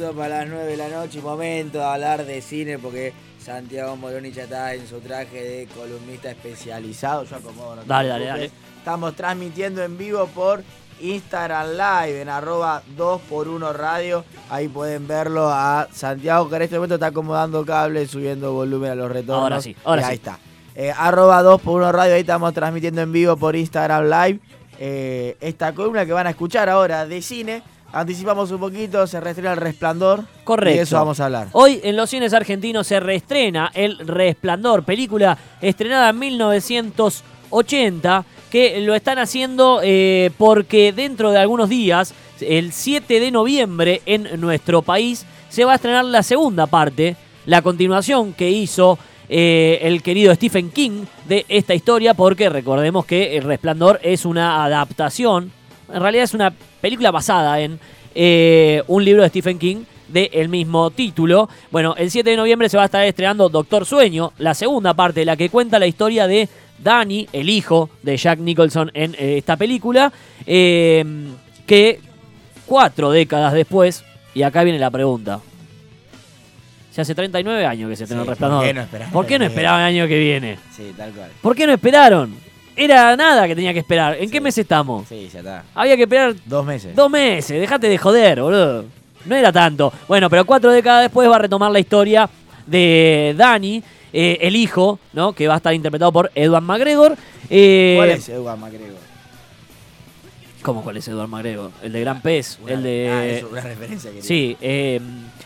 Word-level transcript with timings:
15 0.00 0.06
minutos 0.06 0.16
para 0.16 0.38
las 0.40 0.48
9 0.48 0.64
de 0.64 0.76
la 0.76 0.88
noche, 0.88 1.20
momento 1.20 1.78
de 1.78 1.84
hablar 1.84 2.24
de 2.24 2.40
cine 2.40 2.78
porque 2.78 3.12
Santiago 3.38 3.96
Moroni 3.96 4.32
ya 4.32 4.44
está 4.44 4.74
en 4.74 4.86
su 4.86 4.98
traje 5.00 5.42
de 5.42 5.66
columnista 5.74 6.30
especializado. 6.30 7.24
Yo 7.24 7.36
acomodo, 7.36 7.76
no 7.76 7.84
Dale, 7.84 8.08
dale, 8.08 8.24
dale. 8.24 8.50
Estamos 8.78 9.14
transmitiendo 9.14 9.82
en 9.82 9.98
vivo 9.98 10.26
por 10.28 10.62
Instagram 11.00 11.72
Live 11.72 12.22
en 12.22 12.28
arroba 12.30 12.82
2x1 12.96 13.72
radio. 13.74 14.24
Ahí 14.48 14.68
pueden 14.68 15.06
verlo 15.06 15.50
a 15.50 15.88
Santiago 15.92 16.48
que 16.48 16.56
en 16.56 16.62
este 16.62 16.76
momento 16.76 16.94
está 16.94 17.08
acomodando 17.08 17.64
cables, 17.66 18.10
subiendo 18.10 18.52
volumen 18.52 18.92
a 18.92 18.94
los 18.94 19.10
retornos. 19.10 19.42
Ahora 19.42 19.60
sí, 19.60 19.76
ahora 19.84 20.02
Y 20.02 20.04
ahí 20.04 20.10
sí. 20.10 20.14
está. 20.14 20.38
Eh, 20.76 20.92
arroba 20.96 21.42
2x1 21.42 21.92
radio, 21.92 22.14
ahí 22.14 22.20
estamos 22.20 22.54
transmitiendo 22.54 23.02
en 23.02 23.12
vivo 23.12 23.36
por 23.36 23.54
Instagram 23.54 24.04
Live. 24.04 24.40
Eh, 24.78 25.36
esta 25.42 25.74
columna 25.74 26.06
que 26.06 26.12
van 26.12 26.26
a 26.26 26.30
escuchar 26.30 26.70
ahora 26.70 27.06
de 27.06 27.20
cine. 27.20 27.62
Anticipamos 27.92 28.52
un 28.52 28.60
poquito, 28.60 29.04
se 29.06 29.20
reestrena 29.20 29.52
El 29.52 29.58
Resplandor. 29.58 30.24
Correcto. 30.44 30.74
Y 30.74 30.76
de 30.76 30.82
eso 30.82 30.96
vamos 30.96 31.18
a 31.18 31.24
hablar. 31.24 31.48
Hoy 31.52 31.80
en 31.82 31.96
los 31.96 32.08
cines 32.08 32.32
argentinos 32.32 32.86
se 32.86 33.00
reestrena 33.00 33.70
El 33.74 33.98
Resplandor, 33.98 34.84
película 34.84 35.36
estrenada 35.60 36.10
en 36.10 36.18
1980, 36.20 38.24
que 38.50 38.80
lo 38.80 38.94
están 38.94 39.18
haciendo 39.18 39.80
eh, 39.82 40.30
porque 40.38 40.92
dentro 40.92 41.32
de 41.32 41.38
algunos 41.38 41.68
días, 41.68 42.14
el 42.40 42.72
7 42.72 43.18
de 43.18 43.30
noviembre 43.32 44.02
en 44.06 44.40
nuestro 44.40 44.82
país, 44.82 45.26
se 45.48 45.64
va 45.64 45.72
a 45.72 45.76
estrenar 45.76 46.04
la 46.04 46.22
segunda 46.22 46.66
parte, 46.66 47.16
la 47.46 47.60
continuación 47.60 48.34
que 48.34 48.50
hizo 48.50 49.00
eh, 49.28 49.80
el 49.82 50.02
querido 50.02 50.32
Stephen 50.32 50.70
King 50.70 51.06
de 51.26 51.44
esta 51.48 51.74
historia, 51.74 52.14
porque 52.14 52.48
recordemos 52.48 53.04
que 53.04 53.36
El 53.36 53.44
Resplandor 53.44 53.98
es 54.04 54.24
una 54.24 54.64
adaptación, 54.64 55.50
en 55.92 56.00
realidad 56.00 56.24
es 56.24 56.34
una 56.34 56.54
película 56.80 57.10
basada 57.10 57.60
en 57.60 57.78
eh, 58.14 58.82
un 58.88 59.04
libro 59.04 59.22
de 59.22 59.28
Stephen 59.28 59.58
King 59.58 59.84
del 60.08 60.48
mismo 60.48 60.90
título. 60.90 61.48
Bueno, 61.70 61.94
el 61.96 62.10
7 62.10 62.30
de 62.30 62.36
noviembre 62.36 62.68
se 62.68 62.76
va 62.76 62.84
a 62.84 62.86
estar 62.86 63.04
estrenando 63.04 63.48
Doctor 63.48 63.86
Sueño, 63.86 64.32
la 64.38 64.54
segunda 64.54 64.94
parte, 64.94 65.24
la 65.24 65.36
que 65.36 65.48
cuenta 65.50 65.78
la 65.78 65.86
historia 65.86 66.26
de 66.26 66.48
Danny, 66.82 67.28
el 67.32 67.48
hijo 67.48 67.90
de 68.02 68.16
Jack 68.16 68.38
Nicholson 68.40 68.90
en 68.94 69.14
eh, 69.14 69.38
esta 69.38 69.56
película, 69.56 70.12
eh, 70.46 71.04
que 71.66 72.00
cuatro 72.66 73.10
décadas 73.10 73.52
después, 73.52 74.04
y 74.34 74.42
acá 74.42 74.64
viene 74.64 74.78
la 74.78 74.90
pregunta. 74.90 75.40
Se 76.90 77.02
hace 77.02 77.14
39 77.14 77.64
años 77.66 77.88
que 77.88 77.96
se 77.96 78.02
estrenó 78.04 78.22
Sí, 78.24 78.28
El 78.28 78.30
Resplandor. 78.30 78.58
¿por 78.58 78.66
qué 78.66 78.74
no 78.74 78.80
esperaron 78.82 79.12
¿Por 79.12 79.26
qué 79.26 79.38
no 79.38 79.44
esperaban 79.44 79.80
el 79.82 79.86
año 79.86 80.08
que 80.08 80.18
viene? 80.18 80.58
Sí, 80.74 80.92
tal 80.96 81.12
cual. 81.12 81.30
¿Por 81.40 81.54
qué 81.54 81.66
no 81.66 81.72
esperaron? 81.74 82.49
Era 82.82 83.14
nada 83.16 83.46
que 83.46 83.54
tenía 83.54 83.72
que 83.72 83.80
esperar. 83.80 84.16
¿En 84.18 84.30
qué 84.30 84.40
mes 84.40 84.56
estamos? 84.56 85.06
Sí, 85.08 85.28
ya 85.32 85.40
está. 85.40 85.64
Había 85.74 85.96
que 85.96 86.02
esperar 86.04 86.34
Dos 86.46 86.64
meses. 86.64 86.96
Dos 86.96 87.10
meses, 87.10 87.60
dejate 87.60 87.88
de 87.88 87.98
joder, 87.98 88.40
boludo. 88.40 88.84
No 89.26 89.36
era 89.36 89.52
tanto. 89.52 89.92
Bueno, 90.08 90.30
pero 90.30 90.46
cuatro 90.46 90.70
décadas 90.70 91.02
después 91.02 91.28
va 91.28 91.36
a 91.36 91.40
retomar 91.40 91.70
la 91.70 91.78
historia 91.78 92.28
de 92.66 93.34
Danny, 93.36 93.82
eh, 94.12 94.38
el 94.40 94.56
hijo, 94.56 94.98
¿no? 95.12 95.32
Que 95.34 95.46
va 95.46 95.54
a 95.54 95.56
estar 95.58 95.74
interpretado 95.74 96.10
por 96.10 96.30
Edward 96.34 96.62
McGregor. 96.62 97.16
Eh, 97.50 97.94
¿Cuál 97.98 98.10
es 98.10 98.28
Edward 98.30 98.58
McGregor? 98.58 98.96
¿Cómo 100.62 100.82
cuál 100.82 100.96
es 100.96 101.08
Edward 101.08 101.28
McGregor? 101.28 101.70
El 101.82 101.92
de 101.92 102.00
Gran 102.00 102.20
Pez, 102.22 102.58
Una- 102.62 102.72
el 102.72 102.82
de... 102.82 103.10
Ah, 103.10 103.26
es 103.26 103.42
una 103.44 103.60
referencia 103.60 104.10
que 104.10 104.22
sí, 104.22 104.56
eh, 104.60 105.00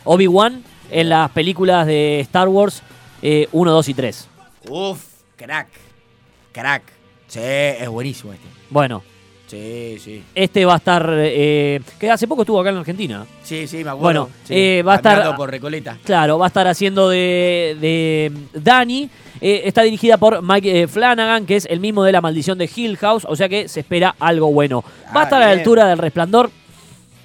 Obi-Wan 0.04 0.62
en 0.90 1.08
las 1.08 1.30
películas 1.30 1.86
de 1.86 2.20
Star 2.20 2.48
Wars 2.48 2.82
eh, 3.22 3.48
1, 3.52 3.70
2 3.72 3.88
y 3.88 3.94
3. 3.94 4.28
Uf, 4.68 5.04
crack. 5.36 5.68
Crack. 6.52 6.82
Sí, 7.34 7.40
es 7.42 7.88
buenísimo 7.88 8.32
este. 8.32 8.46
Bueno, 8.70 9.02
Sí, 9.46 9.98
sí. 9.98 10.22
este 10.34 10.64
va 10.64 10.74
a 10.74 10.76
estar... 10.76 11.06
eh, 11.16 11.80
que 11.98 12.10
hace 12.10 12.26
poco 12.28 12.42
estuvo 12.42 12.60
acá 12.60 12.70
en 12.70 12.76
Argentina. 12.78 13.26
Sí, 13.42 13.66
sí, 13.66 13.78
me 13.78 13.90
acuerdo. 13.90 14.00
Bueno, 14.00 14.28
Sí, 14.44 14.54
eh, 14.54 14.82
va 14.82 14.94
a 14.94 14.96
estar- 14.96 15.12
caminando 15.14 15.36
por 15.36 15.50
Recoleta. 15.50 15.98
Claro, 16.04 16.38
va 16.38 16.46
a 16.46 16.48
estar 16.48 16.66
haciendo 16.66 17.08
de, 17.08 17.76
de 17.80 18.32
Dani. 18.54 19.10
Eh, 19.40 19.62
está 19.64 19.82
dirigida 19.82 20.16
por 20.16 20.40
Mike 20.42 20.82
eh, 20.82 20.86
Flanagan, 20.88 21.44
que 21.44 21.56
es 21.56 21.66
el 21.66 21.80
mismo 21.80 22.04
de 22.04 22.12
La 22.12 22.20
Maldición 22.20 22.56
de 22.56 22.70
Hill 22.74 22.96
House, 22.98 23.26
o 23.28 23.36
sea 23.36 23.48
que 23.48 23.68
se 23.68 23.80
espera 23.80 24.14
algo 24.20 24.50
bueno. 24.52 24.82
¿Va 25.14 25.20
Ah, 25.20 25.20
a 25.20 25.24
estar 25.24 25.42
a 25.42 25.46
la 25.46 25.46
bien. 25.52 25.58
altura 25.58 25.86
del 25.88 25.98
Resplandor? 25.98 26.50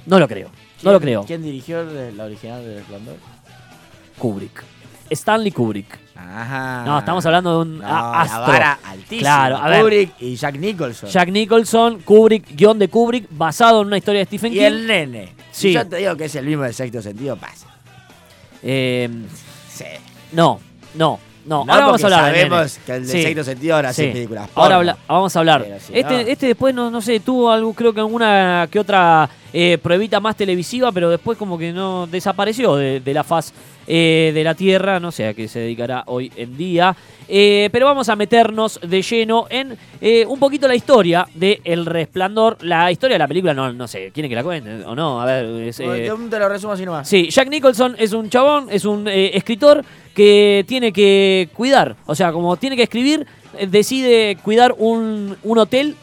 No 0.08 0.20
lo 0.20 0.28
creo, 0.28 0.50
no 0.82 0.92
lo 0.92 1.00
creo. 1.00 1.24
¿Quién 1.26 1.44
dirigió 1.44 1.82
el- 1.82 2.18
la 2.18 2.26
original 2.26 2.64
de 2.66 2.76
Resplandor? 2.80 3.16
Kubrick. 4.18 4.64
Stanley 5.12 5.52
Kubrick. 5.52 5.98
Ajá. 6.20 6.84
No, 6.86 7.00
estamos 7.00 7.26
hablando 7.26 7.52
de 7.58 7.62
un 7.70 7.78
No, 7.80 7.88
la 7.88 8.22
astro. 8.22 8.42
vara 8.42 8.80
altísima. 8.84 9.20
Claro, 9.20 9.58
a 9.58 9.70
ver. 9.70 9.82
Kubrick 9.82 10.12
y 10.20 10.36
Jack 10.36 10.58
Nicholson. 10.58 11.10
Jack 11.10 11.30
Nicholson, 11.30 12.00
Kubrick, 12.02 12.56
guion 12.56 12.78
de 12.80 12.88
Kubrick, 12.90 13.28
basado 13.30 13.82
en 13.82 13.88
una 13.88 13.98
historia 13.98 14.20
de 14.20 14.26
Stephen 14.26 14.52
y 14.54 14.58
King. 14.58 14.64
el 14.66 14.88
nene. 14.88 15.34
Sí. 15.52 15.74
Yo 15.74 15.88
te 15.88 15.98
digo 15.98 16.16
que 16.16 16.26
es 16.26 16.36
el 16.36 16.46
mismo 16.46 16.64
de 16.64 16.74
sexto 16.74 17.02
sentido, 17.02 17.36
pasa. 17.38 17.68
Eh, 18.62 19.10
Sí. 19.74 19.86
no, 20.34 20.60
no, 20.96 21.20
no. 21.50 21.66
No, 21.66 21.74
ahora 21.74 21.86
vamos 21.88 22.04
a 22.04 22.06
hablar 22.08 22.20
sabemos 22.36 22.80
que 22.86 22.92
el 22.94 23.06
de 23.08 23.12
Sí. 23.12 23.22
sexto 23.24 23.44
sentido 23.44 23.76
ahora 23.76 23.92
Sí. 23.94 24.04
películas 24.08 24.50
Ahora 24.56 24.76
habla- 24.76 24.98
vamos 25.08 25.36
a 25.36 25.40
hablar. 25.40 25.66
Si 25.82 25.98
este, 25.98 26.14
no- 26.14 26.20
este 26.20 26.48
después, 26.48 26.74
no, 26.76 26.90
no 26.92 27.02
sé, 27.02 27.20
tuvo 27.20 27.50
algo, 27.52 27.74
creo 27.74 27.92
que 27.94 28.00
alguna 28.00 28.68
que 28.72 28.80
otra 28.80 29.30
eh, 29.52 29.80
pruebita 29.82 30.20
más 30.20 30.36
televisiva, 30.36 30.92
pero 30.92 31.10
después 31.10 31.36
como 31.36 31.58
que 31.58 31.72
no 31.74 32.06
desapareció 32.06 32.76
de, 32.76 33.00
de 33.00 33.14
la 33.16 33.24
faz 33.24 33.52
eh, 33.88 34.30
de 34.32 34.44
la 34.44 34.54
Tierra. 34.54 35.00
No 35.00 35.12
sé 35.12 35.26
a 35.30 35.34
qué 35.34 35.48
se 35.48 35.58
dedicará 35.62 36.04
hoy 36.06 36.32
en 36.36 36.56
día. 36.56 36.96
Eh, 37.28 37.70
pero 37.72 37.88
vamos 37.88 38.10
a 38.10 38.16
meternos 38.16 38.80
de 38.84 39.02
lleno 39.02 39.48
en 39.50 39.76
eh, 40.02 40.24
un 40.28 40.38
poquito 40.40 40.68
la 40.68 40.76
historia 40.76 41.28
de 41.34 41.60
El 41.64 41.88
Resplandor. 41.88 42.58
La 42.62 42.92
historia 42.92 43.16
de 43.16 43.20
la 43.20 43.28
película, 43.28 43.56
no, 43.56 43.74
no 43.74 43.88
sé, 43.88 44.12
¿quieren 44.14 44.30
que 44.30 44.36
la 44.36 44.44
cuente 44.44 44.84
o 44.86 44.94
no? 44.94 45.20
A 45.20 45.26
ver, 45.26 45.46
es, 45.68 45.80
eh, 45.80 45.86
Te- 46.16 46.30
Te 46.30 46.40
lo 46.40 46.48
resumo 46.50 46.74
así 46.74 46.86
nomás. 46.86 47.10
Sí, 47.10 47.30
Jack 47.32 47.50
Nicholson 47.50 47.96
es 47.98 48.14
un 48.14 48.30
chabón, 48.30 48.68
es 48.70 48.86
un 48.86 49.08
eh, 49.08 49.32
escritor 49.36 49.84
que 50.20 50.66
tiene 50.68 50.92
que 50.92 51.48
cuidar, 51.54 51.96
o 52.06 52.14
sea, 52.14 52.34
como 52.34 52.58
tiene 52.58 52.76
que 52.76 52.84
escribir, 52.84 53.26
eh, 53.58 53.68
decide 53.68 54.38
cuidar 54.44 54.76
un, 54.78 55.38
un 55.44 55.58
hotel 55.58 55.96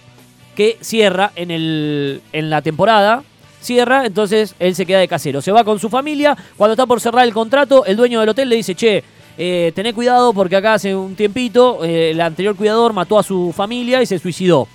que 0.54 0.78
cierra 0.80 1.32
en, 1.36 1.50
el, 1.50 2.22
en 2.32 2.48
la 2.48 2.62
temporada. 2.62 3.24
Cierra, 3.60 4.06
entonces 4.06 4.54
él 4.58 4.74
se 4.74 4.86
queda 4.86 5.00
de 5.00 5.08
casero. 5.08 5.42
Se 5.42 5.52
va 5.52 5.64
con 5.64 5.78
su 5.78 5.90
familia. 5.90 6.34
Cuando 6.56 6.72
está 6.72 6.86
por 6.86 6.98
cerrar 6.98 7.26
el 7.26 7.34
contrato, 7.34 7.84
el 7.84 7.98
dueño 7.98 8.20
del 8.20 8.30
hotel 8.30 8.48
le 8.48 8.56
dice, 8.56 8.74
che, 8.74 9.04
eh, 9.36 9.72
tené 9.74 9.92
cuidado 9.92 10.32
porque 10.32 10.56
acá 10.56 10.72
hace 10.72 10.96
un 10.96 11.14
tiempito 11.14 11.84
eh, 11.84 12.12
el 12.12 12.20
anterior 12.22 12.56
cuidador 12.56 12.94
mató 12.94 13.18
a 13.18 13.22
su 13.22 13.52
familia 13.54 14.00
y 14.00 14.06
se 14.06 14.18
suicidó. 14.18 14.66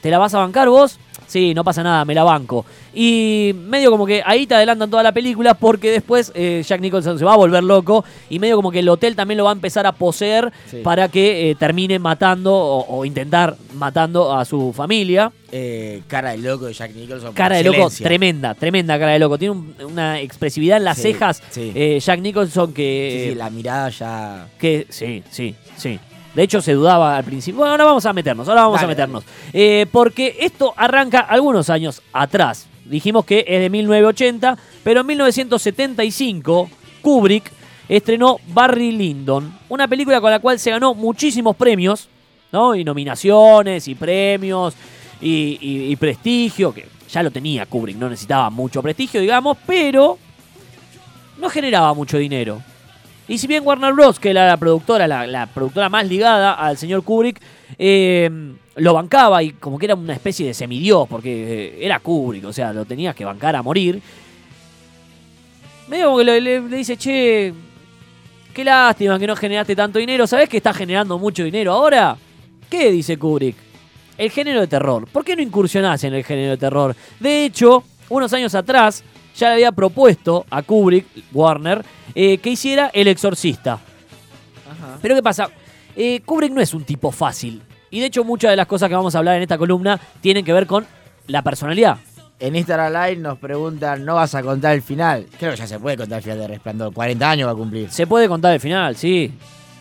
¿Te 0.00 0.10
la 0.10 0.18
vas 0.18 0.34
a 0.34 0.38
bancar 0.38 0.68
vos? 0.68 0.98
Sí, 1.26 1.54
no 1.54 1.64
pasa 1.64 1.82
nada, 1.82 2.04
me 2.04 2.14
la 2.14 2.22
banco. 2.22 2.64
Y 2.92 3.52
medio 3.66 3.90
como 3.90 4.06
que 4.06 4.22
ahí 4.24 4.46
te 4.46 4.54
adelantan 4.54 4.88
toda 4.90 5.02
la 5.02 5.12
película 5.12 5.54
porque 5.54 5.90
después 5.90 6.30
eh, 6.34 6.62
Jack 6.64 6.80
Nicholson 6.80 7.18
se 7.18 7.24
va 7.24 7.32
a 7.32 7.36
volver 7.36 7.64
loco 7.64 8.04
y 8.30 8.38
medio 8.38 8.56
como 8.56 8.70
que 8.70 8.78
el 8.80 8.88
hotel 8.88 9.16
también 9.16 9.38
lo 9.38 9.44
va 9.44 9.50
a 9.50 9.54
empezar 9.54 9.86
a 9.86 9.92
poseer 9.92 10.52
Sí. 10.70 10.78
para 10.84 11.08
que 11.08 11.50
eh, 11.50 11.54
termine 11.56 11.98
matando 11.98 12.54
o, 12.54 12.98
o 12.98 13.04
intentar 13.04 13.56
matando 13.74 14.32
a 14.36 14.44
su 14.44 14.72
familia. 14.72 15.32
Eh, 15.50 16.02
cara 16.08 16.30
de 16.32 16.38
loco 16.38 16.66
de 16.66 16.72
Jack 16.72 16.94
Nicholson. 16.94 17.32
Cara 17.34 17.56
de 17.56 17.64
loco, 17.64 17.88
tremenda, 17.90 18.54
tremenda 18.54 18.98
cara 18.98 19.12
de 19.12 19.18
loco. 19.18 19.38
Tiene 19.38 19.52
un- 19.52 19.74
una 19.84 20.20
expresividad 20.20 20.76
en 20.78 20.84
las 20.84 20.96
Sí, 20.98 21.02
cejas 21.12 21.42
sí. 21.50 21.72
eh, 21.74 21.98
Jack 22.00 22.20
Nicholson 22.20 22.72
que... 22.72 23.28
sí, 23.30 23.34
la 23.34 23.50
mirada 23.50 23.88
ya. 23.88 24.46
Que 24.58 24.86
sí, 24.90 25.22
sí, 25.30 25.54
sí. 25.76 25.98
De 26.34 26.42
hecho, 26.42 26.60
se 26.60 26.72
dudaba 26.72 27.16
al 27.16 27.24
principio. 27.24 27.58
Bueno, 27.58 27.72
ahora 27.72 27.84
vamos 27.84 28.04
a 28.06 28.12
meternos, 28.12 28.48
ahora 28.48 28.62
vamos 28.62 28.76
Dale, 28.80 28.84
a 28.86 28.88
meternos. 28.88 29.24
Eh, 29.52 29.86
porque 29.92 30.36
esto 30.40 30.74
arranca 30.76 31.20
algunos 31.20 31.70
años 31.70 32.02
atrás. 32.12 32.66
Dijimos 32.84 33.24
que 33.24 33.44
es 33.46 33.60
de 33.60 33.70
1980, 33.70 34.58
pero 34.82 35.00
en 35.02 35.06
1975 35.06 36.68
Kubrick 37.02 37.50
estrenó 37.88 38.38
Barry 38.48 38.92
Lyndon, 38.92 39.56
una 39.68 39.86
película 39.88 40.20
con 40.20 40.30
la 40.30 40.38
cual 40.40 40.58
se 40.58 40.70
ganó 40.70 40.94
muchísimos 40.94 41.54
premios, 41.56 42.08
¿no? 42.50 42.74
Y 42.74 42.82
nominaciones, 42.84 43.86
y 43.88 43.94
premios, 43.94 44.74
y, 45.20 45.58
y- 45.60 45.92
y 45.92 45.96
prestigio, 45.96 46.72
que 46.74 46.86
ya 47.10 47.22
lo 47.22 47.30
tenía 47.30 47.66
Kubrick, 47.66 47.96
no 47.96 48.08
necesitaba 48.08 48.50
mucho 48.50 48.82
prestigio, 48.82 49.20
digamos, 49.20 49.56
pero 49.66 50.18
no 51.38 51.48
generaba 51.48 51.94
mucho 51.94 52.18
dinero. 52.18 52.60
Y 53.26 53.38
si 53.38 53.46
bien 53.46 53.62
Warner 53.66 53.92
Bros., 53.94 54.20
que 54.20 54.30
era 54.30 54.46
la 54.46 54.56
productora, 54.56 55.06
la, 55.08 55.46
productora 55.46 55.88
más 55.88 56.06
ligada 56.06 56.52
al 56.52 56.76
señor 56.76 57.02
Kubrick, 57.02 57.40
eh, 57.78 58.30
lo 58.76 58.92
bancaba 58.94 59.42
y 59.42 59.52
como 59.52 59.78
que 59.78 59.86
era 59.86 59.94
una 59.94 60.12
especie 60.12 60.46
de 60.46 60.52
semidios, 60.54 61.08
porque 61.08 61.68
eh, 61.78 61.78
era 61.80 62.00
Kubrick, 62.00 62.44
o 62.44 62.52
sea, 62.52 62.72
lo 62.72 62.84
tenías 62.84 63.14
que 63.14 63.24
bancar 63.24 63.56
a 63.56 63.62
morir. 63.62 64.00
Medio 65.88 66.06
como 66.06 66.18
que 66.18 66.24
le, 66.24 66.40
le- 66.40 66.60
le 66.68 66.76
dice, 66.76 66.96
che, 66.96 67.52
qué 68.52 68.64
lástima 68.64 69.18
que 69.18 69.26
no 69.26 69.36
generaste 69.36 69.76
tanto 69.76 69.98
dinero. 69.98 70.26
¿Sabés 70.26 70.48
que 70.48 70.56
está 70.58 70.72
generando 70.74 71.18
mucho 71.18 71.44
dinero 71.44 71.72
ahora? 71.72 72.16
¿Qué? 72.70 72.90
dice 72.90 73.16
Kubrick. 73.18 73.56
El 74.16 74.30
género 74.30 74.60
de 74.60 74.66
terror. 74.66 75.06
¿Por 75.08 75.24
qué 75.24 75.34
no 75.34 75.42
incursionás 75.42 76.04
en 76.04 76.14
el 76.14 76.24
género 76.24 76.50
de 76.52 76.56
terror? 76.56 76.94
De 77.20 77.44
hecho, 77.44 77.82
unos 78.08 78.32
años 78.32 78.54
atrás 78.54 79.02
ya 79.36 79.48
le 79.48 79.54
había 79.54 79.72
propuesto 79.72 80.46
a 80.50 80.62
Kubrick, 80.62 81.06
Warner, 81.32 81.84
eh, 82.14 82.38
que 82.38 82.50
hiciera 82.50 82.90
El 82.92 83.08
Exorcista. 83.08 83.78
Pero 85.02 85.14
¿qué 85.14 85.22
pasa? 85.22 85.50
Eh, 85.96 86.20
Kubrick 86.24 86.52
no 86.52 86.60
es 86.60 86.74
un 86.74 86.84
tipo 86.84 87.10
fácil. 87.10 87.62
Y 87.90 88.00
de 88.00 88.06
hecho 88.06 88.24
muchas 88.24 88.50
de 88.50 88.56
las 88.56 88.66
cosas 88.66 88.88
que 88.88 88.94
vamos 88.94 89.14
a 89.14 89.18
hablar 89.18 89.36
en 89.36 89.42
esta 89.42 89.58
columna 89.58 90.00
tienen 90.20 90.44
que 90.44 90.52
ver 90.52 90.66
con 90.66 90.86
la 91.26 91.42
personalidad 91.42 91.98
en 92.40 92.56
Instagram 92.56 92.92
Live 92.92 93.16
nos 93.16 93.38
preguntan, 93.38 94.04
¿no 94.04 94.16
vas 94.16 94.34
a 94.34 94.42
contar 94.42 94.74
el 94.74 94.82
final? 94.82 95.26
Creo 95.38 95.52
que 95.52 95.56
ya 95.56 95.66
se 95.66 95.78
puede 95.78 95.96
contar 95.96 96.18
el 96.18 96.24
final 96.24 96.38
de 96.38 96.48
Resplandor. 96.48 96.92
40 96.92 97.30
años 97.30 97.48
va 97.48 97.52
a 97.52 97.54
cumplir. 97.54 97.90
Se 97.90 98.06
puede 98.06 98.28
contar 98.28 98.52
el 98.52 98.60
final, 98.60 98.96
sí. 98.96 99.32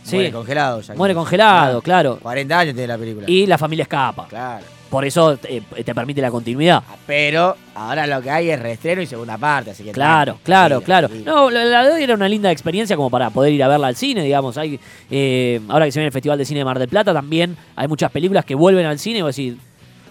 Sí. 0.03 0.15
Muere 0.15 0.31
congelado. 0.31 0.81
ya. 0.81 0.93
Muere 0.95 1.13
congelado, 1.13 1.81
claro. 1.81 2.19
40 2.21 2.59
años 2.59 2.73
tiene 2.73 2.87
la 2.87 2.97
película. 2.97 3.29
Y 3.29 3.45
la 3.47 3.57
familia 3.57 3.83
escapa. 3.83 4.27
Claro. 4.27 4.65
Por 4.93 5.05
eso 5.05 5.39
eh, 5.45 5.63
te 5.83 5.95
permite 5.95 6.21
la 6.21 6.29
continuidad. 6.29 6.83
Pero 7.07 7.57
ahora 7.73 8.05
lo 8.05 8.21
que 8.21 8.29
hay 8.29 8.51
es 8.51 8.59
reestreno 8.59 9.01
y 9.01 9.07
segunda 9.07 9.39
parte, 9.39 9.71
así 9.71 9.83
que... 9.83 9.91
Claro, 9.91 10.37
claro, 10.43 10.81
tranquilo, 10.81 10.85
claro. 10.85 11.07
tranquilo. 11.07 11.35
No, 11.35 11.49
la, 11.49 11.65
la 11.65 11.83
de 11.87 11.93
hoy 11.93 12.03
era 12.03 12.13
una 12.13 12.29
linda 12.29 12.51
experiencia 12.51 12.95
como 12.95 13.09
para 13.09 13.31
poder 13.31 13.53
ir 13.53 13.63
a 13.63 13.67
verla 13.67 13.87
al 13.87 13.95
cine, 13.95 14.23
digamos. 14.23 14.55
Hay, 14.55 14.79
eh, 15.09 15.59
ahora 15.67 15.85
que 15.85 15.91
se 15.91 15.99
viene 15.99 16.09
el 16.09 16.13
Festival 16.13 16.37
de 16.37 16.45
Cine 16.45 16.59
de 16.59 16.65
Mar 16.65 16.77
del 16.77 16.89
Plata, 16.89 17.11
también 17.11 17.57
hay 17.75 17.87
muchas 17.87 18.11
películas 18.11 18.45
que 18.45 18.53
vuelven 18.53 18.85
al 18.85 18.99
cine 18.99 19.17
y 19.17 19.21
vos 19.23 19.35
decís, 19.35 19.55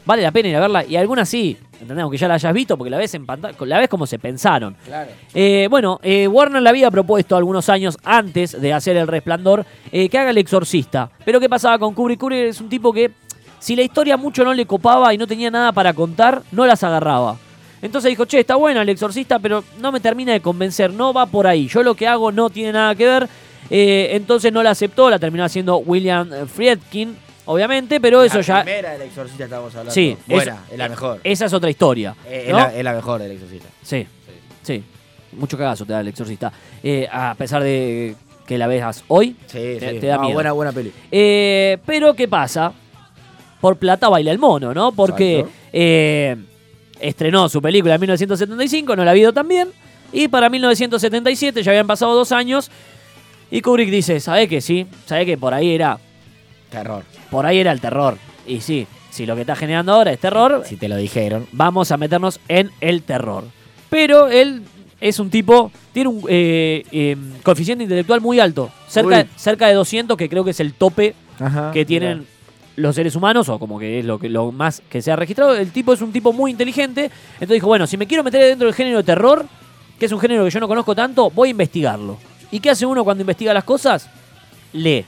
vale 0.05 0.21
la 0.21 0.33
pena 0.33 0.49
ir 0.49 0.57
a 0.57 0.61
verla. 0.61 0.85
Y 0.85 0.97
algunas 0.97 1.29
sí, 1.29 1.57
¿entendés? 1.81 2.03
Aunque 2.03 2.19
ya 2.19 2.27
la 2.27 2.35
hayas 2.35 2.53
visto, 2.53 2.77
porque 2.77 2.91
la 2.91 2.99
ves 2.99 3.15
en 3.15 3.25
pantalla, 3.25 3.57
la 3.61 3.79
ves 3.79 3.89
como 3.89 4.05
se 4.05 4.19
pensaron. 4.19 4.77
Claro. 4.85 5.13
Eh, 5.33 5.69
bueno, 5.71 6.01
eh, 6.03 6.27
Warner 6.27 6.61
le 6.61 6.69
había 6.69 6.91
propuesto 6.91 7.37
algunos 7.37 7.69
años 7.69 7.97
antes 8.03 8.61
de 8.61 8.73
hacer 8.73 8.97
El 8.97 9.07
Resplandor 9.07 9.65
eh, 9.93 10.09
que 10.09 10.19
haga 10.19 10.31
El 10.31 10.39
Exorcista. 10.39 11.09
Pero 11.25 11.39
¿qué 11.39 11.49
pasaba 11.49 11.79
con 11.79 11.95
Kubrick? 11.95 12.19
Kubrick 12.19 12.49
es 12.49 12.61
un 12.61 12.69
tipo 12.69 12.93
que, 12.93 13.13
si 13.63 13.77
la 13.77 13.83
historia 13.83 14.17
mucho 14.17 14.43
no 14.45 14.53
le 14.55 14.67
copaba 14.67 15.15
y 15.15 15.19
no 15.19 15.27
tenía 15.29 15.49
nada 15.49 15.71
para 15.71 15.93
contar, 15.95 16.43
no 16.51 16.67
las 16.67 16.83
agarraba. 16.83 17.37
Entonces 17.81 18.09
dijo, 18.11 18.25
che, 18.25 18.41
está 18.41 18.57
buena 18.57 18.83
El 18.83 18.89
Exorcista, 18.89 19.39
pero 19.39 19.63
no 19.79 19.93
me 19.93 20.01
termina 20.01 20.33
de 20.33 20.41
convencer, 20.41 20.93
no 20.93 21.13
va 21.13 21.27
por 21.27 21.47
ahí. 21.47 21.69
Yo 21.69 21.85
lo 21.85 21.95
que 21.95 22.09
hago 22.09 22.33
no 22.33 22.51
tiene 22.51 22.73
nada 22.73 22.95
que 22.97 23.07
ver. 23.07 23.29
Eh, 23.71 24.09
entonces 24.13 24.53
no 24.53 24.63
la 24.65 24.71
aceptó, 24.71 25.09
la 25.09 25.19
terminó 25.21 25.45
haciendo 25.45 25.77
William 25.79 26.29
Friedkin, 26.49 27.17
obviamente, 27.47 28.01
pero 28.01 28.23
eso 28.25 28.39
la 28.39 28.43
ya... 28.43 28.63
primera 28.65 28.91
del 28.93 29.03
Exorcista 29.03 29.45
estamos 29.45 29.73
hablando. 29.75 29.93
Sí, 29.93 30.17
Buena, 30.27 30.59
es 30.71 30.79
la 30.79 30.89
mejor. 30.89 31.21
Esa 31.23 31.45
es 31.47 31.53
otra 31.53 31.71
historia. 31.71 32.15
Eh, 32.27 32.45
es, 32.49 32.53
la, 32.53 32.75
es 32.75 32.83
la 32.85 32.93
mejor 32.95 33.21
del 33.23 33.31
Exorcista. 33.33 33.69
Sí, 33.83 34.07
sí. 34.63 34.83
Mucho 35.33 35.57
cagazo 35.57 35.87
te 35.87 35.93
da 35.95 36.01
el 36.01 36.09
exorcista. 36.09 36.53
Eh, 36.83 37.09
a 37.11 37.35
pesar 37.39 37.63
de 37.63 38.15
que 38.47 38.59
la 38.59 38.67
veas 38.67 39.03
hoy. 39.09 39.35
Sí, 39.47 39.53
Te- 39.81 39.93
sí. 39.95 39.99
te 40.01 40.07
da 40.09 40.17
No, 40.17 40.23
miedo. 40.25 40.35
buena, 40.35 40.53
buena 40.53 40.73
peli. 40.73 40.93
Pero 41.87 42.13
¿qué 42.15 42.29
pasa? 42.29 42.73
Por 43.63 43.77
plata 43.79 44.11
baila 44.11 44.31
el 44.33 44.39
mono, 44.39 44.75
¿no? 44.75 44.93
Porque 44.93 45.47
eh, 45.73 46.37
estrenó 47.01 47.49
su 47.49 47.63
película 47.63 47.95
en 47.95 48.01
1975, 48.03 48.95
no 48.97 49.05
la 49.05 49.11
ha 49.11 49.13
habido 49.13 49.33
tan 49.33 49.49
bien. 49.49 49.69
Y 50.13 50.29
para 50.29 50.51
1977 50.51 51.63
ya 51.63 51.71
habían 51.71 51.87
pasado 51.87 52.15
dos 52.15 52.33
años. 52.33 52.71
Y 53.51 53.61
Kubrick 53.63 53.89
dice, 53.91 54.21
¿sabe 54.21 54.49
que 54.49 54.61
sí? 54.61 54.87
¿Sabe 55.07 55.25
que 55.25 55.39
por 55.39 55.55
ahí 55.55 55.75
era 55.75 55.99
Terror. 56.71 57.05
por 57.31 57.47
ahí 57.47 57.59
era 57.59 57.71
el 57.73 57.81
terror? 57.81 58.19
Y 58.47 58.61
sí, 58.61 58.87
si 59.11 59.27
lo 59.27 59.35
que 59.37 59.43
está 59.43 59.55
generando 59.57 59.93
ahora 59.93 60.13
es 60.13 60.19
terror, 60.19 60.65
Si 60.67 60.77
te 60.77 60.89
lo 60.89 60.97
dijeron. 60.97 61.47
vamos 61.53 61.93
a 61.93 61.97
meternos 61.97 62.41
en 62.49 62.71
el 62.81 63.03
terror. 63.03 63.45
Pero 63.89 64.29
él 64.29 64.63
es 65.01 65.19
un 65.21 65.31
tipo, 65.31 65.71
tiene 65.93 66.09
un 66.09 66.25
eh, 66.29 66.83
eh, 66.91 67.17
coeficiente 67.43 67.85
intelectual 67.85 68.21
muy 68.21 68.41
alto, 68.41 68.71
cerca, 68.89 69.19
Uy. 69.21 69.29
cerca 69.37 69.69
de 69.69 69.75
200, 69.75 70.17
que 70.17 70.29
creo 70.29 70.45
que 70.45 70.51
es 70.51 70.61
el 70.61 70.75
tope 70.75 71.15
Ajá. 71.39 71.71
que 71.73 71.85
tienen 71.85 72.27
los 72.83 72.95
seres 72.95 73.17
humanos, 73.17 73.49
o 73.49 73.59
como 73.59 73.79
que 73.79 74.01
es 74.01 74.05
lo, 74.05 74.19
que, 74.19 74.29
lo 74.29 74.53
más 74.53 74.83
que 74.91 75.01
se 75.01 75.11
ha 75.11 75.17
registrado. 75.17 75.55
El 75.55 75.71
tipo 75.71 75.93
es 75.93 76.03
un 76.03 76.13
tipo 76.13 76.33
muy 76.33 76.51
inteligente, 76.51 77.05
entonces 77.35 77.49
dijo, 77.49 77.69
bueno, 77.69 77.87
si 77.87 77.97
me 77.97 78.07
quiero 78.07 78.23
meter 78.25 78.43
dentro 78.43 78.67
del 78.67 78.75
género 78.75 78.99
de 78.99 79.05
terror, 79.05 79.47
que 79.99 80.07
es 80.07 80.13
un 80.13 80.21
género 80.21 80.45
que 80.45 80.51
yo 80.51 80.61
no 80.61 80.69
conozco 80.69 80.95
tanto, 80.95 81.31
voy 81.31 81.49
a 81.49 81.51
investigarlo. 81.53 82.19
¿Y 82.51 82.61
qué 82.61 82.71
hace 82.71 82.85
uno 82.85 83.05
cuando 83.05 83.23
investiga 83.23 83.55
las 83.55 83.65
cosas? 83.65 84.11
Lee. 84.73 85.05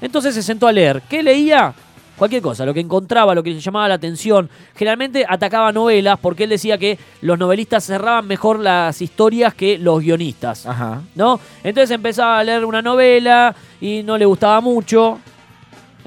Entonces 0.00 0.34
se 0.34 0.42
sentó 0.42 0.66
a 0.66 0.72
leer. 0.72 1.02
¿Qué 1.08 1.22
leía? 1.22 1.74
Cualquier 2.16 2.42
cosa, 2.42 2.66
lo 2.66 2.74
que 2.74 2.80
encontraba, 2.80 3.32
lo 3.32 3.44
que 3.44 3.50
le 3.50 3.60
llamaba 3.60 3.86
la 3.86 3.94
atención. 3.94 4.50
Generalmente 4.74 5.24
atacaba 5.28 5.70
novelas 5.70 6.18
porque 6.20 6.44
él 6.44 6.50
decía 6.50 6.76
que 6.76 6.98
los 7.20 7.38
novelistas 7.38 7.84
cerraban 7.84 8.26
mejor 8.26 8.58
las 8.58 9.00
historias 9.00 9.54
que 9.54 9.78
los 9.78 10.00
guionistas. 10.00 10.66
Ajá. 10.66 11.02
¿no? 11.14 11.38
Entonces 11.62 11.92
empezaba 11.92 12.40
a 12.40 12.44
leer 12.44 12.64
una 12.64 12.82
novela 12.82 13.54
y 13.80 14.02
no 14.02 14.18
le 14.18 14.24
gustaba 14.24 14.60
mucho. 14.60 15.20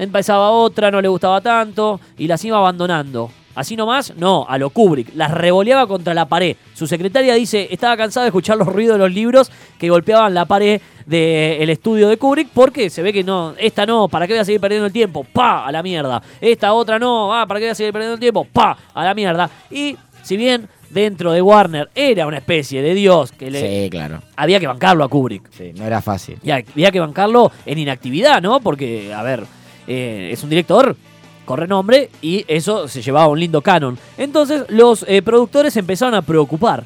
Empezaba 0.02 0.50
otra, 0.50 0.90
no 0.90 1.00
le 1.00 1.08
gustaba 1.08 1.42
tanto 1.42 2.00
y 2.18 2.26
las 2.26 2.44
iba 2.44 2.58
abandonando. 2.58 3.30
Así 3.54 3.76
nomás, 3.76 4.16
no, 4.18 4.48
a 4.50 4.58
lo 4.58 4.72
Kubrick. 4.72 5.14
Las 5.14 5.30
revoleaba 5.30 5.86
contra 5.86 6.16
la 6.16 6.26
pared. 6.26 6.56
Su 6.74 6.88
secretaria 6.88 7.36
dice, 7.36 7.68
estaba 7.70 7.96
cansada 7.96 8.24
de 8.24 8.30
escuchar 8.30 8.58
los 8.58 8.68
ruidos 8.68 8.96
de 8.96 9.00
los 9.00 9.14
libros 9.14 9.52
que 9.78 9.90
golpeaban 9.92 10.34
la 10.34 10.46
pared 10.46 10.82
del 11.06 11.70
estudio 11.70 12.10
de 12.10 12.18
Kubrick 12.18 12.50
porque 12.52 12.90
se 12.90 13.04
ve 13.04 13.14
que 13.14 13.24
no, 13.24 13.54
esta 13.60 13.86
no, 13.86 14.08
¿para 14.08 14.26
qué 14.26 14.34
voy 14.34 14.40
a 14.40 14.46
seguir 14.46 14.60
perdiendo 14.60 14.88
el 14.88 14.94
tiempo? 14.94 15.24
¡Pa! 15.24 15.68
A 15.68 15.72
la 15.72 15.84
mierda. 15.84 16.20
Esta 16.40 16.74
otra 16.74 16.98
no, 16.98 17.32
ah, 17.32 17.46
¿para 17.46 17.60
qué 17.60 17.68
voy 17.68 17.72
a 17.72 17.76
seguir 17.76 17.94
perdiendo 17.94 18.16
el 18.16 18.20
tiempo? 18.20 18.48
¡Pa! 18.52 18.76
A 18.92 19.04
la 19.04 19.14
mierda. 19.14 19.48
Y 19.70 19.96
si 20.24 20.36
bien 20.36 20.68
dentro 20.90 21.32
de 21.32 21.44
Warner 21.44 21.90
era 21.94 22.26
una 22.26 22.38
especie 22.38 22.82
de 22.82 22.96
dios 22.96 23.32
que 23.34 23.52
le, 23.52 23.84
Sí, 23.84 23.90
claro. 23.92 24.22
había 24.36 24.60
que 24.60 24.66
bancarlo 24.68 25.04
a 25.04 25.10
Kubrick. 25.10 25.52
Sí, 25.52 25.74
no 25.76 25.86
era 25.86 26.02
fácil. 26.02 26.40
Y 26.42 26.50
había 26.52 26.90
que 26.90 27.00
bancarlo 27.00 27.52
en 27.68 27.78
inactividad, 27.78 28.42
¿no? 28.42 28.60
Porque, 28.62 29.14
a 29.14 29.22
ver, 29.24 29.44
eh, 29.94 30.32
es 30.32 30.42
un 30.42 30.50
director 30.50 30.96
con 31.44 31.60
renombre 31.60 32.10
y 32.22 32.46
eso 32.48 32.88
se 32.88 33.02
llevaba 33.02 33.28
un 33.28 33.42
lindo 33.42 33.62
canon. 33.62 33.98
Entonces 34.18 34.64
los 34.70 35.04
eh, 35.06 35.22
productores 35.22 35.76
empezaron 35.76 36.16
a 36.16 36.22
preocupar. 36.22 36.86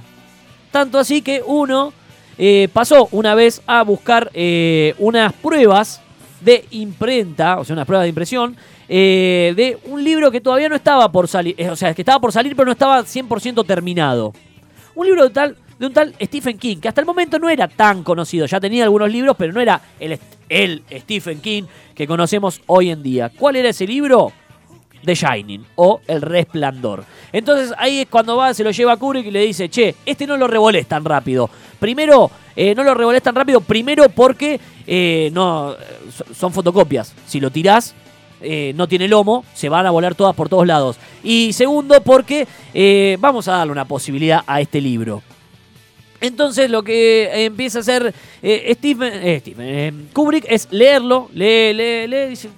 Tanto 0.71 0.97
así 0.97 1.21
que 1.21 1.43
uno 1.45 1.93
eh, 2.39 2.67
pasó 2.73 3.07
una 3.11 3.35
vez 3.35 3.61
a 3.67 3.83
buscar 3.83 4.31
unas 4.97 5.33
pruebas 5.33 6.01
de 6.41 6.65
imprenta, 6.71 7.59
o 7.59 7.63
sea, 7.63 7.75
unas 7.75 7.85
pruebas 7.85 8.05
de 8.05 8.09
impresión, 8.09 8.57
de 8.87 9.77
un 9.85 10.03
libro 10.03 10.31
que 10.31 10.41
todavía 10.41 10.69
no 10.69 10.75
estaba 10.75 11.11
por 11.11 11.27
salir, 11.27 11.55
o 11.69 11.75
sea, 11.75 11.93
que 11.93 12.01
estaba 12.01 12.19
por 12.19 12.31
salir 12.31 12.55
pero 12.55 12.65
no 12.65 12.71
estaba 12.71 13.01
100% 13.03 13.65
terminado. 13.67 14.33
Un 14.95 15.05
libro 15.05 15.23
de, 15.23 15.29
tal, 15.29 15.57
de 15.79 15.85
un 15.85 15.93
tal 15.93 16.13
Stephen 16.21 16.57
King, 16.57 16.77
que 16.77 16.87
hasta 16.87 17.01
el 17.01 17.07
momento 17.07 17.37
no 17.39 17.49
era 17.49 17.67
tan 17.67 18.03
conocido. 18.03 18.45
Ya 18.45 18.59
tenía 18.59 18.83
algunos 18.83 19.11
libros, 19.11 19.35
pero 19.37 19.51
no 19.53 19.59
era 19.61 19.81
el, 19.99 20.19
el 20.49 20.83
Stephen 21.01 21.39
King 21.41 21.63
que 21.93 22.07
conocemos 22.07 22.61
hoy 22.67 22.89
en 22.91 23.03
día. 23.03 23.29
¿Cuál 23.37 23.57
era 23.57 23.69
ese 23.69 23.85
libro? 23.85 24.31
The 25.03 25.13
Shining 25.13 25.63
o 25.75 26.01
El 26.07 26.21
Resplandor. 26.21 27.03
Entonces 27.31 27.71
ahí 27.77 27.99
es 27.99 28.07
cuando 28.07 28.37
va, 28.37 28.53
se 28.55 28.63
lo 28.63 28.71
lleva 28.71 28.93
a 28.93 28.97
Kubrick 28.97 29.27
y 29.27 29.31
le 29.31 29.41
dice, 29.45 29.69
che, 29.69 29.93
este 30.05 30.25
no 30.25 30.35
lo 30.35 30.47
revolés 30.47 30.87
tan 30.87 31.05
rápido. 31.05 31.47
Primero, 31.79 32.31
eh, 32.55 32.73
no 32.73 32.83
lo 32.83 32.95
revolés 32.95 33.21
tan 33.21 33.35
rápido, 33.35 33.61
primero 33.61 34.09
porque 34.09 34.59
eh, 34.87 35.29
no, 35.31 35.75
so- 36.11 36.25
son 36.33 36.51
fotocopias. 36.51 37.13
Si 37.27 37.39
lo 37.39 37.51
tirás, 37.51 37.93
eh, 38.41 38.73
no 38.75 38.87
tiene 38.87 39.07
lomo, 39.07 39.45
se 39.53 39.69
van 39.69 39.85
a 39.85 39.91
volar 39.91 40.15
todas 40.15 40.35
por 40.35 40.49
todos 40.49 40.65
lados. 40.65 40.97
Y 41.23 41.53
segundo, 41.53 42.01
porque 42.01 42.47
vamos 43.19 43.47
a 43.47 43.57
darle 43.57 43.73
una 43.73 43.85
posibilidad 43.85 44.41
a 44.47 44.59
este 44.59 44.81
libro. 44.81 45.21
Entonces 46.21 46.69
lo 46.69 46.83
que 46.83 47.23
eh, 47.23 47.45
empieza 47.45 47.79
a 47.79 47.81
hacer 47.81 48.13
eh, 48.41 48.73
Stephen, 48.77 49.13
eh, 49.13 49.41
eh, 49.45 49.93
Kubrick 50.13 50.45
es 50.47 50.67
leerlo, 50.71 51.29
lee, 51.33 51.73
lee, 51.73 52.07
lee, 52.07 52.29
dice, 52.29 52.49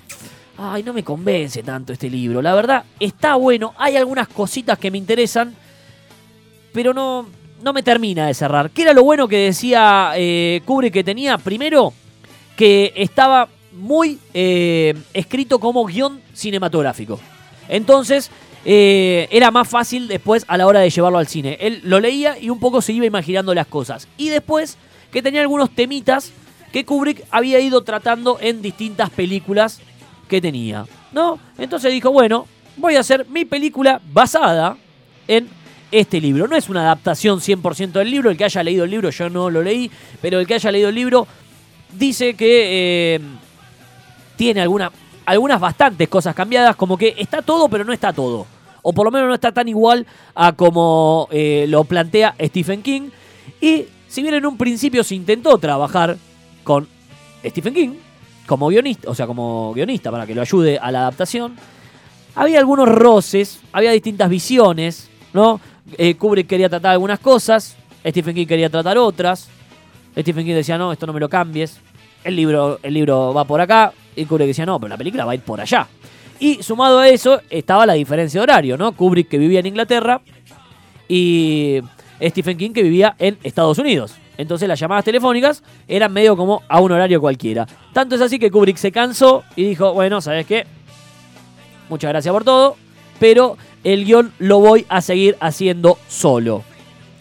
ay, 0.57 0.83
no 0.83 0.93
me 0.93 1.03
convence 1.03 1.63
tanto 1.63 1.93
este 1.93 2.09
libro. 2.09 2.41
La 2.41 2.53
verdad, 2.53 2.83
está 2.99 3.35
bueno, 3.35 3.73
hay 3.77 3.95
algunas 3.95 4.27
cositas 4.27 4.77
que 4.77 4.91
me 4.91 4.97
interesan, 4.97 5.55
pero 6.71 6.93
no, 6.93 7.27
no 7.63 7.73
me 7.73 7.83
termina 7.83 8.27
de 8.27 8.33
cerrar. 8.33 8.69
¿Qué 8.69 8.83
era 8.83 8.93
lo 8.93 9.03
bueno 9.03 9.27
que 9.27 9.37
decía 9.37 10.13
Kubrick 10.65 10.93
que 10.93 11.03
tenía? 11.03 11.37
Primero, 11.37 11.93
que 12.55 12.93
estaba 12.95 13.49
muy 13.73 14.19
escrito 14.33 15.59
como 15.59 15.85
guion 15.85 16.21
cinematográfico. 16.33 17.19
Entonces, 17.69 18.29
eh, 18.69 19.29
era 19.31 19.49
más 19.49 19.65
fácil 19.69 20.09
después 20.09 20.43
a 20.49 20.57
la 20.57 20.67
hora 20.67 20.81
de 20.81 20.89
llevarlo 20.89 21.19
al 21.19 21.27
cine. 21.27 21.57
Él 21.61 21.79
lo 21.85 22.01
leía 22.01 22.37
y 22.37 22.49
un 22.49 22.59
poco 22.59 22.81
se 22.81 22.91
iba 22.91 23.05
imaginando 23.05 23.53
las 23.53 23.65
cosas. 23.65 24.09
Y 24.17 24.27
después, 24.27 24.77
que 25.09 25.21
tenía 25.21 25.39
algunos 25.39 25.69
temitas 25.69 26.33
que 26.73 26.83
Kubrick 26.83 27.23
había 27.31 27.61
ido 27.61 27.81
tratando 27.83 28.39
en 28.41 28.61
distintas 28.61 29.09
películas 29.09 29.79
que 30.27 30.41
tenía. 30.41 30.85
¿No? 31.13 31.39
Entonces 31.57 31.93
dijo, 31.93 32.11
bueno, 32.11 32.45
voy 32.75 32.97
a 32.97 32.99
hacer 32.99 33.25
mi 33.29 33.45
película 33.45 34.01
basada 34.11 34.75
en 35.29 35.47
este 35.89 36.19
libro. 36.19 36.45
No 36.45 36.57
es 36.57 36.67
una 36.67 36.81
adaptación 36.81 37.39
100% 37.39 37.93
del 37.93 38.11
libro. 38.11 38.29
El 38.29 38.35
que 38.35 38.43
haya 38.43 38.63
leído 38.63 38.83
el 38.83 38.91
libro, 38.91 39.09
yo 39.11 39.29
no 39.29 39.49
lo 39.49 39.63
leí, 39.63 39.89
pero 40.21 40.41
el 40.41 40.45
que 40.45 40.55
haya 40.55 40.73
leído 40.73 40.89
el 40.89 40.95
libro 40.95 41.25
dice 41.93 42.33
que 42.33 43.15
eh, 43.15 43.21
tiene 44.35 44.59
alguna, 44.59 44.91
algunas 45.25 45.57
bastantes 45.57 46.09
cosas 46.09 46.35
cambiadas, 46.35 46.75
como 46.75 46.97
que 46.97 47.15
está 47.17 47.41
todo, 47.41 47.69
pero 47.69 47.85
no 47.85 47.93
está 47.93 48.11
todo. 48.11 48.56
O 48.89 48.93
por 48.93 49.03
lo 49.03 49.11
menos 49.11 49.27
no 49.27 49.33
está 49.33 49.51
tan 49.51 49.67
igual 49.67 50.07
a 50.33 50.53
como 50.53 51.27
eh, 51.29 51.65
lo 51.67 51.83
plantea 51.83 52.35
Stephen 52.39 52.81
King. 52.81 53.09
Y 53.59 53.83
si 54.07 54.21
bien 54.21 54.33
en 54.35 54.45
un 54.45 54.57
principio 54.57 55.03
se 55.03 55.13
intentó 55.13 55.57
trabajar 55.57 56.15
con 56.63 56.87
Stephen 57.43 57.73
King 57.73 57.89
como 58.45 58.69
guionista, 58.69 59.09
o 59.09 59.13
sea, 59.13 59.27
como 59.27 59.73
guionista 59.73 60.09
para 60.09 60.25
que 60.25 60.33
lo 60.33 60.39
ayude 60.39 60.79
a 60.79 60.89
la 60.89 61.01
adaptación, 61.01 61.57
había 62.33 62.59
algunos 62.59 62.87
roces, 62.87 63.59
había 63.73 63.91
distintas 63.91 64.29
visiones, 64.29 65.09
¿no? 65.33 65.59
Eh, 65.97 66.15
Kubrick 66.15 66.47
quería 66.47 66.69
tratar 66.69 66.93
algunas 66.93 67.19
cosas, 67.19 67.75
Stephen 68.05 68.35
King 68.35 68.47
quería 68.47 68.69
tratar 68.69 68.97
otras. 68.97 69.49
Stephen 70.17 70.45
King 70.45 70.53
decía, 70.53 70.77
no, 70.77 70.93
esto 70.93 71.05
no 71.05 71.11
me 71.11 71.19
lo 71.19 71.27
cambies. 71.27 71.81
El 72.23 72.37
libro, 72.37 72.79
el 72.81 72.93
libro 72.93 73.33
va 73.33 73.43
por 73.43 73.59
acá. 73.59 73.91
Y 74.15 74.23
Kubrick 74.23 74.47
decía, 74.47 74.65
no, 74.65 74.79
pero 74.79 74.91
la 74.91 74.97
película 74.97 75.25
va 75.25 75.33
a 75.33 75.35
ir 75.35 75.41
por 75.41 75.59
allá. 75.59 75.89
Y 76.39 76.61
sumado 76.61 76.99
a 76.99 77.09
eso 77.09 77.41
estaba 77.49 77.85
la 77.85 77.93
diferencia 77.93 78.39
de 78.39 78.43
horario, 78.43 78.77
¿no? 78.77 78.91
Kubrick 78.91 79.27
que 79.27 79.37
vivía 79.37 79.59
en 79.59 79.65
Inglaterra 79.65 80.21
y 81.07 81.81
Stephen 82.21 82.57
King 82.57 82.71
que 82.71 82.83
vivía 82.83 83.15
en 83.17 83.37
Estados 83.43 83.77
Unidos. 83.79 84.15
Entonces 84.37 84.67
las 84.67 84.79
llamadas 84.79 85.03
telefónicas 85.03 85.63
eran 85.87 86.13
medio 86.13 86.37
como 86.37 86.61
a 86.67 86.79
un 86.79 86.91
horario 86.91 87.19
cualquiera. 87.19 87.67
Tanto 87.91 88.15
es 88.15 88.21
así 88.21 88.37
que 88.37 88.51
Kubrick 88.51 88.77
se 88.77 88.91
cansó 88.91 89.43
y 89.55 89.63
dijo, 89.63 89.93
bueno, 89.93 90.21
¿sabes 90.21 90.45
qué? 90.45 90.65
Muchas 91.89 92.09
gracias 92.09 92.31
por 92.31 92.43
todo, 92.43 92.75
pero 93.19 93.57
el 93.83 94.05
guion 94.05 94.31
lo 94.37 94.59
voy 94.59 94.85
a 94.89 95.01
seguir 95.01 95.37
haciendo 95.39 95.97
solo. 96.07 96.63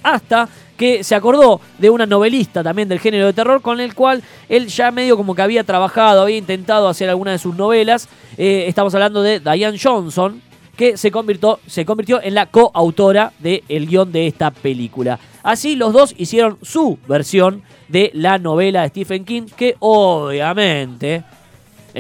Hasta 0.03 0.49
que 0.77 1.05
se 1.05 1.15
acordó 1.15 1.61
de 1.79 1.91
una 1.91 2.07
novelista 2.07 2.63
también 2.63 2.89
del 2.89 3.01
género 3.01 3.27
de 3.27 3.33
terror 3.33 3.63
con 3.63 3.81
el 3.81 3.95
cual 3.95 4.23
él 4.49 4.69
ya 4.69 4.91
medio 4.91 5.17
como 5.17 5.35
que 5.35 5.43
había 5.43 5.65
trabajado, 5.65 6.23
había 6.23 6.37
intentado 6.37 6.89
hacer 6.89 7.09
alguna 7.09 7.33
de 7.33 7.39
sus 7.39 7.57
novelas. 7.57 8.09
Eh, 8.37 8.65
estamos 8.69 8.95
hablando 8.95 9.23
de 9.23 9.41
Diane 9.41 9.79
Johnson, 9.83 10.41
que 10.77 10.97
se 10.97 11.11
convirtió, 11.11 11.59
se 11.67 11.85
convirtió 11.85 12.23
en 12.23 12.35
la 12.35 12.47
coautora 12.47 13.33
del 13.39 13.87
guion 13.87 14.13
de 14.13 14.27
esta 14.27 14.51
película. 14.51 15.19
Así 15.43 15.77
los 15.77 15.93
dos 15.93 16.15
hicieron 16.19 16.59
su 16.63 16.99
versión 17.09 17.63
de 17.89 18.11
la 18.15 18.39
novela 18.39 18.83
de 18.83 18.89
Stephen 18.89 19.25
King, 19.25 19.45
que 19.57 19.77
obviamente 19.79 21.25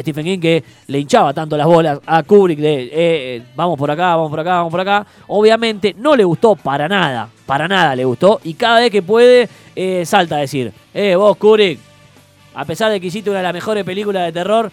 Stephen 0.00 0.24
King 0.24 0.38
que 0.38 0.62
le 0.88 1.00
hinchaba 1.00 1.32
tanto 1.32 1.56
las 1.56 1.66
bolas 1.66 2.00
a 2.04 2.22
Kubrick 2.22 2.58
de 2.58 2.82
eh, 2.84 2.90
eh, 2.92 3.42
vamos 3.54 3.78
por 3.78 3.90
acá, 3.90 4.16
vamos 4.16 4.30
por 4.30 4.40
acá, 4.40 4.54
vamos 4.56 4.70
por 4.70 4.80
acá. 4.80 5.06
Obviamente 5.28 5.94
no 5.98 6.14
le 6.14 6.24
gustó 6.24 6.54
para 6.56 6.88
nada, 6.88 7.28
para 7.46 7.66
nada 7.66 7.96
le 7.96 8.04
gustó. 8.04 8.40
Y 8.44 8.54
cada 8.54 8.80
vez 8.80 8.90
que 8.90 9.02
puede 9.02 9.48
eh, 9.74 10.04
salta 10.04 10.36
a 10.36 10.40
decir, 10.40 10.72
eh, 10.92 11.16
vos 11.16 11.36
Kubrick, 11.36 11.78
a 12.54 12.64
pesar 12.64 12.90
de 12.92 13.00
que 13.00 13.06
hiciste 13.06 13.30
una 13.30 13.40
de 13.40 13.44
las 13.44 13.54
mejores 13.54 13.84
películas 13.84 14.24
de 14.26 14.32
terror, 14.32 14.70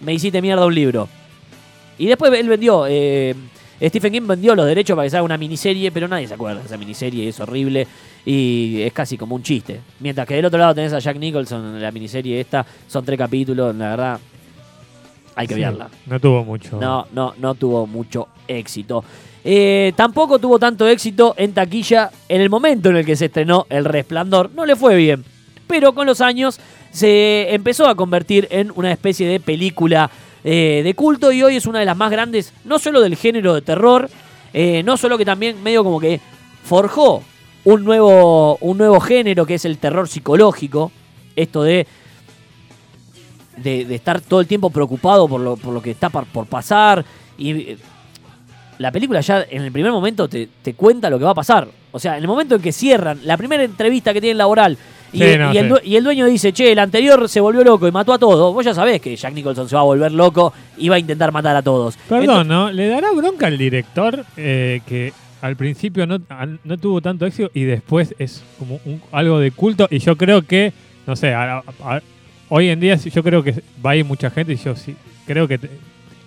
me 0.00 0.12
hiciste 0.12 0.42
mierda 0.42 0.66
un 0.66 0.74
libro. 0.74 1.08
Y 1.98 2.06
después 2.06 2.32
él 2.32 2.48
vendió, 2.48 2.86
Stephen 3.80 4.12
King 4.12 4.26
vendió 4.26 4.54
los 4.54 4.66
derechos 4.66 4.96
para 4.96 5.06
que 5.06 5.10
se 5.10 5.16
haga 5.16 5.24
una 5.24 5.38
miniserie, 5.38 5.92
pero 5.92 6.08
nadie 6.08 6.26
se 6.26 6.34
acuerda 6.34 6.60
de 6.60 6.66
esa 6.66 6.76
miniserie, 6.76 7.28
es 7.28 7.38
horrible 7.38 7.86
y 8.24 8.82
es 8.82 8.92
casi 8.92 9.16
como 9.16 9.34
un 9.34 9.42
chiste. 9.42 9.80
Mientras 10.00 10.26
que 10.26 10.34
del 10.34 10.44
otro 10.44 10.58
lado 10.58 10.74
tenés 10.74 10.92
a 10.92 10.98
Jack 10.98 11.18
Nicholson 11.18 11.76
en 11.76 11.82
la 11.82 11.92
miniserie 11.92 12.40
esta, 12.40 12.64
son 12.88 13.04
tres 13.04 13.18
capítulos, 13.18 13.74
la 13.76 13.90
verdad, 13.90 14.20
hay 15.34 15.46
que 15.46 15.54
Sí, 15.54 15.60
verla. 15.60 15.88
No 16.06 16.20
tuvo 16.20 16.44
mucho. 16.44 16.78
No, 16.80 17.06
no, 17.12 17.34
no 17.38 17.54
tuvo 17.54 17.86
mucho 17.86 18.28
éxito. 18.46 19.04
Eh, 19.44 19.92
tampoco 19.96 20.38
tuvo 20.38 20.58
tanto 20.58 20.88
éxito 20.88 21.34
en 21.36 21.52
taquilla 21.52 22.10
en 22.28 22.40
el 22.40 22.48
momento 22.48 22.88
en 22.88 22.96
el 22.96 23.04
que 23.04 23.16
se 23.16 23.26
estrenó 23.26 23.66
El 23.68 23.84
Resplandor. 23.84 24.50
No 24.54 24.64
le 24.64 24.76
fue 24.76 24.96
bien. 24.96 25.24
Pero 25.66 25.94
con 25.94 26.06
los 26.06 26.20
años 26.20 26.58
se 26.90 27.54
empezó 27.54 27.86
a 27.86 27.94
convertir 27.94 28.48
en 28.50 28.72
una 28.74 28.92
especie 28.92 29.28
de 29.28 29.40
película 29.40 30.10
eh, 30.44 30.82
de 30.84 30.94
culto 30.94 31.32
y 31.32 31.42
hoy 31.42 31.56
es 31.56 31.66
una 31.66 31.80
de 31.80 31.86
las 31.86 31.96
más 31.96 32.10
grandes, 32.10 32.52
no 32.64 32.78
solo 32.78 33.00
del 33.00 33.16
género 33.16 33.54
de 33.54 33.62
terror, 33.62 34.10
eh, 34.52 34.82
no 34.84 34.96
solo 34.96 35.16
que 35.16 35.24
también 35.24 35.62
medio 35.62 35.82
como 35.82 35.98
que 35.98 36.20
forjó 36.62 37.22
un 37.64 37.82
nuevo, 37.82 38.56
un 38.60 38.76
nuevo 38.78 39.00
género 39.00 39.46
que 39.46 39.54
es 39.54 39.64
el 39.64 39.78
terror 39.78 40.06
psicológico. 40.06 40.92
Esto 41.34 41.62
de 41.62 41.86
de, 43.56 43.84
de 43.84 43.94
estar 43.94 44.20
todo 44.20 44.40
el 44.40 44.46
tiempo 44.46 44.70
preocupado 44.70 45.28
por 45.28 45.40
lo, 45.40 45.56
por 45.56 45.72
lo 45.74 45.80
que 45.82 45.90
está 45.92 46.08
par- 46.10 46.26
por 46.26 46.46
pasar. 46.46 47.04
Y 47.38 47.50
eh, 47.52 47.78
la 48.78 48.90
película 48.90 49.20
ya 49.20 49.44
en 49.48 49.62
el 49.62 49.72
primer 49.72 49.92
momento 49.92 50.28
te, 50.28 50.48
te 50.62 50.74
cuenta 50.74 51.08
lo 51.10 51.18
que 51.18 51.24
va 51.24 51.30
a 51.30 51.34
pasar. 51.34 51.68
O 51.92 51.98
sea, 51.98 52.16
en 52.16 52.22
el 52.22 52.28
momento 52.28 52.56
en 52.56 52.62
que 52.62 52.72
cierran 52.72 53.20
la 53.24 53.36
primera 53.36 53.62
entrevista 53.62 54.12
que 54.12 54.20
tienen 54.20 54.38
laboral 54.38 54.76
y, 55.12 55.18
Sí, 55.18 55.38
no, 55.38 55.54
y 55.54 55.58
el, 55.58 55.68
sí. 55.68 55.74
y 55.84 55.96
el 55.96 56.02
dueño 56.02 56.26
dice, 56.26 56.52
che, 56.52 56.72
el 56.72 56.78
anterior 56.80 57.28
se 57.28 57.40
volvió 57.40 57.62
loco 57.62 57.86
y 57.86 57.92
mató 57.92 58.12
a 58.12 58.18
todos, 58.18 58.52
vos 58.52 58.64
ya 58.64 58.74
sabés 58.74 59.00
que 59.00 59.14
Jack 59.14 59.32
Nicholson 59.32 59.68
se 59.68 59.76
va 59.76 59.82
a 59.82 59.84
volver 59.84 60.10
loco 60.10 60.52
y 60.76 60.88
va 60.88 60.96
a 60.96 60.98
intentar 60.98 61.30
matar 61.30 61.54
a 61.54 61.62
todos. 61.62 61.96
Perdón, 62.08 62.48
¿no? 62.48 62.72
¿Le 62.72 62.88
dará 62.88 63.12
bronca 63.12 63.46
al 63.46 63.56
director 63.56 64.24
eh, 64.36 64.80
que 64.88 65.12
al 65.40 65.54
principio 65.54 66.04
no, 66.04 66.18
no 66.64 66.78
tuvo 66.78 67.00
tanto 67.00 67.26
éxito 67.26 67.48
y 67.54 67.62
después 67.62 68.12
es 68.18 68.42
como 68.58 68.80
un- 68.86 69.00
algo 69.12 69.38
de 69.38 69.52
culto? 69.52 69.86
Y 69.88 70.00
yo 70.00 70.16
creo 70.16 70.42
que, 70.42 70.72
no 71.06 71.14
sé, 71.14 71.32
a- 71.32 71.58
a- 71.84 72.00
hoy 72.48 72.68
en 72.68 72.80
día 72.80 72.96
sí, 72.98 73.10
yo 73.10 73.22
creo 73.22 73.42
que 73.42 73.62
va 73.84 73.90
a 73.90 73.96
ir 73.96 74.04
mucha 74.04 74.30
gente 74.30 74.52
y 74.52 74.56
yo 74.56 74.74
sí 74.76 74.94
creo 75.26 75.46
que 75.48 75.58
te- 75.58 75.70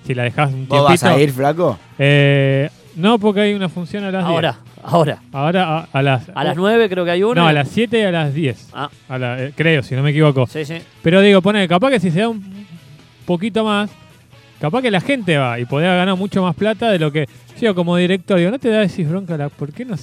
si 0.06 0.14
la 0.16 0.24
dejas 0.24 0.54
un 0.54 0.68
¿Vos 0.68 0.84
vas 0.84 1.00
tiempito... 1.00 1.20
a 1.20 1.22
ir, 1.24 1.32
flaco? 1.32 1.80
Eh, 2.00 2.70
no, 2.96 3.20
porque 3.20 3.42
hay 3.42 3.54
una 3.54 3.70
función 3.70 4.04
a 4.06 4.12
las 4.12 4.24
10. 4.26 4.34
Ahora, 4.34 4.58
ahora. 4.84 5.22
Ahora 5.32 5.78
a, 5.80 5.88
a 5.92 6.02
las... 6.02 6.30
A 6.34 6.44
las 6.44 6.56
9 6.56 6.90
creo 6.90 7.04
que 7.06 7.12
hay 7.12 7.24
una. 7.24 7.42
No, 7.42 7.48
a 7.48 7.54
las 7.54 7.68
7 7.70 8.00
y 8.00 8.04
a 8.04 8.12
las 8.12 8.34
10. 8.34 8.70
Ah, 8.74 8.90
A 9.10 9.18
la- 9.20 9.44
eh, 9.44 9.54
creo, 9.56 9.84
si 9.84 9.96
no 9.96 10.02
me 10.04 10.12
equivoco. 10.12 10.48
sí, 10.48 10.66
sí. 10.66 10.78
Pero 11.04 11.22
digo, 11.22 11.42
pone, 11.42 11.68
capaz 11.68 11.90
que 11.92 12.00
si 12.00 12.10
se 12.12 12.22
da 12.22 12.30
un 12.30 12.66
poquito 13.26 13.64
más, 13.66 13.90
capaz 14.62 14.82
que 14.82 14.90
la 14.90 15.02
gente 15.02 15.38
va 15.38 15.60
y 15.60 15.66
podría 15.66 15.94
ganar 15.94 16.16
mucho 16.16 16.42
más 16.42 16.56
plata 16.56 16.90
de 16.90 16.98
lo 17.00 17.12
que 17.12 17.28
yo 17.60 17.76
como 17.76 17.96
director 17.98 18.38
digo, 18.40 18.50
¿no 18.52 18.60
te 18.60 18.70
da 18.70 18.80
decís 18.80 19.08
bronca 19.10 19.36
la, 19.38 19.50
por 19.50 19.72
qué 19.74 19.84
no? 19.86 19.96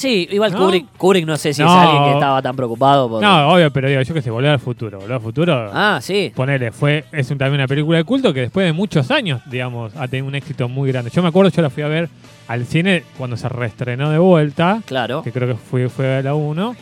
Sí, 0.00 0.26
igual 0.30 0.52
¿No? 0.52 0.58
Kubrick, 0.60 0.86
Kubrick 0.96 1.26
no 1.26 1.36
sé 1.36 1.52
si 1.52 1.60
es 1.60 1.68
No. 1.68 1.78
alguien 1.78 2.04
que 2.04 2.12
estaba 2.12 2.40
tan 2.40 2.56
preocupado. 2.56 3.08
por- 3.08 3.22
No, 3.22 3.48
obvio, 3.52 3.70
pero 3.70 3.88
digo, 3.88 4.00
yo 4.00 4.14
que 4.14 4.22
sé, 4.22 4.30
volver 4.30 4.50
al 4.52 4.58
futuro, 4.58 4.98
volver 4.98 5.14
al 5.16 5.20
futuro. 5.20 5.70
Ah, 5.74 5.98
sí. 6.00 6.32
Ponele, 6.34 6.72
fue, 6.72 7.04
es 7.12 7.30
un- 7.30 7.36
también 7.36 7.60
una 7.60 7.68
película 7.68 7.98
de 7.98 8.04
culto 8.04 8.32
que 8.32 8.40
después 8.40 8.64
de 8.64 8.72
muchos 8.72 9.10
años, 9.10 9.42
digamos, 9.50 9.94
ha 9.96 10.08
tenido 10.08 10.26
un 10.26 10.34
éxito 10.34 10.68
muy 10.68 10.90
grande. 10.90 11.10
Yo 11.14 11.22
me 11.22 11.28
acuerdo, 11.28 11.50
yo 11.50 11.60
la 11.60 11.68
fui 11.70 11.82
a 11.82 11.88
ver 11.88 12.08
al 12.48 12.64
cine 12.64 13.02
cuando 13.18 13.36
se 13.36 13.48
reestrenó 13.48 14.10
de 14.10 14.18
vuelta, 14.18 14.80
Claro. 14.86 15.22
que 15.22 15.32
creo 15.32 15.48
que 15.48 15.54
fue, 15.54 15.88
fue 15.90 16.16
a 16.16 16.22
la 16.22 16.34
1, 16.34 16.74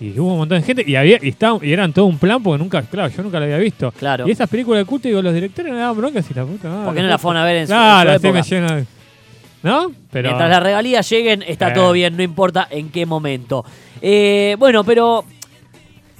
y 0.00 0.18
hubo 0.18 0.32
un 0.32 0.38
montón 0.38 0.58
de 0.60 0.64
gente, 0.64 0.84
y 0.86 0.94
había 0.96 1.18
y, 1.20 1.28
estaba, 1.28 1.58
y 1.64 1.72
eran 1.72 1.92
todo 1.92 2.06
un 2.06 2.18
plan, 2.18 2.42
porque 2.42 2.62
nunca, 2.62 2.82
claro, 2.82 3.08
yo 3.08 3.22
nunca 3.22 3.38
la 3.40 3.46
había 3.46 3.58
visto. 3.58 3.90
Claro. 3.92 4.26
Y 4.26 4.30
esas 4.30 4.48
películas 4.48 4.78
de 4.80 4.84
culto, 4.84 5.08
digo, 5.08 5.20
los 5.20 5.34
directores 5.34 5.72
me 5.72 5.78
daban 5.78 5.96
bronca 5.96 6.22
si 6.22 6.32
la 6.32 6.44
puta 6.44 6.68
madre. 6.68 6.84
¿Por 6.86 6.94
qué 6.94 7.02
no 7.02 7.08
la 7.08 7.18
fueron 7.18 7.42
a 7.42 7.44
ver 7.44 7.56
en 7.56 7.66
su, 7.66 7.72
en 7.72 7.78
Claro, 7.78 8.10
su 8.10 8.16
así 8.16 8.26
época? 8.28 8.40
me 8.42 8.48
lleno 8.48 8.76
de- 8.76 8.86
¿No? 9.62 9.92
Pero. 10.10 10.28
Mientras 10.30 10.50
las 10.50 10.62
regalías 10.62 11.08
lleguen, 11.08 11.42
está 11.46 11.68
Eh. 11.70 11.74
todo 11.74 11.92
bien, 11.92 12.16
no 12.16 12.22
importa 12.22 12.66
en 12.70 12.90
qué 12.90 13.06
momento. 13.06 13.64
Eh, 14.00 14.56
bueno, 14.58 14.82
pero 14.84 15.24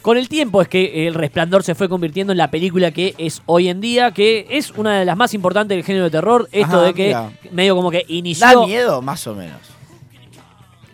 con 0.00 0.16
el 0.16 0.28
tiempo 0.28 0.62
es 0.62 0.68
que 0.68 1.06
El 1.08 1.14
Resplandor 1.14 1.62
se 1.64 1.74
fue 1.74 1.88
convirtiendo 1.88 2.32
en 2.32 2.38
la 2.38 2.50
película 2.50 2.90
que 2.92 3.14
es 3.18 3.42
hoy 3.46 3.68
en 3.68 3.80
día, 3.80 4.12
que 4.12 4.46
es 4.50 4.70
una 4.72 4.98
de 4.98 5.04
las 5.04 5.16
más 5.16 5.34
importantes 5.34 5.76
del 5.76 5.84
género 5.84 6.04
de 6.04 6.10
terror. 6.10 6.48
Esto 6.52 6.76
Ajá, 6.78 6.82
de 6.86 6.94
que 6.94 7.06
mira. 7.08 7.30
medio 7.50 7.74
como 7.76 7.90
que 7.90 8.04
inició. 8.08 8.46
¿Da 8.60 8.66
miedo? 8.66 9.02
Más 9.02 9.26
o 9.26 9.34
menos. 9.34 9.58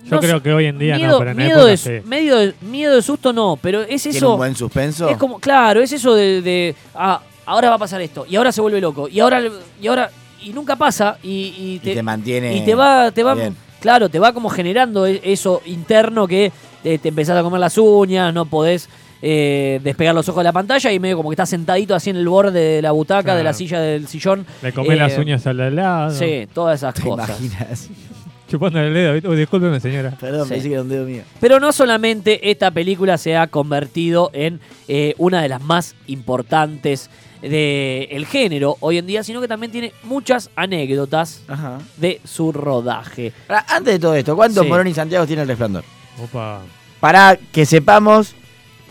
Yo 0.04 0.14
no 0.16 0.20
creo 0.20 0.42
que 0.42 0.52
hoy 0.54 0.64
en 0.66 0.78
día 0.78 0.96
miedo, 0.96 1.12
no, 1.12 1.18
pero 1.18 1.30
en 1.32 1.36
miedo, 1.36 1.50
época 1.58 1.66
de, 1.66 1.76
sí. 1.76 1.90
medio 2.08 2.36
de- 2.38 2.54
miedo 2.62 2.94
de 2.94 3.02
susto 3.02 3.30
no, 3.34 3.58
pero 3.60 3.82
es 3.82 4.02
¿Tiene 4.02 4.16
eso. 4.16 4.32
un 4.32 4.38
buen 4.38 4.56
suspenso? 4.56 5.06
Es 5.10 5.18
como, 5.18 5.38
claro, 5.38 5.82
es 5.82 5.92
eso 5.92 6.14
de, 6.14 6.40
de, 6.40 6.74
ah, 6.94 7.20
ahora 7.44 7.68
va 7.68 7.74
a 7.74 7.78
pasar 7.78 8.00
esto, 8.00 8.24
y 8.26 8.36
ahora 8.36 8.50
se 8.50 8.62
vuelve 8.62 8.80
loco, 8.80 9.06
y 9.06 9.20
ahora, 9.20 9.42
y 9.82 9.86
ahora, 9.86 10.10
y 10.42 10.50
nunca 10.50 10.76
pasa, 10.76 11.18
y, 11.22 11.28
y 11.30 11.80
y 11.90 11.94
te, 11.94 12.02
mantiene... 12.02 12.56
y 12.56 12.60
te 12.64 12.74
va, 12.74 13.10
te 13.10 13.22
va, 13.22 13.34
bien. 13.34 13.56
claro, 13.80 14.08
te 14.08 14.18
va 14.18 14.32
como 14.32 14.48
generando 14.48 15.06
e- 15.06 15.20
eso 15.24 15.62
interno 15.66 16.26
que 16.26 16.52
te, 16.82 16.98
te 16.98 17.08
empezás 17.08 17.36
a 17.36 17.42
comer 17.42 17.60
las 17.60 17.76
uñas, 17.78 18.32
no 18.32 18.44
podés 18.46 18.88
eh, 19.20 19.80
despegar 19.82 20.14
los 20.14 20.28
ojos 20.28 20.40
de 20.40 20.44
la 20.44 20.52
pantalla 20.52 20.92
y 20.92 21.00
medio 21.00 21.16
como 21.16 21.30
que 21.30 21.34
estás 21.34 21.48
sentadito 21.50 21.94
así 21.94 22.10
en 22.10 22.16
el 22.16 22.28
borde 22.28 22.60
de 22.76 22.82
la 22.82 22.92
butaca, 22.92 23.34
de 23.34 23.42
la 23.42 23.52
silla 23.52 23.80
del 23.80 24.06
sillón. 24.06 24.46
Le 24.62 24.72
comés 24.72 24.92
Eh, 24.92 24.96
las 24.96 25.18
uñas 25.18 25.44
al 25.46 25.74
lado. 25.74 26.10
Sí, 26.12 26.46
todas 26.54 26.78
esas 26.80 26.94
¿Te 26.94 27.02
cosas. 27.02 27.28
imaginas? 27.40 27.88
Chupando 28.48 28.80
el 28.80 28.94
dedo. 28.94 29.30
Uy, 29.30 29.36
discúlpeme, 29.36 29.78
señora. 29.80 30.12
Perdón, 30.18 30.44
Sí. 30.46 30.54
pensé 30.54 30.68
que 30.68 30.72
era 30.74 30.82
un 30.82 30.88
dedo 30.88 31.04
mío. 31.04 31.22
Pero 31.40 31.60
no 31.60 31.70
solamente 31.72 32.50
esta 32.50 32.70
película 32.70 33.18
se 33.18 33.36
ha 33.36 33.48
convertido 33.48 34.30
en 34.32 34.60
eh, 34.86 35.14
una 35.18 35.42
de 35.42 35.48
las 35.50 35.60
más 35.60 35.94
importantes 36.06 37.10
del 37.42 38.26
género 38.26 38.76
hoy 38.80 38.98
en 38.98 39.06
día, 39.06 39.22
sino 39.22 39.40
que 39.40 39.48
también 39.48 39.70
tiene 39.72 39.92
muchas 40.02 40.50
anécdotas 40.56 41.42
Ajá. 41.48 41.78
de 41.96 42.20
su 42.24 42.52
rodaje. 42.52 43.32
Ahora, 43.48 43.64
antes 43.68 43.94
de 43.94 43.98
todo 43.98 44.14
esto, 44.14 44.34
¿cuántos 44.36 44.64
Sí. 44.64 44.68
Morón 44.68 44.86
y 44.88 44.94
Santiago 44.94 45.26
tiene 45.26 45.42
el 45.42 45.48
resplandor? 45.48 45.84
Opa. 46.22 46.60
Para 47.00 47.36
que 47.52 47.64
sepamos 47.66 48.34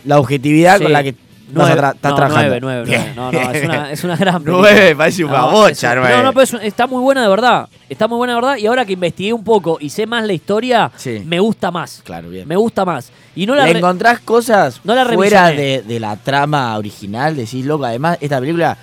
la 0.04 0.18
objetividad 0.18 0.78
Sí. 0.78 0.84
con 0.84 0.92
la 0.92 1.02
que 1.02 1.14
A 1.56 1.76
tra- 1.76 1.94
estás 1.94 2.10
no, 2.10 2.16
trabajando. 2.16 2.60
nueve, 2.60 2.60
nueve, 2.60 2.84
nueve. 2.86 3.02
Bien. 3.04 3.16
No, 3.16 3.32
no, 3.32 3.50
es 3.52 3.64
una, 3.64 3.92
es 3.92 4.04
una 4.04 4.16
gran 4.16 4.34
película. 4.44 4.68
Nueve, 4.70 4.96
parece 4.96 5.24
una 5.24 5.38
No, 5.38 5.50
bocha. 5.50 5.94
No, 5.94 6.22
no, 6.22 6.32
pero 6.32 6.42
es- 6.42 6.54
está 6.64 6.86
muy 6.86 7.00
buena 7.02 7.22
de 7.22 7.28
verdad. 7.28 7.68
Está 7.88 8.06
muy 8.08 8.16
buena 8.18 8.34
de 8.34 8.40
verdad. 8.40 8.56
Y 8.58 8.66
ahora 8.66 8.84
que 8.84 8.92
investigué 8.92 9.32
un 9.32 9.44
poco 9.44 9.78
y 9.80 9.88
sé 9.90 10.06
más 10.06 10.26
la 10.26 10.32
historia, 10.34 10.90
Sí. 10.96 11.22
me 11.26 11.40
gusta 11.40 11.70
más. 11.70 12.02
Claro, 12.04 12.28
bien. 12.28 12.46
Me 12.46 12.56
gusta 12.56 12.84
más. 12.84 13.10
Y 13.34 13.46
no 13.46 13.54
la 13.54 13.66
¿Le 13.66 13.78
encontrás 13.78 14.20
cosas 14.20 14.80
no 14.84 14.94
la 14.94 15.06
fuera 15.06 15.48
de 15.50 15.98
la 16.00 16.16
trama 16.16 16.76
original? 16.76 17.36
Decís, 17.36 17.64
loco, 17.64 17.84
además, 17.84 18.18
esta 18.20 18.40
película, 18.40 18.76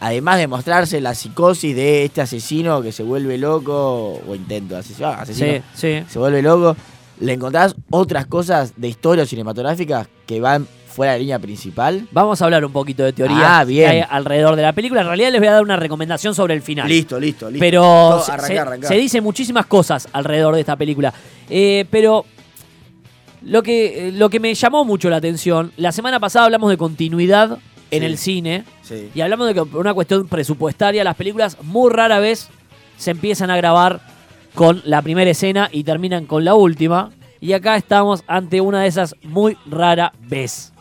además 0.00 0.38
de 0.38 0.46
mostrarse 0.46 1.00
la 1.00 1.14
psicosis 1.14 1.76
de 1.76 2.04
este 2.06 2.20
asesino 2.22 2.80
que 2.82 2.90
se 2.92 3.02
vuelve 3.02 3.36
loco, 3.38 4.20
o 4.26 4.34
intento 4.34 4.74
de 4.74 4.80
asesino, 4.80 5.08
ah, 5.08 5.18
asesino 5.20 5.52
Sí, 5.74 5.90
sí. 6.00 6.04
se 6.08 6.18
vuelve 6.18 6.40
loco, 6.42 6.76
¿le 7.20 7.32
encontrás 7.34 7.74
otras 7.90 8.26
cosas 8.26 8.72
de 8.76 8.88
historia 8.88 9.26
cinematográficas 9.26 10.08
que 10.26 10.40
van 10.40 10.66
fuera 10.88 11.12
de 11.12 11.20
línea 11.20 11.38
principal? 11.38 12.06
Vamos 12.10 12.40
a 12.40 12.44
hablar 12.44 12.64
un 12.64 12.72
poquito 12.72 13.02
de 13.04 13.12
teoría 13.12 13.58
Ah, 13.60 13.64
bien. 13.64 13.90
que 13.90 13.96
hay 13.98 14.04
alrededor 14.08 14.56
de 14.56 14.62
la 14.62 14.72
película. 14.72 15.02
En 15.02 15.06
realidad 15.06 15.30
les 15.30 15.40
voy 15.40 15.48
a 15.48 15.52
dar 15.52 15.62
una 15.62 15.76
recomendación 15.76 16.34
sobre 16.34 16.54
el 16.54 16.62
final. 16.62 16.88
Listo, 16.88 17.20
listo, 17.20 17.48
listo. 17.50 17.60
Pero 17.60 17.82
Todo, 17.82 18.22
se, 18.22 18.32
arrancá, 18.58 18.88
se- 18.88 18.94
dice 18.96 19.20
muchísimas 19.20 19.66
cosas 19.66 20.08
alrededor 20.12 20.54
de 20.54 20.60
esta 20.60 20.76
película. 20.76 21.12
Eh, 21.48 21.84
pero 21.90 22.24
lo 23.42 23.62
que, 23.62 24.10
lo 24.14 24.28
que 24.30 24.40
me 24.40 24.52
llamó 24.54 24.84
mucho 24.84 25.08
la 25.10 25.16
atención, 25.16 25.72
la 25.76 25.92
semana 25.92 26.18
pasada 26.18 26.46
hablamos 26.46 26.70
de 26.70 26.76
continuidad 26.76 27.58
en 27.90 28.00
Sí. 28.00 28.06
el 28.06 28.18
cine 28.18 28.64
Sí. 28.82 29.10
y 29.14 29.20
hablamos 29.20 29.46
de 29.46 29.54
que 29.54 29.64
por 29.64 29.80
una 29.80 29.94
cuestión 29.94 30.26
presupuestaria 30.28 31.04
las 31.04 31.14
películas 31.16 31.56
muy 31.62 31.90
rara 31.92 32.18
vez 32.18 32.48
se 32.96 33.12
empiezan 33.12 33.50
a 33.50 33.56
grabar 33.56 34.00
con 34.54 34.82
la 34.84 35.02
primera 35.02 35.30
escena 35.30 35.68
y 35.72 35.84
terminan 35.84 36.26
con 36.26 36.44
la 36.44 36.54
última. 36.54 37.10
Y 37.40 37.52
acá 37.52 37.76
estamos 37.76 38.24
ante 38.26 38.60
una 38.60 38.82
de 38.82 38.88
esas 38.88 39.14
muy 39.22 39.56
rara 39.66 40.12
vez. 40.20 40.72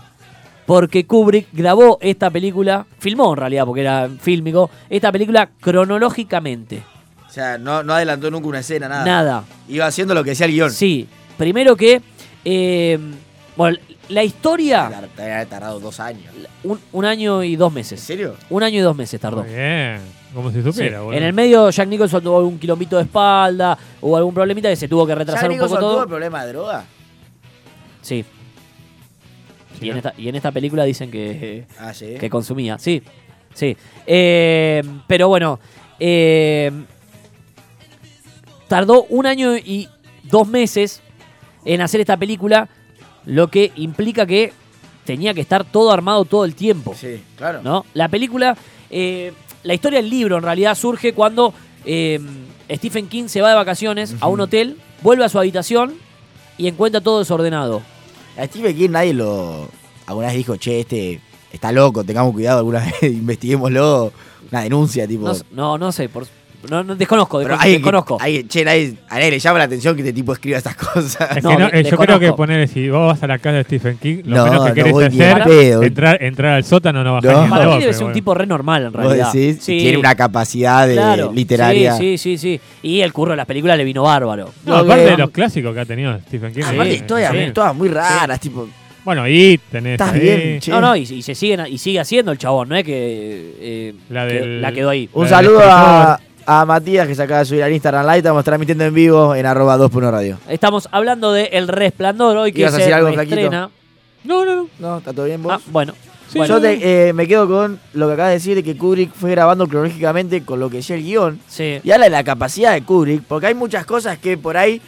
Porque 0.68 1.08
Kubrick 1.08 1.48
grabó 1.54 1.98
esta 2.02 2.30
película, 2.30 2.86
filmó 3.00 3.32
en 3.34 3.38
realidad 3.38 3.66
porque 3.66 3.82
era 3.82 4.08
fílmico, 4.22 4.70
esta 4.90 5.12
película 5.12 5.50
cronológicamente. 5.62 6.84
O 7.26 7.30
sea, 7.32 7.58
no, 7.58 7.82
no 7.84 7.94
adelantó 7.94 8.30
nunca 8.30 8.48
una 8.48 8.60
escena, 8.60 8.88
nada. 8.90 9.06
Nada. 9.06 9.44
Iba 9.70 9.86
haciendo 9.88 10.14
lo 10.14 10.24
que 10.24 10.32
decía 10.32 10.46
el 10.46 10.52
guion. 10.52 10.70
Sí, 10.72 11.08
primero 11.38 11.76
que, 11.76 12.02
eh, 12.44 13.00
bueno, 13.56 13.78
la 14.10 14.24
historia, 14.24 14.88
había 15.18 15.46
tardado 15.48 15.80
dos 15.80 16.00
años. 16.02 16.34
un, 16.64 16.80
un 16.92 17.06
año 17.06 17.44
y 17.44 17.56
dos 17.56 17.70
¿En 17.70 17.76
meses. 17.76 18.00
serio? 18.02 18.36
Un 18.50 18.62
año 18.64 18.78
y 18.80 18.82
dos 18.82 18.96
meses 18.96 19.20
tardó. 19.22 19.44
Muy 19.44 19.54
bien. 19.54 20.00
Como 20.34 20.52
si 20.52 20.58
Sí. 20.62 20.64
supiera, 20.72 21.00
boludo. 21.00 21.18
En 21.18 21.24
el 21.24 21.32
medio, 21.34 21.70
Jack 21.70 21.88
Nicholson 21.88 22.22
tuvo 22.22 22.38
algún 22.40 22.60
quilombito 22.60 22.98
de 22.98 23.04
espalda, 23.04 23.78
o 24.02 24.18
algún 24.18 24.34
problemita 24.34 24.68
que 24.68 24.76
se 24.76 24.90
tuvo 24.90 25.08
que 25.08 25.16
retrasar 25.16 25.44
¿Ya 25.50 25.54
un 25.54 25.58
poco 25.60 25.66
Nicholson 25.68 25.80
tuvo 25.90 25.98
todo. 26.00 26.08
problema 26.08 26.44
de 26.46 26.52
droga? 26.52 26.84
Sí. 28.02 28.26
Sí, 29.80 29.86
Y 29.86 29.90
en, 29.92 29.98
esta, 29.98 30.14
y 30.18 30.28
en 30.30 30.36
esta 30.36 30.52
película 30.52 30.84
dicen 30.84 31.12
que, 31.12 31.66
Ah, 31.80 31.94
sí. 31.94 32.16
que 32.20 32.30
consumía, 32.30 32.78
sí. 32.80 33.02
Sí. 33.54 33.76
Eh, 34.06 34.84
pero 35.08 35.28
bueno, 35.30 35.60
eh, 36.00 36.72
tardó 38.68 39.04
un 39.06 39.26
año 39.26 39.56
y 39.58 39.88
dos 40.24 40.48
meses 40.48 41.02
en 41.66 41.82
hacer 41.82 42.02
esta 42.02 42.18
película, 42.18 42.70
lo 43.26 43.50
que 43.50 43.72
implica 43.76 44.26
que 44.26 44.54
tenía 45.06 45.34
que 45.34 45.42
estar 45.42 45.64
todo 45.64 45.92
armado 45.92 46.26
todo 46.26 46.46
el 46.46 46.56
tiempo. 46.56 46.94
Sí, 46.96 47.22
claro. 47.38 47.62
¿no? 47.64 47.86
La 47.94 48.08
película, 48.10 48.58
eh, 48.90 49.34
la 49.64 49.74
historia 49.74 50.02
del 50.02 50.10
libro 50.10 50.38
en 50.38 50.44
realidad 50.44 50.76
surge 50.76 51.14
cuando 51.14 51.54
eh, 51.86 52.20
Stephen 52.70 53.08
King 53.08 53.28
se 53.28 53.42
va 53.42 53.50
de 53.50 53.56
vacaciones 53.56 54.16
a 54.20 54.28
un 54.28 54.40
hotel, 54.42 54.78
vuelve 55.02 55.24
a 55.26 55.30
su 55.30 55.40
habitación 55.40 55.96
y 56.58 56.68
encuentra 56.68 57.02
todo 57.02 57.20
desordenado. 57.20 57.82
A 58.38 58.46
Stephen 58.46 58.76
King 58.76 58.92
nadie 58.92 59.14
lo. 59.14 59.68
Alguna 60.06 60.28
vez 60.28 60.38
dijo, 60.38 60.58
che, 60.58 60.82
este 60.82 61.20
está 61.52 61.72
loco, 61.72 62.04
tengamos 62.04 62.34
cuidado, 62.34 62.60
alguna 62.60 62.80
vez 63.02 63.12
investiguémoslo. 63.12 64.12
Una 64.52 64.62
denuncia, 64.62 65.08
tipo. 65.08 65.28
No, 65.28 65.36
no, 65.52 65.78
no 65.78 65.92
sé, 65.92 66.08
por, 66.08 66.26
no, 66.70 66.84
no- 66.84 66.96
desconozco, 66.96 67.40
Pero 67.40 67.56
descon- 67.56 67.60
alguien 67.62 67.74
que- 67.74 67.80
desconozco. 67.80 68.18
alguien- 68.20 68.48
che, 68.48 68.64
nadie, 68.66 68.94
a 69.10 69.16
nadie 69.16 69.32
le 69.32 69.40
llama 69.40 69.58
la 69.60 69.66
atención 69.66 69.96
que 69.96 70.02
este 70.02 70.14
tipo 70.14 70.34
escriba 70.34 70.58
estas 70.58 70.76
cosas. 70.76 71.38
Es 71.38 71.44
No, 71.44 71.50
que 71.52 71.58
no, 71.58 71.70
de- 71.70 71.80
eh, 71.80 71.84
yo 71.84 71.98
creo 71.98 72.20
que 72.20 72.26
desconozco. 72.26 72.36
poner, 72.36 72.68
si 72.68 72.90
vos 72.90 73.08
vas 73.14 73.24
a 73.24 73.28
la 73.28 73.40
casa 73.40 73.58
de 73.58 73.64
Stephen 73.64 73.98
King, 73.98 74.18
lo 74.26 74.36
No, 74.38 74.44
menos 74.46 74.64
que 74.64 74.70
no 74.70 74.76
querés 74.76 74.92
voy 74.94 75.10
ni 75.10 75.22
en 75.22 75.24
hacer 75.42 75.84
entrar, 75.84 76.24
entrar 76.24 76.54
al 76.54 76.64
sótano, 76.64 77.04
no 77.04 77.14
bajar 77.14 77.32
No. 77.32 77.38
ni 77.40 77.44
en 77.46 77.50
Para 77.50 77.66
dos, 77.66 77.74
mí 77.76 77.80
debe 77.82 77.86
pero 77.92 77.94
ser 77.98 78.04
un 78.04 78.08
bueno. 78.08 78.14
tipo 78.16 78.34
re 78.34 78.46
normal 78.46 78.84
en 78.86 78.92
Vos 78.92 79.02
realidad. 79.02 79.34
decís, 79.34 79.58
Sí, 79.64 79.78
tiene 79.80 79.98
una 79.98 80.16
capacidad 80.16 80.88
de 80.88 80.94
claro. 80.94 81.32
literaria. 81.34 81.94
Sí, 81.98 82.18
sí, 82.18 82.38
sí, 82.38 82.58
sí. 82.58 82.62
Y 82.84 83.02
el 83.02 83.14
curro 83.14 83.32
de 83.32 83.38
las 83.38 83.46
películas 83.46 83.78
le 83.78 83.84
vino 83.84 84.04
bárbaro. 84.04 84.52
No, 84.66 84.72
Lo 84.74 84.78
aparte 84.80 85.04
de 85.06 85.18
los 85.18 85.30
clásicos 85.32 85.74
que 85.74 85.80
ha 85.82 85.86
tenido 85.86 86.18
Stephen 86.28 86.54
King. 86.54 86.64
Aparte, 86.64 86.94
eh, 86.94 87.04
todas, 87.08 87.32
sí. 87.32 87.52
todas 87.54 87.76
muy 87.76 87.88
raras, 87.90 88.40
tipo. 88.40 88.68
Bueno, 89.06 89.26
y 89.26 89.58
tenés 89.72 89.94
Estás 89.94 90.12
ahí 90.14 90.20
bien, 90.20 90.60
che. 90.60 90.70
No, 90.70 90.82
no, 90.82 90.94
y, 90.94 91.04
y 91.04 91.22
se 91.22 91.34
siguen, 91.34 91.62
y 91.70 91.78
sigue 91.78 91.98
haciendo 92.02 92.30
el 92.34 92.38
chabón, 92.38 92.68
no 92.68 92.76
es 92.76 92.84
que 92.84 93.54
eh, 93.58 93.94
La 94.10 94.28
que- 94.28 94.34
del- 94.34 94.62
la 94.62 94.72
quedó 94.74 94.90
ahí. 94.90 95.10
Un 95.14 95.24
La 95.24 95.30
saludo 95.30 95.60
a, 95.64 96.20
a 96.50 96.66
Matías 96.66 97.06
que 97.08 97.14
se 97.14 97.22
acaba 97.22 97.42
de 97.42 97.46
subir 97.46 97.62
al 97.64 97.74
Instagram 97.74 98.06
Live. 98.06 98.18
Estamos 98.20 98.44
transmitiendo 98.46 98.86
en 98.86 98.94
vivo 98.94 99.36
en 99.36 99.46
arroba 99.46 99.78
2.1 99.78 100.10
radio. 100.12 100.40
Estamos 100.48 100.88
hablando 100.92 101.34
de 101.34 101.46
El 101.52 101.68
Resplandor 101.68 102.38
hoy 102.38 102.54
que 102.54 102.62
¿Ibas 102.62 102.74
a 102.74 102.78
se 102.78 102.82
decir 102.84 102.94
algo, 102.94 103.12
Flaquito? 103.12 103.52
No, 104.24 104.46
no, 104.46 104.46
no. 104.56 104.70
¿No? 104.80 104.98
¿Está 105.00 105.12
todo 105.14 105.26
bien 105.26 105.44
vos? 105.44 105.54
Ah, 105.54 105.60
bueno. 105.68 105.94
Sí, 106.30 106.40
Yo 106.48 106.60
te- 106.62 107.10
eh, 107.10 107.14
me 107.14 107.28
quedo 107.28 107.48
con 107.48 107.80
lo 107.94 108.08
que 108.08 108.14
acabas 108.14 108.30
de 108.32 108.36
decir 108.36 108.56
de 108.56 108.64
que 108.64 108.78
Kubrick 108.78 109.14
fue 109.14 109.32
grabando 109.32 109.68
cronológicamente 109.68 110.44
con 110.44 110.60
lo 110.60 110.70
que 110.70 110.78
decía 110.78 110.96
el 110.96 111.04
guion. 111.04 111.40
sí. 111.48 111.80
Y 111.84 111.92
habla 111.92 112.06
de 112.06 112.12
la 112.12 112.24
capacidad 112.24 112.74
de 112.74 112.82
Kubrick, 112.84 113.24
porque 113.24 113.48
hay 113.48 113.54
muchas 113.54 113.86
cosas 113.86 114.18
que 114.18 114.38
por 114.38 114.56
ahí 114.58 114.82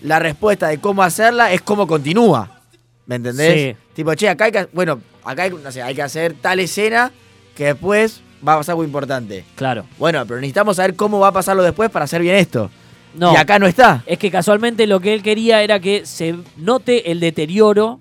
la 0.00 0.18
respuesta 0.20 0.68
de 0.68 0.78
cómo 0.78 1.02
hacerla 1.02 1.52
es 1.52 1.60
cómo 1.60 1.86
continúa. 1.88 2.60
¿Me 3.06 3.16
entendés? 3.16 3.54
Sí. 3.76 3.76
Tipo, 3.94 4.14
che, 4.14 4.28
acá 4.28 4.44
hay 4.46 4.52
que, 4.52 4.68
bueno, 4.72 5.00
acá 5.24 5.42
hay, 5.44 5.50
no 5.50 5.72
sé, 5.72 5.82
hay 5.82 5.94
que 5.94 6.02
hacer 6.02 6.34
tal 6.40 6.60
escena 6.60 7.10
que 7.56 7.66
después 7.66 8.20
va 8.46 8.54
a 8.54 8.56
pasar 8.58 8.72
algo 8.72 8.84
importante. 8.84 9.44
Claro. 9.54 9.84
Bueno, 9.98 10.24
pero 10.26 10.40
necesitamos 10.40 10.76
saber 10.76 10.94
cómo 10.94 11.18
va 11.20 11.28
a 11.28 11.32
pasarlo 11.32 11.62
después 11.62 11.90
para 11.90 12.04
hacer 12.04 12.22
bien 12.22 12.36
esto. 12.36 12.70
No. 13.14 13.32
Y 13.32 13.36
acá 13.36 13.58
no 13.58 13.66
está. 13.66 14.02
Es 14.06 14.18
que 14.18 14.30
casualmente 14.30 14.86
lo 14.86 15.00
que 15.00 15.14
él 15.14 15.22
quería 15.22 15.62
era 15.62 15.80
que 15.80 16.06
se 16.06 16.36
note 16.56 17.10
el 17.10 17.20
deterioro 17.20 17.98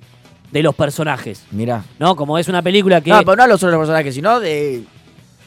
de 0.51 0.63
los 0.63 0.75
personajes. 0.75 1.43
Mira. 1.51 1.83
¿No? 1.99 2.15
Como 2.15 2.37
es 2.37 2.47
una 2.47 2.61
película 2.61 3.01
que. 3.01 3.09
No, 3.09 3.19
pero 3.19 3.35
no 3.35 3.43
a 3.43 3.47
los 3.47 3.63
otros 3.63 3.77
personajes, 3.77 4.13
sino 4.13 4.39
de. 4.39 4.83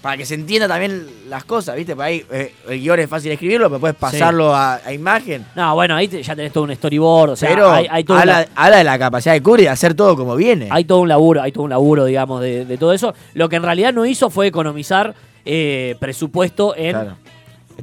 Para 0.03 0.17
que 0.17 0.25
se 0.25 0.35
entienda 0.35 0.67
también 0.67 1.07
las 1.29 1.45
cosas, 1.45 1.77
¿viste? 1.77 1.95
Para 1.95 2.07
ahí 2.07 2.25
eh, 2.31 2.55
el 2.71 2.81
guion 2.81 3.01
es 3.01 3.09
fácil 3.11 3.31
escribirlo, 3.33 3.69
pero 3.69 3.81
puedes 3.81 3.97
pasarlo 3.97 4.55
a, 4.55 4.77
a 4.77 4.93
imagen. 4.95 5.45
No, 5.55 5.75
bueno, 5.75 5.95
ahí 5.95 6.09
te- 6.09 6.23
ya 6.23 6.35
tenés 6.35 6.53
todo 6.53 6.65
un 6.65 6.75
storyboard. 6.75 7.31
O 7.33 7.37
sea, 7.37 7.51
pero 7.51 7.71
hay, 7.71 7.87
hay 7.91 8.05
todo 8.05 8.17
habla, 8.17 8.41
la- 8.41 8.49
habla 8.55 8.77
de 8.79 8.85
la 8.85 8.99
capacidad 8.99 9.35
de 9.35 9.43
Kubrick 9.43 9.65
de 9.67 9.71
hacer 9.71 9.93
todo 9.93 10.17
como 10.17 10.37
viene. 10.37 10.69
hay 10.71 10.85
todo 10.85 11.01
un 11.01 11.09
laburo, 11.09 11.43
hay 11.43 11.53
todo 11.53 11.65
un 11.65 11.71
laburo, 11.71 12.07
digamos, 12.07 12.41
de, 12.41 12.65
de 12.65 12.79
todo 12.79 12.95
eso. 12.95 13.13
Lo 13.35 13.51
que 13.51 13.57
en 13.57 13.63
realidad 13.63 13.93
no 13.93 14.07
hizo 14.07 14.31
fue 14.31 14.47
economizar 14.47 15.15
eh, 15.45 15.97
presupuesto 16.01 16.75
en. 16.77 16.93
Claro. 16.93 17.17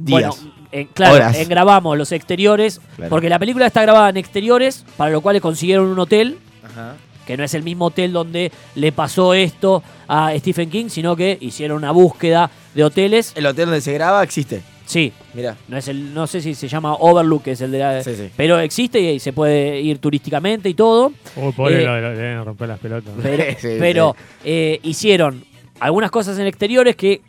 Bueno, 0.00 0.30
Días. 0.32 0.46
en- 0.72 0.86
claro, 0.88 1.14
Horas. 1.16 1.36
en 1.38 1.48
grabamos 1.48 1.96
los 1.96 2.10
exteriores, 2.12 2.80
Claro. 2.96 3.10
porque 3.10 3.28
la 3.28 3.38
película 3.38 3.66
está 3.66 3.82
grabada 3.82 4.08
en 4.10 4.16
exteriores, 4.16 4.84
para 4.96 5.10
lo 5.12 5.20
cual 5.20 5.40
consiguieron 5.40 5.86
un 5.86 5.98
hotel, 6.00 6.38
Ajá. 6.64 6.94
Que 7.28 7.36
no 7.36 7.44
es 7.44 7.52
el 7.54 7.62
mismo 7.62 7.84
hotel 7.84 8.12
donde 8.12 8.50
le 8.74 8.90
pasó 8.90 9.34
esto 9.34 9.82
a 10.08 10.32
Stephen 10.38 10.70
King, 10.70 10.88
sino 10.88 11.14
que 11.14 11.36
hicieron 11.40 11.76
una 11.76 11.90
búsqueda 11.92 12.50
de 12.74 12.82
hoteles. 12.82 13.32
El 13.36 13.44
hotel 13.46 13.66
donde 13.66 13.82
se 13.82 13.92
graba 13.92 14.22
existe. 14.24 14.62
Sí, 14.86 15.12
Mira. 15.34 15.54
no 15.68 15.76
es 15.76 15.86
el, 15.88 16.14
no 16.14 16.26
sé 16.26 16.40
si 16.40 16.54
se 16.54 16.66
llama 16.66 16.94
Overlook, 16.94 17.42
que 17.42 17.50
es 17.52 17.60
el 17.60 17.70
de 17.70 17.78
la, 17.78 18.02
Sí, 18.02 18.14
sí. 18.16 18.30
pero 18.34 18.58
existe 18.58 18.98
y 18.98 19.20
se 19.20 19.34
puede 19.34 19.78
ir 19.82 19.98
turísticamente 19.98 20.70
y 20.70 20.74
todo. 20.74 21.12
Uy, 21.36 21.52
pobre, 21.52 21.82
Eh, 21.82 21.84
lo, 21.84 22.00
lo- 22.00 22.14
le 22.14 22.18
deben 22.18 22.44
romper 22.46 22.68
las 22.68 22.78
pelotas. 22.78 23.12
Pero, 23.22 23.44
Sí, 23.60 23.68
pero, 23.78 24.16
eh, 24.44 24.80
hicieron 24.82 25.44
algunas 25.80 26.10
cosas 26.10 26.38
en 26.38 26.46
exteriores 26.46 26.96
que 26.96 27.20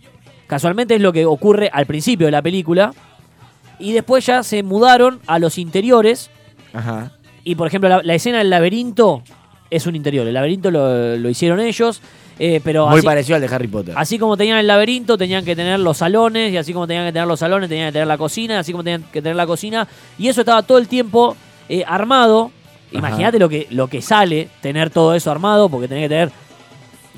casualmente 0.48 0.96
es 0.96 1.02
lo 1.02 1.12
que 1.12 1.26
ocurre 1.26 1.70
al 1.74 1.86
principio 1.86 2.28
de 2.28 2.32
la 2.32 2.42
película. 2.42 2.94
Y 3.78 3.92
después 3.92 4.26
ya 4.26 4.42
se 4.44 4.64
mudaron 4.64 5.20
a 5.28 5.38
los 5.40 5.58
interiores. 5.58 6.30
Ajá. 6.72 7.12
Y 7.44 7.56
por 7.56 7.68
ejemplo, 7.68 7.90
la, 7.90 8.02
la 8.04 8.14
escena 8.16 8.38
del 8.40 8.50
laberinto 8.50 9.22
es 9.70 9.86
un 9.88 9.96
interior. 9.96 10.28
El 10.28 10.34
laberinto 10.34 10.72
lo, 10.72 11.16
lo 11.18 11.30
hicieron 11.30 11.60
ellos. 11.60 12.02
eh, 12.40 12.62
pero 12.64 12.88
Muy 12.88 13.00
así, 13.00 13.06
parecido 13.06 13.36
al 13.36 13.42
de 13.42 13.54
Harry 13.54 13.68
Potter. 13.68 13.94
así 13.98 14.18
como 14.18 14.36
tenían 14.38 14.58
el 14.58 14.68
laberinto, 14.68 15.18
tenían 15.18 15.44
que 15.46 15.56
tener 15.56 15.80
los 15.80 15.98
salones. 15.98 16.52
Y 16.54 16.58
así 16.58 16.74
como 16.74 16.88
tenían 16.88 17.06
que 17.06 17.14
tener 17.14 17.28
los 17.28 17.40
salones, 17.40 17.70
tenían 17.70 17.88
que 17.90 17.94
tener 17.94 18.08
la 18.08 18.18
cocina. 18.18 18.56
y 18.56 18.58
Así 18.58 18.72
como 18.72 18.84
tenían 18.84 19.04
que 19.12 19.22
tener 19.22 19.36
la 19.36 19.46
cocina. 19.48 19.88
Y 20.18 20.28
eso 20.28 20.42
estaba 20.42 20.64
todo 20.64 20.78
el 20.78 20.88
tiempo 20.88 21.36
eh, 21.68 21.84
armado. 21.88 22.52
Imagínate 22.92 23.38
lo 23.38 23.48
que, 23.50 23.68
lo 23.70 23.88
que 23.88 24.02
sale 24.02 24.50
tener 24.62 24.90
todo 24.90 25.14
eso 25.14 25.30
armado, 25.30 25.70
porque 25.70 25.88
tenés 25.88 26.06
que 26.06 26.10
tener 26.10 26.32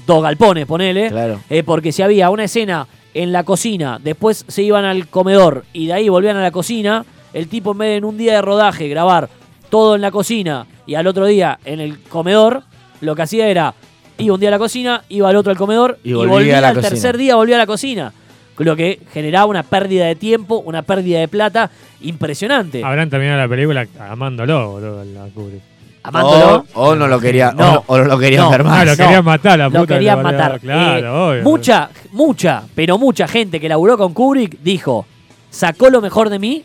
dos 0.06 0.22
galpones, 0.22 0.66
ponele. 0.66 1.10
Claro. 1.10 1.40
Eh, 1.50 1.64
porque 1.64 1.92
si 1.94 2.02
había 2.02 2.30
una 2.30 2.44
escena 2.44 2.88
en 3.14 3.32
la 3.32 3.44
cocina, 3.44 3.98
después 4.04 4.44
se 4.48 4.64
iban 4.64 4.84
al 4.84 5.08
comedor 5.08 5.64
y 5.72 5.88
de 5.88 5.94
ahí 5.94 6.10
volvían 6.10 6.36
a 6.38 6.42
la 6.42 6.52
cocina, 6.52 7.06
el 7.34 7.48
tipo 7.48 7.72
en 7.72 7.78
vez 7.78 7.88
de 7.90 7.96
en 7.98 8.06
un 8.06 8.18
día 8.18 8.34
de 8.36 8.42
rodaje 8.42 8.90
grabar 8.90 9.30
todo 9.72 9.96
en 9.96 10.02
la 10.02 10.12
cocina 10.12 10.68
y 10.86 10.94
al 10.94 11.08
otro 11.08 11.26
día 11.26 11.58
en 11.66 11.80
el 11.80 12.00
comedor, 12.04 12.62
lo 13.02 13.16
que 13.16 13.24
hacía 13.24 13.48
era, 13.48 13.74
iba 14.20 14.36
un 14.36 14.40
día 14.40 14.50
a 14.50 14.52
la 14.52 14.60
cocina, 14.60 15.02
iba 15.10 15.28
al 15.30 15.36
otro 15.36 15.52
al 15.52 15.58
comedor 15.58 15.98
Y 16.04 16.12
y, 16.12 16.14
volvía 16.14 16.32
volvía, 16.34 16.58
a 16.60 16.62
la 16.62 16.68
al 16.70 16.76
cocina. 16.76 16.90
tercer 16.92 17.18
día, 17.18 17.36
volvía 17.36 17.56
a 17.56 17.60
la 17.60 17.66
cocina. 17.66 18.14
Lo 18.60 18.76
que 18.76 19.00
generaba 19.12 19.46
una 19.48 19.64
pérdida 19.64 20.06
de 20.06 20.16
tiempo, 20.16 20.60
una 20.60 20.84
pérdida 20.84 21.20
de 21.20 21.28
plata 21.28 21.72
impresionante. 22.02 22.84
Habrán 22.84 23.10
terminado 23.10 23.40
la 23.40 23.48
película 23.48 23.88
amándolo, 24.08 24.72
boludo, 24.74 25.04
la 25.04 25.26
Kubrick. 25.34 25.62
Amándolo. 26.04 26.66
O, 26.74 26.90
o 26.90 26.96
no 26.96 27.08
lo 27.08 27.20
quería, 27.20 27.52
No. 27.58 27.84
o, 27.88 27.96
o 27.96 27.98
no 27.98 28.04
lo 28.06 28.20
quería 28.20 28.42
No. 28.42 28.52
ver 28.52 28.64
más. 28.64 28.82
Ah, 28.82 28.86
lo 28.86 28.92
no. 28.92 28.98
querían 28.98 29.26
matar, 29.26 29.58
la 29.58 29.68
puta. 29.68 29.80
lo 29.80 29.88
querían 29.88 30.18
que 30.18 30.24
matar. 30.24 30.60
Claro, 30.60 31.08
Eh, 31.08 31.10
obvio. 31.40 31.44
Mucha, 31.44 31.90
mucha, 32.12 32.64
pero 32.76 32.98
mucha 33.00 33.28
gente 33.28 33.60
que 33.60 33.68
laburó 33.70 33.98
con 33.98 34.14
Kubrick 34.14 34.60
dijo, 34.62 35.06
sacó 35.50 35.90
lo 35.90 36.02
mejor 36.02 36.30
de 36.30 36.38
mí, 36.40 36.64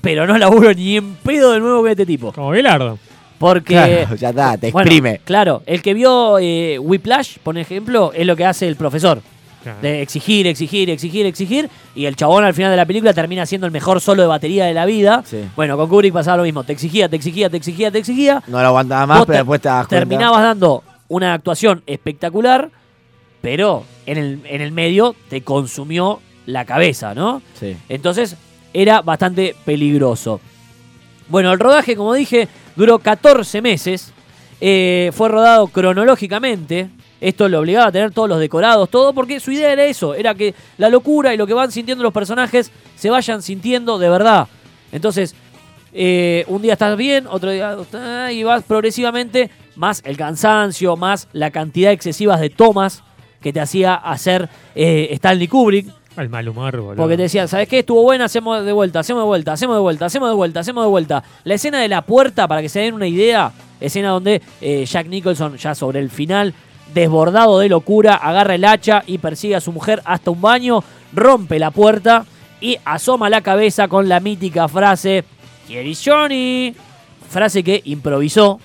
pero 0.00 0.26
no 0.26 0.36
laburo 0.38 0.72
ni 0.74 0.96
en 0.96 1.14
pedo 1.16 1.52
de 1.52 1.60
nuevo 1.60 1.80
con 1.82 1.90
este 1.90 2.06
tipo. 2.06 2.32
Como 2.32 2.50
Bilardo. 2.50 2.98
Porque... 3.38 3.74
Claro, 3.74 4.14
ya 4.16 4.30
está, 4.30 4.56
te 4.58 4.70
bueno, 4.72 4.90
exprime. 4.90 5.20
claro, 5.24 5.62
el 5.66 5.80
que 5.80 5.94
vio 5.94 6.38
eh, 6.40 6.78
Whiplash, 6.78 7.38
por 7.42 7.56
ejemplo, 7.56 8.12
es 8.14 8.26
lo 8.26 8.34
que 8.34 8.44
hace 8.44 8.66
el 8.66 8.74
profesor. 8.76 9.22
Claro. 9.62 9.78
De 9.82 10.02
exigir, 10.02 10.46
exigir, 10.46 10.88
exigir, 10.90 11.26
exigir. 11.26 11.68
Y 11.94 12.06
el 12.06 12.16
chabón 12.16 12.44
al 12.44 12.54
final 12.54 12.70
de 12.70 12.76
la 12.76 12.86
película 12.86 13.12
termina 13.12 13.44
siendo 13.46 13.66
el 13.66 13.72
mejor 13.72 14.00
solo 14.00 14.22
de 14.22 14.28
batería 14.28 14.64
de 14.66 14.74
la 14.74 14.86
vida. 14.86 15.22
Sí. 15.26 15.38
Bueno, 15.56 15.76
con 15.76 15.88
Kubrick 15.88 16.12
pasaba 16.12 16.38
lo 16.38 16.42
mismo. 16.44 16.64
Te 16.64 16.72
exigía, 16.72 17.08
te 17.08 17.16
exigía, 17.16 17.50
te 17.50 17.56
exigía, 17.58 17.90
te 17.90 17.98
exigía. 17.98 18.42
No 18.46 18.60
lo 18.60 18.66
aguantaba 18.68 19.06
más, 19.06 19.18
Vos 19.18 19.26
pero 19.26 19.34
te- 19.36 19.38
después 19.40 19.60
te 19.60 19.68
das 19.68 19.88
terminabas 19.88 20.42
dando 20.42 20.82
una 21.08 21.34
actuación 21.34 21.82
espectacular, 21.86 22.70
pero 23.40 23.84
en 24.06 24.18
el, 24.18 24.40
en 24.46 24.60
el 24.62 24.72
medio 24.72 25.14
te 25.28 25.42
consumió 25.42 26.20
la 26.46 26.64
cabeza, 26.64 27.14
¿no? 27.14 27.42
Sí. 27.58 27.76
Entonces 27.88 28.36
era 28.72 29.02
bastante 29.02 29.54
peligroso. 29.64 30.40
Bueno, 31.28 31.52
el 31.52 31.58
rodaje, 31.58 31.96
como 31.96 32.14
dije, 32.14 32.48
duró 32.76 32.98
14 32.98 33.60
meses. 33.60 34.12
Eh, 34.60 35.10
fue 35.14 35.28
rodado 35.28 35.68
cronológicamente. 35.68 36.90
Esto 37.20 37.48
lo 37.48 37.60
obligaba 37.60 37.88
a 37.88 37.92
tener 37.92 38.12
todos 38.12 38.28
los 38.28 38.38
decorados, 38.38 38.88
todo, 38.88 39.12
porque 39.12 39.40
su 39.40 39.50
idea 39.50 39.72
era 39.72 39.84
eso, 39.84 40.14
era 40.14 40.34
que 40.34 40.54
la 40.76 40.88
locura 40.88 41.34
y 41.34 41.36
lo 41.36 41.48
que 41.48 41.54
van 41.54 41.72
sintiendo 41.72 42.04
los 42.04 42.12
personajes 42.12 42.70
se 42.94 43.10
vayan 43.10 43.42
sintiendo 43.42 43.98
de 43.98 44.08
verdad. 44.08 44.46
Entonces, 44.92 45.34
eh, 45.92 46.44
un 46.46 46.62
día 46.62 46.74
estás 46.74 46.96
bien, 46.96 47.26
otro 47.26 47.50
día 47.50 47.76
ah, 47.94 48.30
y 48.30 48.44
vas 48.44 48.62
progresivamente, 48.62 49.50
más 49.74 50.00
el 50.04 50.16
cansancio, 50.16 50.96
más 50.96 51.26
la 51.32 51.50
cantidad 51.50 51.90
excesiva 51.90 52.36
de 52.36 52.50
tomas 52.50 53.02
que 53.40 53.52
te 53.52 53.60
hacía 53.60 53.94
hacer 53.94 54.48
eh, 54.74 55.08
Stanley 55.12 55.48
Kubrick. 55.48 55.88
El 56.18 56.28
mal 56.28 56.48
humor, 56.48 56.76
boludo. 56.76 56.96
Porque 56.96 57.16
te 57.16 57.22
decían, 57.22 57.48
¿sabes 57.48 57.68
qué? 57.68 57.80
Estuvo 57.80 58.02
buena, 58.02 58.24
hacemos 58.24 58.64
de 58.64 58.72
vuelta, 58.72 59.00
hacemos 59.00 59.22
de 59.22 59.26
vuelta, 59.26 59.52
hacemos 59.52 59.76
de 59.76 59.80
vuelta, 59.80 60.06
hacemos 60.06 60.28
de 60.28 60.34
vuelta, 60.34 60.60
hacemos 60.60 60.84
de 60.84 60.90
vuelta. 60.90 61.24
La 61.44 61.54
escena 61.54 61.80
de 61.80 61.88
la 61.88 62.02
puerta, 62.02 62.48
para 62.48 62.60
que 62.60 62.68
se 62.68 62.80
den 62.80 62.94
una 62.94 63.06
idea, 63.06 63.52
escena 63.80 64.10
donde 64.10 64.42
eh, 64.60 64.84
Jack 64.84 65.06
Nicholson, 65.06 65.56
ya 65.56 65.74
sobre 65.74 66.00
el 66.00 66.10
final, 66.10 66.54
desbordado 66.92 67.58
de 67.60 67.68
locura, 67.68 68.14
agarra 68.14 68.56
el 68.56 68.64
hacha 68.64 69.04
y 69.06 69.18
persigue 69.18 69.54
a 69.54 69.60
su 69.60 69.72
mujer 69.72 70.02
hasta 70.04 70.30
un 70.30 70.40
baño, 70.40 70.82
rompe 71.12 71.58
la 71.58 71.70
puerta 71.70 72.24
y 72.60 72.76
asoma 72.84 73.30
la 73.30 73.40
cabeza 73.40 73.86
con 73.86 74.08
la 74.08 74.18
mítica 74.18 74.66
frase, 74.68 75.24
is 75.68 76.02
Johnny. 76.04 76.74
Frase 77.28 77.62
que 77.62 77.82
improvisó 77.84 78.58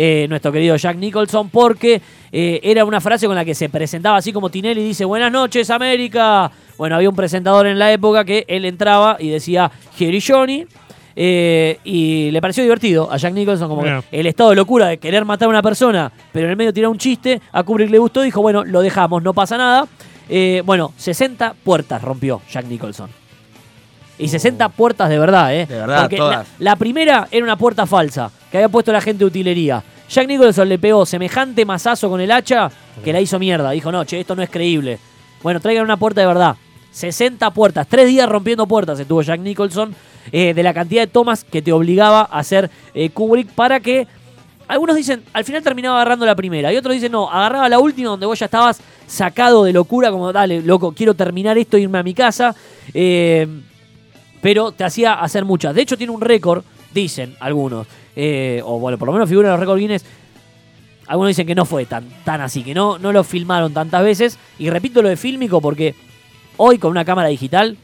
eh, 0.00 0.26
nuestro 0.28 0.52
querido 0.52 0.76
Jack 0.76 0.96
Nicholson 0.96 1.50
porque 1.50 2.00
eh, 2.30 2.60
era 2.62 2.84
una 2.84 3.00
frase 3.00 3.26
con 3.26 3.34
la 3.34 3.44
que 3.44 3.52
se 3.52 3.68
presentaba 3.68 4.18
así 4.18 4.32
como 4.32 4.48
Tinelli 4.48 4.80
dice, 4.80 5.04
buenas 5.04 5.32
noches 5.32 5.70
América. 5.70 6.52
Bueno, 6.76 6.94
había 6.94 7.08
un 7.08 7.16
presentador 7.16 7.66
en 7.66 7.80
la 7.80 7.92
época 7.92 8.24
que 8.24 8.44
él 8.46 8.64
entraba 8.64 9.16
y 9.18 9.28
decía, 9.30 9.72
Johnny. 9.98 10.64
Eh, 11.20 11.80
y 11.82 12.30
le 12.30 12.40
pareció 12.40 12.62
divertido 12.62 13.10
a 13.10 13.16
Jack 13.16 13.34
Nicholson, 13.34 13.68
como 13.68 13.82
que 13.82 14.02
el 14.12 14.26
estado 14.28 14.50
de 14.50 14.56
locura 14.56 14.86
de 14.86 14.98
querer 14.98 15.24
matar 15.24 15.46
a 15.46 15.48
una 15.48 15.62
persona, 15.62 16.12
pero 16.32 16.46
en 16.46 16.52
el 16.52 16.56
medio 16.56 16.72
tirar 16.72 16.90
un 16.90 16.98
chiste. 16.98 17.40
A 17.50 17.64
Kubrick 17.64 17.90
le 17.90 17.98
gustó, 17.98 18.22
dijo, 18.22 18.40
bueno, 18.40 18.64
lo 18.64 18.80
dejamos, 18.82 19.20
no 19.24 19.34
pasa 19.34 19.58
nada. 19.58 19.88
Eh, 20.28 20.62
bueno, 20.64 20.92
60 20.96 21.54
puertas 21.64 22.00
rompió 22.02 22.40
Jack 22.48 22.66
Nicholson. 22.66 23.10
Y 24.18 24.28
60 24.28 24.68
puertas 24.70 25.08
de 25.08 25.18
verdad, 25.18 25.54
¿eh? 25.54 25.66
De 25.66 25.76
verdad, 25.76 26.00
Porque 26.02 26.16
todas. 26.16 26.46
La, 26.58 26.70
la 26.70 26.76
primera 26.76 27.28
era 27.30 27.44
una 27.44 27.56
puerta 27.56 27.86
falsa 27.86 28.30
que 28.50 28.58
había 28.58 28.68
puesto 28.68 28.92
la 28.92 29.00
gente 29.00 29.20
de 29.20 29.26
utilería. 29.26 29.82
Jack 30.08 30.26
Nicholson 30.26 30.68
le 30.68 30.78
pegó 30.78 31.04
semejante 31.04 31.64
mazazo 31.64 32.08
con 32.08 32.20
el 32.20 32.30
hacha 32.30 32.70
que 33.04 33.12
la 33.12 33.20
hizo 33.20 33.38
mierda. 33.38 33.70
Dijo, 33.70 33.92
no, 33.92 34.04
che, 34.04 34.20
esto 34.20 34.34
no 34.34 34.42
es 34.42 34.50
creíble. 34.50 34.98
Bueno, 35.42 35.60
traigan 35.60 35.84
una 35.84 35.96
puerta 35.96 36.20
de 36.20 36.26
verdad. 36.26 36.56
60 36.90 37.50
puertas, 37.52 37.86
tres 37.86 38.08
días 38.08 38.28
rompiendo 38.28 38.66
puertas 38.66 38.98
estuvo 38.98 39.20
Jack 39.22 39.40
Nicholson 39.40 39.94
eh, 40.32 40.54
de 40.54 40.62
la 40.62 40.72
cantidad 40.72 41.02
de 41.02 41.06
tomas 41.06 41.44
que 41.44 41.62
te 41.62 41.70
obligaba 41.70 42.22
a 42.22 42.38
hacer 42.38 42.70
eh, 42.94 43.10
Kubrick 43.10 43.50
para 43.50 43.78
que 43.78 44.08
algunos 44.66 44.96
dicen, 44.96 45.22
al 45.32 45.44
final 45.44 45.62
terminaba 45.62 45.96
agarrando 45.96 46.26
la 46.26 46.34
primera. 46.34 46.72
Y 46.72 46.76
otros 46.76 46.94
dicen, 46.94 47.12
no, 47.12 47.30
agarraba 47.30 47.68
la 47.68 47.78
última 47.78 48.10
donde 48.10 48.26
vos 48.26 48.38
ya 48.38 48.46
estabas 48.46 48.80
sacado 49.06 49.64
de 49.64 49.72
locura, 49.72 50.10
como, 50.10 50.32
dale, 50.32 50.60
loco, 50.60 50.92
quiero 50.92 51.14
terminar 51.14 51.56
esto 51.56 51.76
e 51.76 51.80
irme 51.80 51.98
a 51.98 52.02
mi 52.02 52.12
casa. 52.12 52.54
Eh, 52.92 53.46
pero 54.40 54.72
te 54.72 54.84
hacía 54.84 55.14
hacer 55.14 55.44
muchas. 55.44 55.74
De 55.74 55.82
hecho, 55.82 55.96
tiene 55.96 56.12
un 56.12 56.20
récord, 56.20 56.64
dicen 56.92 57.34
algunos, 57.40 57.86
eh, 58.16 58.60
o 58.64 58.78
bueno, 58.78 58.98
por 58.98 59.06
lo 59.06 59.12
menos 59.12 59.28
figura 59.28 59.48
en 59.48 59.52
los 59.52 59.60
récords 59.60 59.80
Guinness. 59.80 60.04
Algunos 61.06 61.28
dicen 61.28 61.46
que 61.46 61.54
no 61.54 61.64
fue 61.64 61.86
tan, 61.86 62.04
tan 62.24 62.40
así, 62.42 62.62
que 62.62 62.74
no, 62.74 62.98
no 62.98 63.12
lo 63.12 63.24
filmaron 63.24 63.72
tantas 63.72 64.02
veces. 64.02 64.38
Y 64.58 64.68
repito 64.68 65.00
lo 65.00 65.08
de 65.08 65.16
fílmico 65.16 65.60
porque 65.60 65.94
hoy 66.58 66.78
con 66.78 66.90
una 66.90 67.04
cámara 67.04 67.28
digital 67.28 67.76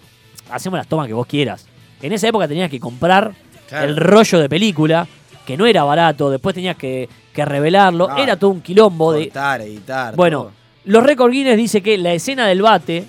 hacemos 0.50 0.76
las 0.76 0.86
tomas 0.86 1.06
que 1.06 1.14
vos 1.14 1.26
quieras. 1.26 1.66
En 2.02 2.12
esa 2.12 2.28
época 2.28 2.46
tenías 2.48 2.70
que 2.70 2.78
comprar 2.80 3.34
Claro. 3.66 3.88
el 3.88 3.96
rollo 3.96 4.40
de 4.40 4.48
película, 4.50 5.06
que 5.46 5.56
no 5.56 5.64
era 5.64 5.84
barato, 5.84 6.28
después 6.30 6.54
tenías 6.54 6.76
que, 6.76 7.08
que 7.32 7.46
revelarlo. 7.46 8.08
No. 8.08 8.16
Era 8.18 8.36
todo 8.38 8.50
un 8.50 8.60
quilombo 8.60 9.14
de, 9.14 9.24
Cortar, 9.28 9.62
editar. 9.62 10.14
bueno, 10.14 10.42
todo. 10.42 10.52
los 10.84 11.02
récord 11.02 11.32
Guinness 11.32 11.56
dice 11.56 11.82
que 11.82 11.96
la 11.96 12.12
escena 12.12 12.46
del 12.46 12.60
bate, 12.60 13.06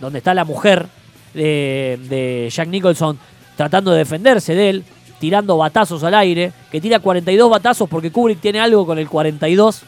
donde 0.00 0.18
está 0.18 0.34
la 0.34 0.44
mujer 0.44 0.88
de, 1.34 1.98
de 2.08 2.48
Jack 2.50 2.68
Nicholson 2.68 3.18
tratando 3.56 3.90
de 3.92 3.98
defenderse 3.98 4.54
de 4.54 4.70
él, 4.70 4.84
tirando 5.20 5.56
batazos 5.56 6.02
al 6.04 6.14
aire, 6.14 6.52
que 6.70 6.80
tira 6.80 6.98
42 6.98 7.50
batazos 7.50 7.88
porque 7.88 8.10
Kubrick 8.10 8.40
tiene 8.40 8.60
algo 8.60 8.84
con 8.86 8.98
el 8.98 9.08
42, 9.08 9.82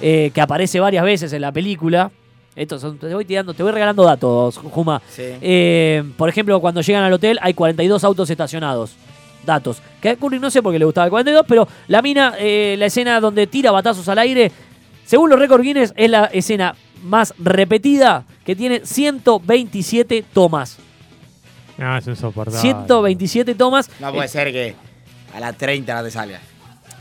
eh, 0.00 0.30
que 0.34 0.40
aparece 0.40 0.80
varias 0.80 1.04
veces 1.04 1.32
en 1.32 1.40
la 1.42 1.52
película. 1.52 2.10
Estos 2.56 2.80
son- 2.82 2.98
te 2.98 3.12
voy 3.14 3.24
tirando, 3.24 3.54
te 3.54 3.62
voy 3.62 3.72
regalando 3.72 4.04
datos, 4.04 4.58
Juma. 4.58 5.00
Sí. 5.08 5.22
Eh, 5.40 6.04
por 6.16 6.28
ejemplo, 6.28 6.60
cuando 6.60 6.82
llegan 6.82 7.02
al 7.04 7.12
hotel 7.12 7.38
hay 7.42 7.54
42 7.54 8.04
autos 8.04 8.28
estacionados. 8.30 8.92
Datos. 9.44 9.82
Que 10.00 10.10
a 10.10 10.16
Kubrick 10.16 10.40
no 10.40 10.50
sé 10.50 10.62
por 10.62 10.72
qué 10.72 10.78
le 10.78 10.84
gustaba 10.84 11.06
el 11.06 11.10
42, 11.10 11.44
pero 11.48 11.66
la 11.88 12.00
mina, 12.02 12.34
eh, 12.38 12.76
la 12.78 12.86
escena 12.86 13.20
donde 13.20 13.46
tira 13.46 13.70
batazos 13.72 14.08
al 14.08 14.18
aire, 14.18 14.50
según 15.04 15.30
los 15.30 15.38
récords 15.38 15.62
Guinness, 15.64 15.92
es 15.96 16.10
la 16.10 16.26
escena 16.26 16.74
más 17.02 17.34
repetida 17.38 18.24
que 18.44 18.54
tiene 18.56 18.80
127 18.84 20.24
tomas. 20.32 20.76
Ah, 21.78 21.98
es 21.98 22.06
insoportable. 22.06 22.60
127 22.60 23.54
tomas. 23.54 23.90
No 24.00 24.12
puede 24.12 24.28
ser 24.28 24.52
que 24.52 24.74
a 25.34 25.40
las 25.40 25.56
30 25.56 25.94
no 25.94 26.02
te 26.04 26.10
salga. 26.10 26.40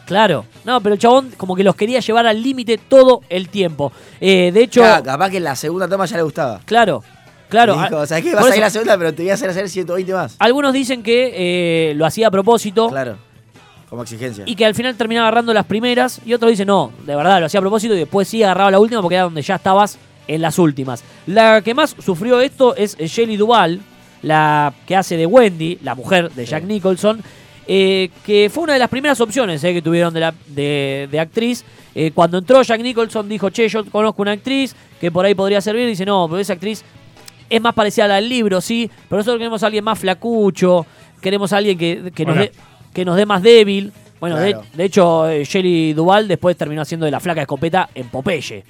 Claro. 0.05 0.45
No, 0.65 0.81
pero 0.81 0.93
el 0.95 0.99
chabón 0.99 1.31
como 1.37 1.55
que 1.55 1.63
los 1.63 1.75
quería 1.75 1.99
llevar 1.99 2.25
al 2.25 2.41
límite 2.41 2.77
todo 2.77 3.21
el 3.29 3.49
tiempo. 3.49 3.91
Eh, 4.19 4.51
de 4.53 4.63
hecho, 4.63 4.81
Claro, 4.81 5.03
capaz 5.03 5.29
que 5.29 5.37
en 5.37 5.43
la 5.45 5.55
segunda 5.55 5.87
toma 5.87 6.05
ya 6.05 6.17
le 6.17 6.23
gustaba. 6.23 6.59
claro, 6.65 7.03
claro. 7.49 7.73
Dijo, 7.81 7.97
a- 7.99 8.07
¿sabes 8.07 8.23
qué? 8.23 8.31
por 8.31 8.41
Vas 8.41 8.51
a 8.51 8.55
ir 8.57 8.63
a 8.63 8.65
la 8.65 8.69
segunda, 8.69 8.97
pero 8.97 9.13
te 9.13 9.21
voy 9.23 9.29
a 9.31 9.35
hacer 9.35 9.49
hacer 9.49 9.69
120 9.69 10.13
más. 10.13 10.35
Algunos 10.39 10.73
dicen 10.73 11.03
que 11.03 11.91
eh, 11.91 11.93
lo 11.95 12.05
hacía 12.05 12.27
a 12.27 12.31
propósito. 12.31 12.89
Claro. 12.89 13.17
Como 13.89 14.01
exigencia. 14.01 14.43
y 14.47 14.55
que 14.55 14.65
al 14.65 14.73
final 14.73 14.95
terminaba 14.95 15.27
agarrando 15.27 15.53
las 15.53 15.67
primeras 15.67 16.19
y 16.25 16.33
otros 16.33 16.49
dicen 16.49 16.65
no, 16.65 16.91
de 17.05 17.15
verdad 17.15 17.39
lo 17.39 17.45
hacía 17.45 17.59
a 17.59 17.61
propósito 17.61 17.93
y 17.93 17.99
después 17.99 18.27
sí 18.27 18.41
agarraba 18.41 18.71
la 18.71 18.79
última 18.79 19.03
porque 19.03 19.13
era 19.15 19.25
donde 19.25 19.43
ya 19.43 19.53
estabas 19.55 19.99
en 20.27 20.41
las 20.41 20.57
últimas. 20.59 21.03
La 21.27 21.61
que 21.61 21.73
más 21.73 21.95
sufrió 21.99 22.39
esto 22.41 22.75
es 22.75 22.97
Shelley 22.97 23.37
Duvall, 23.37 23.81
la 24.21 24.73
que 24.87 24.95
hace 24.95 25.17
de 25.17 25.25
Wendy, 25.25 25.79
la 25.83 25.95
mujer 25.95 26.31
de 26.31 26.45
Jack 26.45 26.63
Nicholson, 26.63 27.21
eh, 27.67 28.09
que 28.25 28.49
fue 28.53 28.63
una 28.63 28.73
de 28.73 28.79
las 28.79 28.89
primeras 28.89 29.19
opciones 29.21 29.63
eh, 29.63 29.73
que 29.73 29.81
tuvieron 29.81 30.13
de, 30.13 30.19
la- 30.19 30.33
de- 30.47 31.07
de 31.11 31.19
actriz. 31.19 31.63
Eh, 31.95 32.11
cuando 32.13 32.37
entró 32.37 32.61
Jack 32.61 32.81
Nicholson 32.81 33.27
dijo, 33.29 33.49
che, 33.49 33.67
yo 33.69 33.85
conozco 33.85 34.21
una 34.21 34.31
actriz 34.31 34.75
que 34.99 35.11
por 35.11 35.25
ahí 35.25 35.35
podría 35.35 35.61
servir. 35.61 35.87
dice, 35.87 36.05
no, 36.05 36.27
pero 36.29 36.39
esa 36.39 36.53
actriz 36.53 36.83
es 37.49 37.61
más 37.61 37.73
parecida 37.73 38.05
a 38.05 38.07
la 38.07 38.15
del 38.15 38.29
libro, 38.29 38.61
sí, 38.61 38.89
pero 39.09 39.19
nosotros 39.19 39.37
queremos 39.39 39.61
a 39.63 39.67
alguien 39.67 39.83
más 39.83 39.99
flacucho, 39.99 40.85
queremos 41.21 41.53
a 41.53 41.57
alguien 41.57 41.77
que, 41.77 42.11
que 42.15 42.25
nos 42.25 42.35
Hola. 42.35 42.45
dé 42.45 42.51
que 42.93 43.05
nos 43.05 43.17
dé 43.17 43.25
más 43.25 43.41
débil. 43.41 43.91
Bueno, 44.23 44.37
de- 44.39 44.51
Claro. 44.53 44.65
de, 44.73 44.83
hecho, 44.85 45.27
eh, 45.29 45.43
Shelley 45.43 45.91
Duval 45.91 46.29
después 46.29 46.55
terminó 46.55 46.81
haciendo 46.81 47.03
de 47.05 47.11
la 47.11 47.19
flaca 47.19 47.41
escopeta 47.41 47.89
en 47.93 48.07
Popeye. 48.07 48.63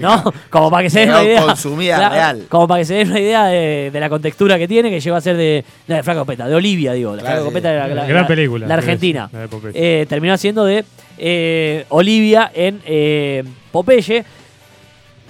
¿No? 0.00 0.24
Como 0.50 0.72
para 0.72 0.82
que 0.82 0.90
se 0.90 0.98
den 1.00 1.10
una 1.10 1.22
idea. 1.22 1.42
consumida 1.42 1.96
Claro, 1.98 2.14
real. 2.16 2.46
Como 2.48 2.66
para 2.66 2.80
que 2.80 2.84
se 2.84 2.94
den 2.94 3.10
una 3.10 3.20
idea 3.20 3.44
de, 3.44 3.90
de 3.92 4.00
la 4.00 4.08
contextura 4.08 4.58
que 4.58 4.66
tiene, 4.66 4.90
que 4.90 4.98
llegó 4.98 5.14
a 5.14 5.20
ser 5.20 5.36
de, 5.36 5.64
de 5.86 5.94
la 5.94 6.02
flaca 6.02 6.18
escopeta, 6.20 6.48
de 6.48 6.54
Olivia, 6.56 6.94
digo. 6.94 7.14
La 7.14 7.22
Claro, 7.22 7.36
flaca 7.36 7.40
sí. 7.42 7.46
escopeta 7.46 7.68
de 7.70 7.78
la, 7.78 7.86
la- 8.02 8.06
Gran 8.08 8.22
la- 8.22 8.26
película, 8.28 8.66
La 8.66 8.74
Argentina. 8.74 9.30
la 9.32 9.38
de 9.38 9.48
Popeye. 9.48 9.72
Eh, 10.02 10.06
terminó 10.08 10.34
haciendo 10.34 10.64
de 10.64 10.84
eh, 11.16 11.84
Olivia 11.90 12.50
en 12.52 12.80
eh, 12.84 13.44
Popeye. 13.70 14.24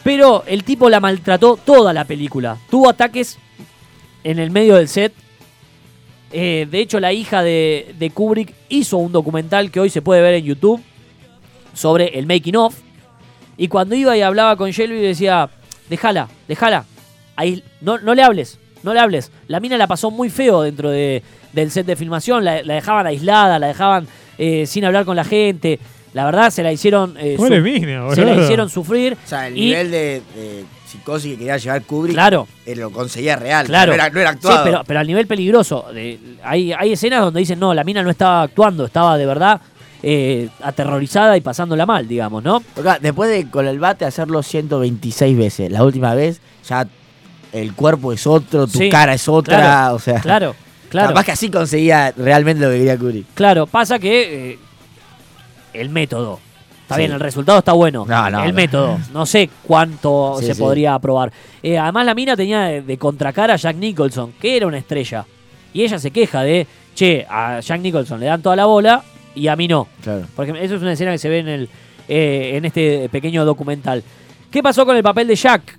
Pero 0.02 0.44
el 0.46 0.64
tipo 0.64 0.88
la 0.88 1.00
maltrató 1.00 1.58
toda 1.62 1.92
la 1.92 2.04
película. 2.06 2.56
Tuvo 2.70 2.88
ataques 2.88 3.38
en 4.24 4.38
el 4.38 4.50
medio 4.50 4.76
del 4.76 4.88
set. 4.88 5.12
Eh, 6.32 6.66
de 6.70 6.80
hecho, 6.80 7.00
la 7.00 7.12
hija 7.12 7.42
de, 7.42 7.94
de 7.98 8.10
Kubrick 8.10 8.54
hizo 8.68 8.98
un 8.98 9.12
documental 9.12 9.70
que 9.70 9.80
hoy 9.80 9.90
se 9.90 10.02
puede 10.02 10.20
ver 10.22 10.34
en 10.34 10.44
YouTube 10.44 10.82
sobre 11.74 12.18
el 12.18 12.26
making 12.26 12.56
of. 12.56 12.74
Y 13.56 13.68
cuando 13.68 13.94
iba 13.94 14.16
y 14.16 14.22
hablaba 14.22 14.56
con 14.56 14.70
Shelby 14.70 15.00
decía, 15.00 15.48
déjala, 15.88 16.28
déjala. 16.46 16.84
Ahí, 17.36 17.62
no, 17.80 17.98
no 17.98 18.14
le 18.14 18.22
hables, 18.22 18.58
no 18.82 18.92
le 18.94 19.00
hables. 19.00 19.30
La 19.46 19.60
mina 19.60 19.76
la 19.76 19.86
pasó 19.86 20.10
muy 20.10 20.28
feo 20.30 20.62
dentro 20.62 20.90
de- 20.90 21.22
del 21.52 21.70
set 21.70 21.86
de 21.86 21.96
filmación. 21.96 22.44
La, 22.44 22.62
la 22.62 22.74
dejaban 22.74 23.06
aislada, 23.06 23.58
la 23.58 23.68
dejaban 23.68 24.06
eh, 24.38 24.66
sin 24.66 24.84
hablar 24.84 25.04
con 25.04 25.16
la 25.16 25.24
gente. 25.24 25.78
La 26.14 26.24
verdad, 26.24 26.50
se 26.50 26.62
la 26.62 26.72
hicieron... 26.72 27.16
eh, 27.18 27.34
Pobre 27.36 27.58
su- 27.58 27.62
mina, 27.64 28.14
se 28.14 28.24
la 28.24 28.34
hicieron 28.42 28.68
sufrir. 28.70 29.14
O 29.24 29.28
sea, 29.28 29.46
el 29.48 29.56
y- 29.56 29.60
nivel 29.66 29.90
de, 29.90 30.22
de 30.34 30.64
psicosis 30.88 31.32
que 31.32 31.38
quería 31.38 31.56
llevar 31.56 31.82
Kubrick 31.82 32.14
Claro. 32.14 32.48
eh, 32.66 32.74
lo 32.76 32.90
conseguía 32.90 33.36
real. 33.36 33.66
Claro. 33.66 33.90
No 33.90 33.94
era, 33.94 34.10
no 34.10 34.20
era 34.20 34.30
actuado. 34.30 34.56
Sí, 34.58 34.62
pero, 34.64 34.82
pero 34.86 35.00
al 35.00 35.06
nivel 35.06 35.26
peligroso. 35.26 35.86
De- 35.92 36.18
hay, 36.42 36.72
hay 36.72 36.92
escenas 36.92 37.20
donde 37.20 37.40
dicen, 37.40 37.58
no, 37.58 37.74
la 37.74 37.84
mina 37.84 38.02
no 38.02 38.10
estaba 38.10 38.42
actuando, 38.42 38.84
estaba 38.86 39.16
de 39.18 39.26
verdad 39.26 39.60
eh, 40.02 40.48
aterrorizada 40.62 41.36
y 41.36 41.40
pasándola 41.40 41.84
mal, 41.86 42.06
digamos, 42.08 42.42
¿no? 42.42 42.62
Después 43.00 43.30
de 43.30 43.50
con 43.50 43.66
el 43.66 43.78
bate 43.78 44.04
hacerlo 44.04 44.42
126 44.42 45.36
veces, 45.36 45.70
la 45.70 45.82
última 45.84 46.14
vez 46.14 46.40
ya 46.68 46.86
el 47.52 47.74
cuerpo 47.74 48.12
es 48.12 48.26
otro, 48.26 48.66
tu 48.66 48.78
Sí, 48.78 48.88
cara 48.90 49.14
es 49.14 49.28
otra, 49.28 49.56
claro, 49.58 49.94
o 49.96 49.98
sea, 49.98 50.20
Claro, 50.20 50.54
claro. 50.88 51.08
capaz 51.08 51.24
que 51.24 51.32
así 51.32 51.50
conseguía 51.50 52.12
realmente 52.16 52.62
lo 52.64 52.70
que 52.70 52.76
quería 52.78 52.96
Kubrick. 52.98 53.26
Claro, 53.34 53.66
pasa 53.66 53.98
que 53.98 54.52
eh, 54.52 54.58
el 55.72 55.88
método. 55.90 56.40
Está 56.88 56.94
Sí. 56.94 57.00
bien, 57.02 57.12
el 57.12 57.20
resultado 57.20 57.58
está 57.58 57.72
bueno. 57.74 58.06
No, 58.08 58.30
no, 58.30 58.42
el 58.44 58.48
no. 58.48 58.54
método. 58.54 58.98
No 59.12 59.26
sé 59.26 59.50
cuánto 59.66 60.36
Sí, 60.40 60.46
se 60.46 60.54
sí. 60.54 60.60
podría 60.60 60.94
aprobar. 60.94 61.30
Eh, 61.62 61.76
además, 61.76 62.06
la 62.06 62.14
mina 62.14 62.34
tenía 62.34 62.62
de, 62.62 62.80
de 62.80 62.96
contracara 62.96 63.52
a 63.54 63.56
Jack 63.58 63.76
Nicholson, 63.76 64.32
que 64.40 64.56
era 64.56 64.66
una 64.66 64.78
estrella. 64.78 65.26
Y 65.74 65.82
ella 65.84 65.98
se 65.98 66.10
queja 66.10 66.42
de, 66.42 66.66
che, 66.94 67.26
a 67.28 67.60
Jack 67.60 67.80
Nicholson 67.82 68.18
le 68.18 68.24
dan 68.26 68.40
toda 68.40 68.56
la 68.56 68.64
bola 68.64 69.02
y 69.34 69.48
a 69.48 69.54
mí 69.56 69.68
no. 69.68 69.86
Claro. 70.02 70.22
Porque 70.34 70.52
eso 70.64 70.76
es 70.76 70.80
una 70.82 70.92
escena 70.94 71.12
que 71.12 71.18
se 71.18 71.28
ve 71.28 71.40
en, 71.40 71.48
el, 71.48 71.68
eh, 72.08 72.52
en 72.54 72.64
este 72.64 73.10
pequeño 73.10 73.44
documental. 73.44 74.02
¿Qué 74.50 74.62
pasó 74.62 74.86
con 74.86 74.96
el 74.96 75.02
papel 75.02 75.28
de 75.28 75.36
Jack? 75.36 75.78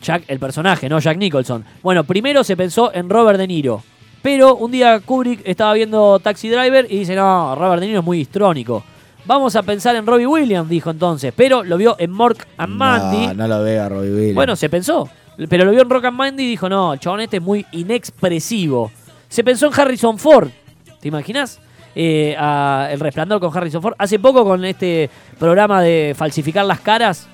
Jack, 0.00 0.22
el 0.28 0.38
personaje, 0.38 0.88
no 0.88 1.00
Jack 1.00 1.18
Nicholson. 1.18 1.64
Bueno, 1.82 2.04
primero 2.04 2.44
se 2.44 2.56
pensó 2.56 2.94
en 2.94 3.10
Robert 3.10 3.38
De 3.40 3.48
Niro. 3.48 3.82
Pero 4.22 4.54
un 4.54 4.70
día 4.70 5.00
Kubrick 5.00 5.42
estaba 5.44 5.72
viendo 5.74 6.18
Taxi 6.20 6.48
Driver 6.48 6.86
y 6.88 7.00
dice, 7.00 7.16
no, 7.16 7.56
Robert 7.56 7.80
De 7.80 7.88
Niro 7.88 7.98
es 7.98 8.04
muy 8.04 8.20
histrónico. 8.20 8.84
Vamos 9.26 9.56
a 9.56 9.62
pensar 9.62 9.96
en 9.96 10.06
Robbie 10.06 10.26
Williams, 10.26 10.68
dijo 10.68 10.90
entonces. 10.90 11.32
Pero 11.34 11.64
lo 11.64 11.76
vio 11.76 11.96
en 11.98 12.10
Mork 12.10 12.46
and 12.58 12.74
Mandy. 12.74 13.26
No, 13.28 13.34
no 13.34 13.48
lo 13.48 13.62
veo 13.62 13.82
a 13.82 13.88
Robbie 13.88 14.10
Williams. 14.10 14.34
Bueno, 14.34 14.56
se 14.56 14.68
pensó. 14.68 15.08
Pero 15.48 15.64
lo 15.64 15.70
vio 15.70 15.82
en 15.82 15.90
Rock 15.90 16.04
and 16.04 16.16
Mandy 16.16 16.44
y 16.44 16.48
dijo, 16.48 16.68
no, 16.68 16.92
el 16.92 17.00
chabón 17.00 17.20
este 17.20 17.38
es 17.38 17.42
muy 17.42 17.66
inexpresivo. 17.72 18.90
Se 19.28 19.42
pensó 19.42 19.66
en 19.66 19.72
Harrison 19.80 20.18
Ford. 20.18 20.48
¿Te 21.00 21.08
imaginas? 21.08 21.58
Eh, 21.96 22.34
a 22.38 22.88
El 22.90 23.00
Resplandor 23.00 23.40
con 23.40 23.56
Harrison 23.56 23.82
Ford. 23.82 23.94
Hace 23.98 24.18
poco 24.18 24.44
con 24.44 24.64
este 24.64 25.10
programa 25.38 25.82
de 25.82 26.14
falsificar 26.16 26.64
las 26.64 26.80
caras, 26.80 27.26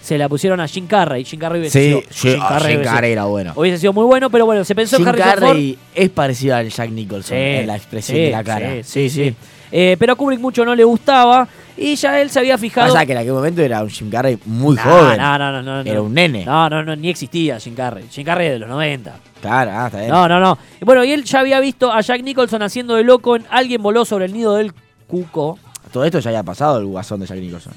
se 0.00 0.16
la 0.16 0.28
pusieron 0.28 0.60
a 0.60 0.68
Jim 0.68 0.86
Carrey. 0.86 1.24
Jim 1.24 1.38
Carrey 1.38 1.60
hubiese 1.60 1.80
sí, 1.80 1.88
sido, 1.88 2.34
Jim 2.34 2.42
ah, 2.42 2.48
Carrey 2.48 2.74
Jim 2.74 2.84
Carrey 2.84 3.12
era 3.12 3.24
bueno. 3.24 3.52
hubiese 3.54 3.78
sido 3.78 3.92
muy 3.92 4.04
bueno, 4.04 4.30
pero 4.30 4.46
bueno, 4.46 4.64
se 4.64 4.74
pensó 4.74 4.96
Jim 4.96 5.08
en 5.08 5.20
Harrison 5.20 5.48
Carrey 5.48 5.78
es 5.94 6.10
parecido 6.10 6.56
al 6.56 6.70
Jack 6.70 6.90
Nicholson 6.90 7.36
en 7.36 7.66
la 7.66 7.76
expresión 7.76 8.16
sí, 8.16 8.22
de 8.24 8.30
la 8.30 8.44
cara. 8.44 8.70
Sí, 8.82 9.08
sí, 9.08 9.10
sí. 9.10 9.34
Eh, 9.72 9.96
pero 9.98 10.14
a 10.14 10.16
Kubrick 10.16 10.40
mucho 10.40 10.64
no 10.64 10.74
le 10.74 10.82
gustaba 10.84 11.46
y 11.76 11.94
ya 11.94 12.20
él 12.20 12.28
se 12.28 12.40
había 12.40 12.58
fijado... 12.58 12.92
Pasa 12.92 13.06
que 13.06 13.12
en 13.12 13.18
aquel 13.18 13.32
momento 13.32 13.62
era 13.62 13.82
un 13.82 13.88
Jim 13.88 14.10
Carrey 14.10 14.38
muy 14.44 14.76
No, 14.76 14.82
joven. 14.82 15.16
No, 15.18 15.38
no, 15.38 15.52
no, 15.52 15.62
no, 15.62 15.80
Era 15.90 16.02
un 16.02 16.12
nene. 16.12 16.44
No, 16.44 16.68
no, 16.68 16.82
no, 16.82 16.96
ni 16.96 17.08
existía 17.08 17.58
Jim 17.60 17.74
Carrey. 17.74 18.04
Jim 18.10 18.24
Carrey 18.24 18.48
de 18.50 18.58
los 18.58 18.68
90. 18.68 19.14
Claro, 19.40 19.70
ah, 19.72 19.86
está 19.86 19.98
bien. 19.98 20.10
No, 20.10 20.28
no, 20.28 20.40
no. 20.40 20.58
Bueno, 20.80 21.04
y 21.04 21.12
él 21.12 21.24
ya 21.24 21.40
había 21.40 21.60
visto 21.60 21.92
a 21.92 22.00
Jack 22.00 22.22
Nicholson 22.22 22.62
haciendo 22.62 22.96
de 22.96 23.04
loco 23.04 23.36
en 23.36 23.46
Alguien 23.50 23.82
voló 23.82 24.04
sobre 24.04 24.26
el 24.26 24.32
nido 24.32 24.56
del 24.56 24.72
cuco. 25.06 25.58
Todo 25.92 26.04
esto 26.04 26.18
ya 26.18 26.30
había 26.30 26.42
pasado 26.42 26.78
el 26.78 26.86
guasón 26.86 27.20
de 27.20 27.26
Jack 27.26 27.38
Nicholson. 27.38 27.72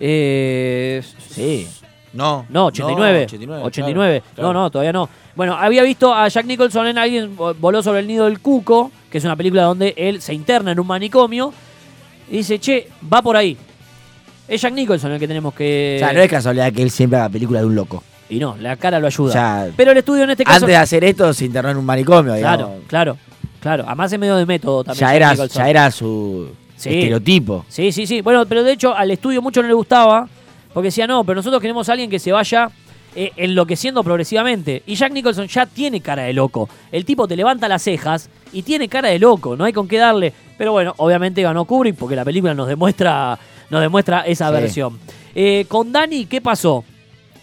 Eh, 0.00 1.02
Sí. 1.30 1.68
No. 2.14 2.46
No, 2.48 2.66
89. 2.66 3.24
89. 3.24 3.62
89. 3.64 4.20
claro, 4.20 4.34
claro. 4.34 4.52
No, 4.52 4.60
no, 4.62 4.70
todavía 4.70 4.92
no. 4.92 5.08
Bueno, 5.34 5.54
había 5.54 5.82
visto 5.82 6.14
a 6.14 6.28
Jack 6.28 6.46
Nicholson 6.46 6.86
en 6.86 6.96
Alguien 6.98 7.36
vo- 7.36 7.54
voló 7.58 7.82
sobre 7.82 8.00
el 8.00 8.06
nido 8.06 8.24
del 8.26 8.38
cuco, 8.40 8.90
que 9.10 9.18
es 9.18 9.24
una 9.24 9.34
película 9.36 9.64
donde 9.64 9.92
él 9.96 10.20
se 10.22 10.32
interna 10.32 10.72
en 10.72 10.80
un 10.80 10.86
manicomio. 10.86 11.52
Y 12.30 12.38
dice, 12.38 12.58
che, 12.58 12.88
va 13.12 13.20
por 13.20 13.36
ahí. 13.36 13.56
Es 14.46 14.60
Jack 14.62 14.72
Nicholson 14.74 15.12
el 15.12 15.18
que 15.20 15.26
tenemos 15.28 15.52
que... 15.54 15.94
O 15.96 16.04
sea, 16.04 16.12
no 16.12 16.20
es 16.20 16.30
casualidad 16.30 16.72
que 16.72 16.82
él 16.82 16.90
siempre 16.90 17.18
haga 17.18 17.28
película 17.28 17.60
de 17.60 17.66
un 17.66 17.74
loco. 17.74 18.02
Y 18.30 18.38
no, 18.38 18.56
la 18.60 18.76
cara 18.76 18.98
lo 19.00 19.06
ayuda. 19.06 19.28
O 19.28 19.32
sea, 19.32 19.68
Pero 19.76 19.90
el 19.92 19.98
estudio 19.98 20.24
en 20.24 20.30
este 20.30 20.44
caso... 20.44 20.56
Antes 20.56 20.68
de 20.68 20.76
hacer 20.76 21.04
esto 21.04 21.32
se 21.34 21.44
internó 21.46 21.70
en 21.70 21.76
un 21.78 21.84
manicomio, 21.84 22.34
digamos. 22.34 22.58
Claro, 22.58 22.82
claro, 22.86 23.16
claro. 23.60 23.84
Además 23.86 24.12
es 24.12 24.18
medio 24.18 24.36
de 24.36 24.46
método 24.46 24.84
también. 24.84 25.00
Ya 25.00 25.14
era, 25.14 25.34
ya 25.34 25.68
era 25.68 25.90
su 25.90 26.48
Sí. 26.76 26.90
estereotipo. 26.90 27.64
Sí, 27.68 27.92
sí, 27.92 28.06
sí. 28.06 28.20
Bueno, 28.20 28.44
pero 28.46 28.62
de 28.62 28.72
hecho 28.72 28.94
al 28.94 29.10
estudio 29.10 29.40
mucho 29.40 29.62
no 29.62 29.68
le 29.68 29.74
gustaba, 29.74 30.28
porque 30.74 30.88
decía, 30.88 31.06
no, 31.06 31.24
pero 31.24 31.36
nosotros 31.36 31.62
queremos 31.62 31.88
a 31.88 31.92
alguien 31.92 32.10
que 32.10 32.18
se 32.18 32.32
vaya 32.32 32.68
eh, 33.16 33.30
enloqueciendo 33.36 34.02
progresivamente. 34.04 34.82
Y 34.86 34.96
Jack 34.96 35.12
Nicholson 35.12 35.46
ya 35.46 35.66
tiene 35.66 36.00
cara 36.00 36.24
de 36.24 36.32
loco. 36.32 36.68
El 36.92 37.04
tipo 37.04 37.26
te 37.28 37.36
levanta 37.36 37.68
las 37.68 37.82
cejas 37.82 38.28
y 38.52 38.62
tiene 38.62 38.88
cara 38.88 39.08
de 39.08 39.18
loco, 39.20 39.56
no 39.56 39.64
hay 39.64 39.72
con 39.72 39.86
qué 39.88 39.98
darle. 39.98 40.32
Pero 40.58 40.72
bueno, 40.72 40.92
obviamente 40.98 41.40
ganó 41.40 41.64
Kubrick 41.64 41.96
porque 41.96 42.16
la 42.16 42.24
película 42.24 42.52
nos 42.54 42.68
demuestra, 42.68 43.38
nos 43.70 43.80
demuestra 43.80 44.22
esa 44.22 44.48
Sí. 44.48 44.52
versión. 44.54 44.98
Eh, 45.34 45.64
con 45.68 45.90
Dani, 45.92 46.26
¿qué 46.26 46.40
pasó? 46.40 46.84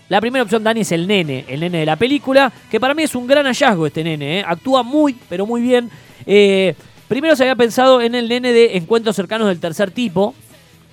La 0.09 0.19
primera 0.19 0.43
opción, 0.43 0.61
Dani, 0.61 0.81
es 0.81 0.91
el 0.91 1.07
nene, 1.07 1.45
el 1.47 1.61
nene 1.61 1.79
de 1.79 1.85
la 1.85 1.95
película, 1.95 2.51
que 2.69 2.79
para 2.81 2.93
mí 2.93 3.03
es 3.03 3.15
un 3.15 3.25
gran 3.27 3.45
hallazgo 3.45 3.87
este 3.87 4.03
nene, 4.03 4.39
¿eh? 4.39 4.43
actúa 4.45 4.83
muy, 4.83 5.15
pero 5.29 5.45
muy 5.45 5.61
bien. 5.61 5.89
Eh, 6.25 6.75
primero 7.07 7.33
se 7.37 7.43
había 7.43 7.55
pensado 7.55 8.01
en 8.01 8.13
el 8.15 8.27
nene 8.27 8.51
de 8.51 8.75
encuentros 8.75 9.15
cercanos 9.15 9.47
del 9.47 9.61
tercer 9.61 9.89
tipo, 9.91 10.35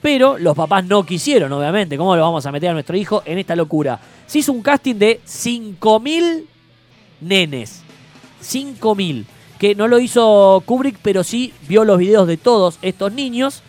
pero 0.01 0.39
los 0.39 0.57
papás 0.57 0.85
no 0.85 1.05
quisieron, 1.05 1.53
obviamente. 1.53 1.97
¿Cómo 1.97 2.15
lo 2.15 2.23
vamos 2.23 2.47
a 2.47 2.53
meter 2.53 2.71
a 2.71 2.73
nuestro 2.73 2.97
hijo 2.97 3.23
en 3.25 3.39
esta 3.39 3.57
locura? 3.57 3.99
Se 4.27 4.39
hizo 4.39 4.53
un 4.53 4.63
casting 4.63 4.95
de 4.95 5.21
5.000 5.27 6.45
nenes. 7.21 7.83
5.000. 8.43 9.25
Que 9.59 9.75
no 9.75 9.89
lo 9.89 9.99
hizo 9.99 10.63
Kubrick, 10.65 10.99
pero 11.03 11.25
sí 11.25 11.53
vio 11.67 11.85
los 11.85 11.99
videos 11.99 12.29
de 12.29 12.37
todos 12.37 12.79
estos 12.81 13.13
niños 13.13 13.63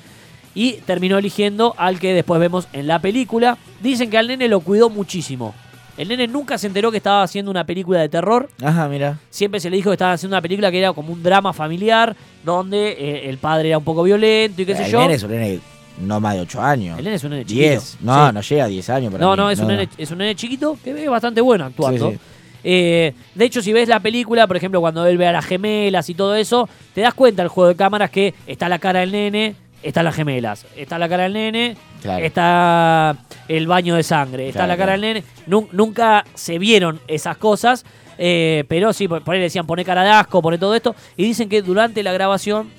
y 0.53 0.73
terminó 0.85 1.17
eligiendo 1.17 1.73
al 1.77 1.99
que 1.99 2.13
después 2.13 2.39
vemos 2.39 2.67
en 2.73 2.85
la 2.85 2.99
película. 2.99 3.57
Dicen 3.81 4.11
que 4.11 4.17
al 4.17 4.27
nene 4.27 4.47
lo 4.47 4.59
cuidó 4.59 4.89
muchísimo. 4.89 5.55
El 5.97 6.07
nene 6.07 6.27
nunca 6.27 6.57
se 6.57 6.67
enteró 6.67 6.91
que 6.91 6.97
estaba 6.97 7.23
haciendo 7.23 7.49
una 7.49 7.65
película 7.65 7.99
de 7.99 8.07
terror. 8.07 8.49
Ajá, 8.63 8.87
mira. 8.87 9.17
Siempre 9.31 9.59
se 9.59 9.69
le 9.69 9.77
dijo 9.77 9.89
que 9.89 9.95
estaba 9.95 10.13
haciendo 10.13 10.35
una 10.35 10.41
película 10.41 10.71
que 10.71 10.79
era 10.79 10.93
como 10.93 11.11
un 11.11 11.23
drama 11.23 11.53
familiar, 11.53 12.15
donde 12.45 12.91
eh, 12.91 13.29
el 13.29 13.37
padre 13.37 13.69
era 13.69 13.79
un 13.79 13.83
poco 13.83 14.03
violento 14.03 14.61
y 14.61 14.65
qué 14.65 14.75
sé 14.75 14.85
el 14.85 14.91
yo. 14.91 15.01
nene 15.01 15.13
es 15.15 15.23
un 15.23 15.31
nene 15.31 15.59
no 15.99 16.19
más 16.19 16.35
de 16.35 16.41
8 16.41 16.61
años. 16.61 16.97
El 16.97 17.03
nene 17.05 17.15
es 17.17 17.23
un 17.23 17.31
nene 17.31 17.45
chiquito. 17.45 17.67
10. 17.69 17.97
No, 18.01 18.27
Sí. 18.27 18.33
no 18.33 18.41
llega 18.41 18.63
a 18.63 18.67
10 18.67 18.89
años. 18.89 19.11
para 19.11 19.23
No, 19.25 19.31
mí. 19.31 19.37
no, 19.37 19.49
es, 19.51 19.59
un 19.59 19.67
nene, 19.67 19.89
es 19.97 20.11
un 20.11 20.17
nene 20.17 20.35
chiquito 20.35 20.77
que 20.83 21.03
es 21.03 21.09
bastante 21.09 21.41
bueno 21.41 21.65
actuando. 21.65 22.09
Sí, 22.11 22.15
sí. 22.15 22.21
Eh, 22.63 23.13
de 23.35 23.45
hecho, 23.45 23.61
si 23.61 23.71
ves 23.71 23.87
la 23.87 23.99
película, 24.01 24.45
por 24.47 24.57
ejemplo, 24.57 24.81
cuando 24.81 25.05
él 25.05 25.17
ve 25.17 25.27
a 25.27 25.31
las 25.31 25.45
gemelas 25.45 26.09
y 26.09 26.13
todo 26.13 26.35
eso, 26.35 26.67
te 26.93 27.01
das 27.01 27.13
cuenta 27.13 27.41
el 27.41 27.47
juego 27.47 27.69
de 27.69 27.75
cámaras 27.75 28.09
que 28.09 28.33
está 28.47 28.67
la 28.67 28.79
cara 28.79 28.99
del 28.99 29.11
nene, 29.13 29.55
están 29.81 30.03
las 30.03 30.13
gemelas, 30.15 30.65
está 30.75 30.99
la 30.99 31.07
cara 31.07 31.23
del 31.23 31.33
nene, 31.33 31.77
Claro. 32.01 32.25
está 32.25 33.15
el 33.47 33.65
baño 33.65 33.95
de 33.95 34.03
sangre, 34.03 34.47
está 34.49 34.59
Claro, 34.65 34.67
la 34.73 34.77
cara 34.77 34.97
claro. 34.97 35.01
del 35.01 35.13
nene. 35.21 35.23
Nun- 35.47 35.69
nunca 35.71 36.25
se 36.33 36.59
vieron 36.59 36.99
esas 37.07 37.37
cosas, 37.37 37.85
eh, 38.17 38.65
pero 38.67 38.91
sí, 38.91 39.07
por 39.07 39.23
por 39.23 39.35
ahí 39.35 39.41
decían 39.41 39.65
pone 39.65 39.85
cara 39.85 40.03
de 40.03 40.09
asco, 40.09 40.41
pone 40.41 40.57
todo 40.57 40.75
esto. 40.75 40.93
Y 41.15 41.23
dicen 41.23 41.47
que 41.47 41.61
durante 41.61 42.03
la 42.03 42.11
grabación, 42.11 42.69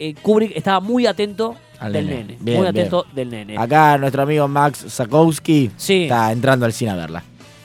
eh, 0.00 0.14
Kubrick 0.20 0.56
estaba 0.56 0.80
muy 0.80 1.06
atento 1.06 1.54
Al 1.80 1.92
del 1.92 2.06
nene. 2.06 2.22
nene. 2.22 2.36
Bien, 2.40 2.58
muy 2.58 2.66
bien. 2.72 2.78
atento 2.86 3.06
del 3.14 3.30
nene. 3.30 3.58
Acá 3.58 3.98
nuestro 3.98 4.22
amigo 4.22 4.46
Max 4.46 4.84
Zakowski 4.88 5.70
Sí. 5.76 6.02
está 6.04 6.30
entrando 6.30 6.66
al 6.66 6.72
cine 6.72 6.90
a 6.92 6.96
verla. 6.96 7.22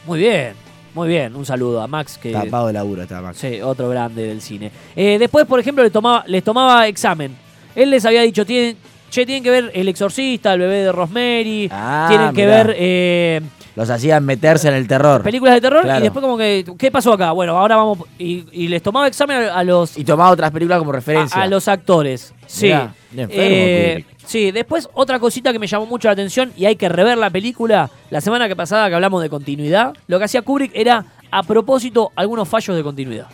Muy 0.08 0.20
bien, 0.20 0.54
muy 0.94 1.08
bien. 1.10 1.36
Un 1.36 1.46
saludo 1.46 1.82
a 1.82 1.88
Max 1.88 2.18
que. 2.18 2.32
Tapado 2.32 2.68
de 2.68 2.74
laburo 2.74 3.02
está 3.04 3.22
Max. 3.22 3.38
Sí, 3.40 3.62
otro 3.62 3.90
grande 3.90 4.24
del 4.28 4.42
cine. 4.42 4.72
Eh, 4.96 5.18
después, 5.20 5.46
por 5.46 5.60
ejemplo, 5.60 5.84
les 5.84 5.92
tomaba, 5.92 6.24
les 6.28 6.44
tomaba 6.44 6.88
examen. 6.88 7.36
Él 7.76 7.90
les 7.90 8.06
había 8.06 8.22
dicho, 8.22 8.46
tienen, 8.46 8.78
che, 9.10 9.26
tienen 9.26 9.44
que 9.44 9.52
ver 9.52 9.72
El 9.74 9.90
Exorcista, 9.90 10.54
El 10.54 10.62
Bebé 10.62 10.84
de 10.84 10.92
Rosemary, 10.94 11.70
Ah, 11.72 12.06
tienen 12.10 12.34
que 12.34 12.46
ver 12.46 12.74
eh, 12.78 13.42
Los 13.76 13.90
hacían 13.90 14.24
meterse 14.26 14.70
en 14.70 14.74
el 14.76 14.88
terror. 14.88 15.22
películas 15.22 15.56
de 15.56 15.62
terror 15.62 15.82
Claro. 15.84 16.00
y 16.00 16.04
después 16.04 16.22
como 16.24 16.38
que, 16.38 16.64
¿qué 16.78 16.92
pasó 16.92 17.12
acá? 17.14 17.32
Bueno, 17.34 17.58
ahora 17.58 17.76
vamos... 17.76 18.00
Y, 18.18 18.46
y 18.54 18.68
les 18.70 18.82
tomaba 18.82 19.06
examen 19.08 19.38
a, 19.50 19.54
a 19.60 19.64
los, 19.66 19.98
Y 19.98 20.06
tomaba 20.06 20.30
otras 20.32 20.52
películas 20.52 20.80
como 20.80 20.94
referencia. 20.94 21.42
a, 21.42 21.44
a 21.44 21.48
los 21.48 21.68
actores. 21.68 22.34
Sí. 22.48 22.68
Mirá, 22.68 22.94
Eh, 23.30 24.06
sí, 24.26 24.52
después 24.52 24.88
otra 24.94 25.20
cosita 25.20 25.52
que 25.52 25.60
me 25.60 25.68
llamó 25.68 25.86
mucho 25.88 26.08
la 26.08 26.14
atención 26.14 26.54
y 26.56 26.66
hay 26.66 26.78
que 26.78 26.88
rever 26.88 27.18
la 27.18 27.30
película. 27.30 27.90
La 28.12 28.22
semana 28.22 28.48
que 28.48 28.56
pasada 28.56 28.88
que 28.88 28.96
hablamos 28.96 29.22
de 29.22 29.30
continuidad, 29.30 29.94
lo 30.08 30.20
que 30.20 30.26
hacía 30.26 30.42
Kubrick 30.42 30.72
era 30.74 31.06
a 31.30 31.44
propósito 31.44 32.12
algunos 32.16 32.48
fallos 32.48 32.78
de 32.78 32.84
continuidad. 32.84 33.28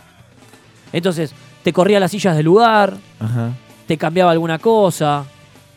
Entonces, 0.92 1.32
te 1.62 1.72
corría 1.72 2.00
las 2.00 2.10
sillas 2.10 2.36
del 2.36 2.46
lugar, 2.46 2.94
Ajá. 3.20 3.50
te 3.86 3.96
cambiaba 3.96 4.32
alguna 4.32 4.58
cosa. 4.58 5.24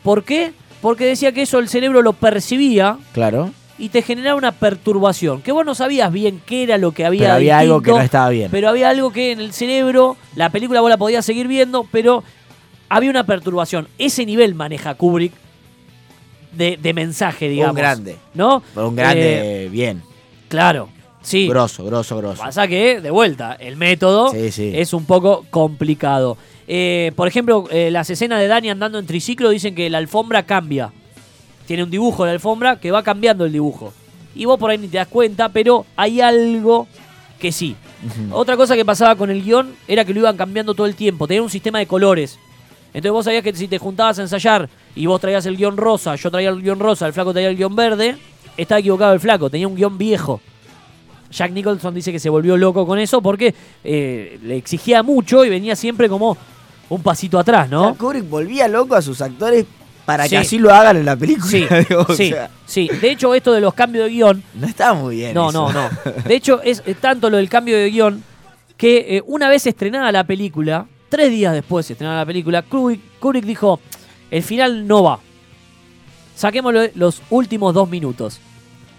¿Por 0.02 0.24
qué? 0.24 0.52
Porque 0.82 1.06
decía 1.06 1.30
que 1.32 1.42
eso 1.42 1.58
el 1.60 1.68
cerebro 1.68 2.02
lo 2.02 2.12
percibía 2.12 2.98
Claro. 3.12 3.50
Y 3.78 3.88
te 3.90 4.02
generaba 4.02 4.36
una 4.38 4.52
perturbación. 4.52 5.42
Que 5.42 5.52
vos 5.52 5.64
no 5.66 5.74
sabías 5.74 6.10
bien 6.12 6.40
qué 6.46 6.62
era 6.62 6.78
lo 6.78 6.92
que 6.92 7.04
había. 7.04 7.20
Pero 7.22 7.34
había 7.34 7.58
algo 7.58 7.82
que 7.82 7.90
no 7.90 8.00
estaba 8.00 8.30
bien. 8.30 8.50
Pero 8.50 8.68
había 8.68 8.88
algo 8.88 9.12
que 9.12 9.32
en 9.32 9.40
el 9.40 9.52
cerebro, 9.52 10.16
la 10.34 10.50
película 10.50 10.80
vos 10.80 10.90
la 10.90 10.96
podías 10.96 11.24
seguir 11.24 11.46
viendo, 11.48 11.86
pero 11.90 12.22
había 12.88 13.10
una 13.10 13.24
perturbación. 13.26 13.88
Ese 13.98 14.24
nivel 14.24 14.54
maneja 14.54 14.94
Kubrick 14.94 15.32
de, 16.52 16.76
de 16.76 16.94
mensaje, 16.94 17.48
digamos. 17.48 17.72
Un 17.74 17.76
grande. 17.78 18.16
¿No? 18.34 18.62
Un 18.74 18.96
grande 18.96 19.64
Eh, 19.64 19.68
bien. 19.68 20.02
claro. 20.48 20.88
Sí. 21.22 21.48
Grosso, 21.48 21.84
grosso, 21.84 22.16
grosso. 22.18 22.40
Pasa 22.40 22.68
que, 22.68 23.00
de 23.00 23.10
vuelta, 23.10 23.54
el 23.58 23.76
método 23.76 24.30
Sí, 24.30 24.52
sí. 24.52 24.70
es 24.72 24.92
un 24.92 25.06
poco 25.06 25.44
complicado. 25.50 26.38
Eh, 26.68 27.10
por 27.16 27.26
ejemplo, 27.26 27.64
eh, 27.72 27.90
las 27.90 28.08
escenas 28.10 28.38
de 28.38 28.46
Dani 28.46 28.70
andando 28.70 29.00
en 29.00 29.06
triciclo 29.06 29.50
dicen 29.50 29.74
que 29.74 29.90
la 29.90 29.98
alfombra 29.98 30.44
cambia. 30.44 30.92
Tiene 31.66 31.82
un 31.82 31.90
dibujo 31.90 32.24
de 32.24 32.32
alfombra 32.32 32.78
que 32.78 32.90
va 32.90 33.02
cambiando 33.02 33.44
el 33.44 33.52
dibujo. 33.52 33.92
Y 34.34 34.44
vos 34.44 34.58
por 34.58 34.70
ahí 34.70 34.78
ni 34.78 34.88
te 34.88 34.98
das 34.98 35.08
cuenta, 35.08 35.48
pero 35.48 35.86
hay 35.96 36.20
algo 36.20 36.86
que 37.38 37.52
sí. 37.52 37.74
Otra 38.30 38.56
cosa 38.56 38.76
que 38.76 38.84
pasaba 38.84 39.16
con 39.16 39.30
el 39.30 39.42
guion 39.42 39.74
era 39.88 40.04
que 40.04 40.12
lo 40.14 40.20
iban 40.20 40.36
cambiando 40.36 40.74
todo 40.74 40.86
el 40.86 40.94
tiempo. 40.94 41.26
Tenía 41.26 41.42
un 41.42 41.50
sistema 41.50 41.78
de 41.78 41.86
colores. 41.86 42.38
Entonces 42.88 43.12
vos 43.12 43.24
sabías 43.24 43.42
que 43.42 43.52
si 43.54 43.68
te 43.68 43.78
juntabas 43.78 44.18
a 44.18 44.22
ensayar 44.22 44.68
y 44.94 45.06
vos 45.06 45.20
traías 45.20 45.44
el 45.46 45.56
guion 45.56 45.76
rosa, 45.76 46.14
yo 46.16 46.30
traía 46.30 46.48
el 46.50 46.62
guion 46.62 46.78
rosa, 46.78 47.06
el 47.06 47.12
flaco 47.12 47.32
traía 47.32 47.48
el 47.48 47.56
guion 47.56 47.74
verde, 47.76 48.16
estaba 48.56 48.78
equivocado 48.78 49.12
el 49.12 49.20
flaco, 49.20 49.50
tenía 49.50 49.68
un 49.68 49.74
guion 49.76 49.98
viejo. 49.98 50.40
Jack 51.30 51.52
Nicholson 51.52 51.94
dice 51.94 52.12
que 52.12 52.18
se 52.20 52.30
volvió 52.30 52.56
loco 52.56 52.86
con 52.86 52.98
eso 52.98 53.20
porque 53.20 53.54
eh, 53.84 54.38
le 54.42 54.56
exigía 54.56 55.02
mucho 55.02 55.44
y 55.44 55.50
venía 55.50 55.74
siempre 55.76 56.08
como 56.08 56.36
un 56.88 57.02
pasito 57.02 57.38
atrás, 57.38 57.66
O 57.68 57.70
¿no? 57.70 57.84
sea, 57.90 57.94
Kubrick 57.98 58.28
volvía 58.30 58.68
loco 58.68 58.94
a 58.94 59.02
sus 59.02 59.20
actores 59.20 59.66
para 60.06 60.24
Sí. 60.24 60.30
que 60.30 60.36
así 60.38 60.58
lo 60.58 60.72
hagan 60.72 60.96
en 60.96 61.04
la 61.04 61.16
película. 61.16 61.50
Sí, 61.50 61.66
digo, 61.88 62.06
o 62.08 62.14
sí, 62.14 62.30
sea, 62.30 62.48
sí. 62.64 62.88
De 62.88 63.10
hecho, 63.10 63.34
esto 63.34 63.52
de 63.52 63.60
los 63.60 63.74
cambios 63.74 64.06
de 64.06 64.12
guion 64.12 64.42
no 64.54 64.66
está 64.66 64.94
muy 64.94 65.16
bien. 65.16 65.34
No, 65.34 65.50
eso. 65.50 65.70
no, 65.70 65.88
no. 65.88 65.90
De 66.24 66.34
hecho, 66.34 66.62
es 66.62 66.82
eh, 66.86 66.94
tanto 66.94 67.28
lo 67.28 67.36
del 67.36 67.48
cambio 67.50 67.76
de 67.76 67.90
guion 67.90 68.22
que 68.76 69.16
eh, 69.16 69.22
una 69.26 69.48
vez 69.48 69.66
estrenada 69.66 70.10
la 70.12 70.24
película, 70.24 70.86
tres 71.08 71.30
días 71.30 71.52
después 71.52 71.86
de 71.88 71.94
estrenada 71.94 72.20
la 72.20 72.26
película, 72.26 72.62
Kubrick, 72.62 73.00
Kubrick 73.18 73.44
dijo, 73.44 73.80
el 74.30 74.42
final 74.42 74.86
no 74.86 75.02
va. 75.02 75.18
Saquémoslo 76.34 76.82
los 76.94 77.22
últimos 77.30 77.74
dos 77.74 77.88
minutos. 77.88 78.38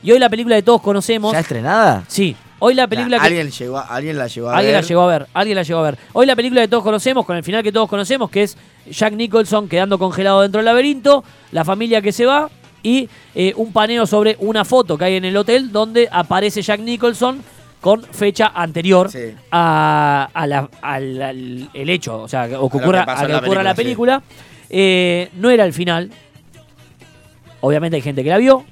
Y 0.03 0.11
hoy 0.11 0.19
la 0.19 0.29
película 0.29 0.55
que 0.55 0.63
todos 0.63 0.81
conocemos... 0.81 1.33
¿Ya 1.33 1.39
estrenada? 1.39 2.03
Sí, 2.07 2.35
Hoy 2.59 2.73
la 2.73 2.87
película 2.87 3.19
que- 3.19 3.25
alguien, 3.27 3.51
llegó, 3.51 3.77
a- 3.77 3.81
alguien 3.83 4.17
la 4.17 4.27
llevó 4.27 4.49
a 4.49 4.57
Alguien 4.57 4.73
ver. 4.73 4.81
la 4.83 4.87
llegó 4.87 5.01
a 5.01 5.07
ver, 5.07 5.27
alguien 5.33 5.55
la 5.55 5.63
llegó 5.63 5.79
a 5.79 5.83
ver. 5.83 5.97
Hoy 6.13 6.25
la 6.25 6.35
película 6.35 6.61
que 6.61 6.67
todos 6.67 6.83
conocemos, 6.83 7.25
con 7.25 7.37
el 7.37 7.43
final 7.43 7.61
que 7.63 7.71
todos 7.71 7.87
conocemos, 7.87 8.29
que 8.31 8.43
es 8.43 8.57
Jack 8.89 9.13
Nicholson 9.13 9.67
quedando 9.69 9.99
congelado 9.99 10.41
dentro 10.41 10.57
del 10.59 10.65
laberinto, 10.65 11.23
la 11.51 11.63
familia 11.63 12.01
que 12.01 12.11
se 12.11 12.25
va 12.25 12.49
y 12.81 13.07
eh, 13.35 13.53
un 13.57 13.71
paneo 13.73 14.07
sobre 14.07 14.37
una 14.39 14.65
foto 14.65 14.97
que 14.97 15.05
hay 15.05 15.15
en 15.15 15.25
el 15.25 15.37
hotel 15.37 15.71
donde 15.71 16.09
aparece 16.11 16.61
Jack 16.63 16.79
Nicholson 16.79 17.43
con 17.79 18.01
fecha 18.03 18.51
anterior 18.55 19.11
Sí. 19.11 19.35
a, 19.51 20.27
a 20.33 20.47
la- 20.47 20.69
al, 20.81 21.21
al- 21.21 21.69
el 21.73 21.89
hecho, 21.91 22.23
o 22.23 22.27
sea, 22.27 22.45
o 22.45 22.47
que 22.47 22.77
A 22.77 22.81
ocurra, 22.81 23.05
que 23.05 23.11
a 23.11 23.15
que 23.21 23.27
la 23.27 23.37
ocurra 23.39 23.61
la 23.63 23.75
película. 23.75 24.23
Eh, 24.69 25.29
no 25.35 25.49
era 25.51 25.63
el 25.63 25.73
final. 25.73 26.09
Obviamente 27.61 27.95
hay 27.97 28.01
gente 28.01 28.23
que 28.23 28.29
la 28.29 28.37
vio. 28.37 28.65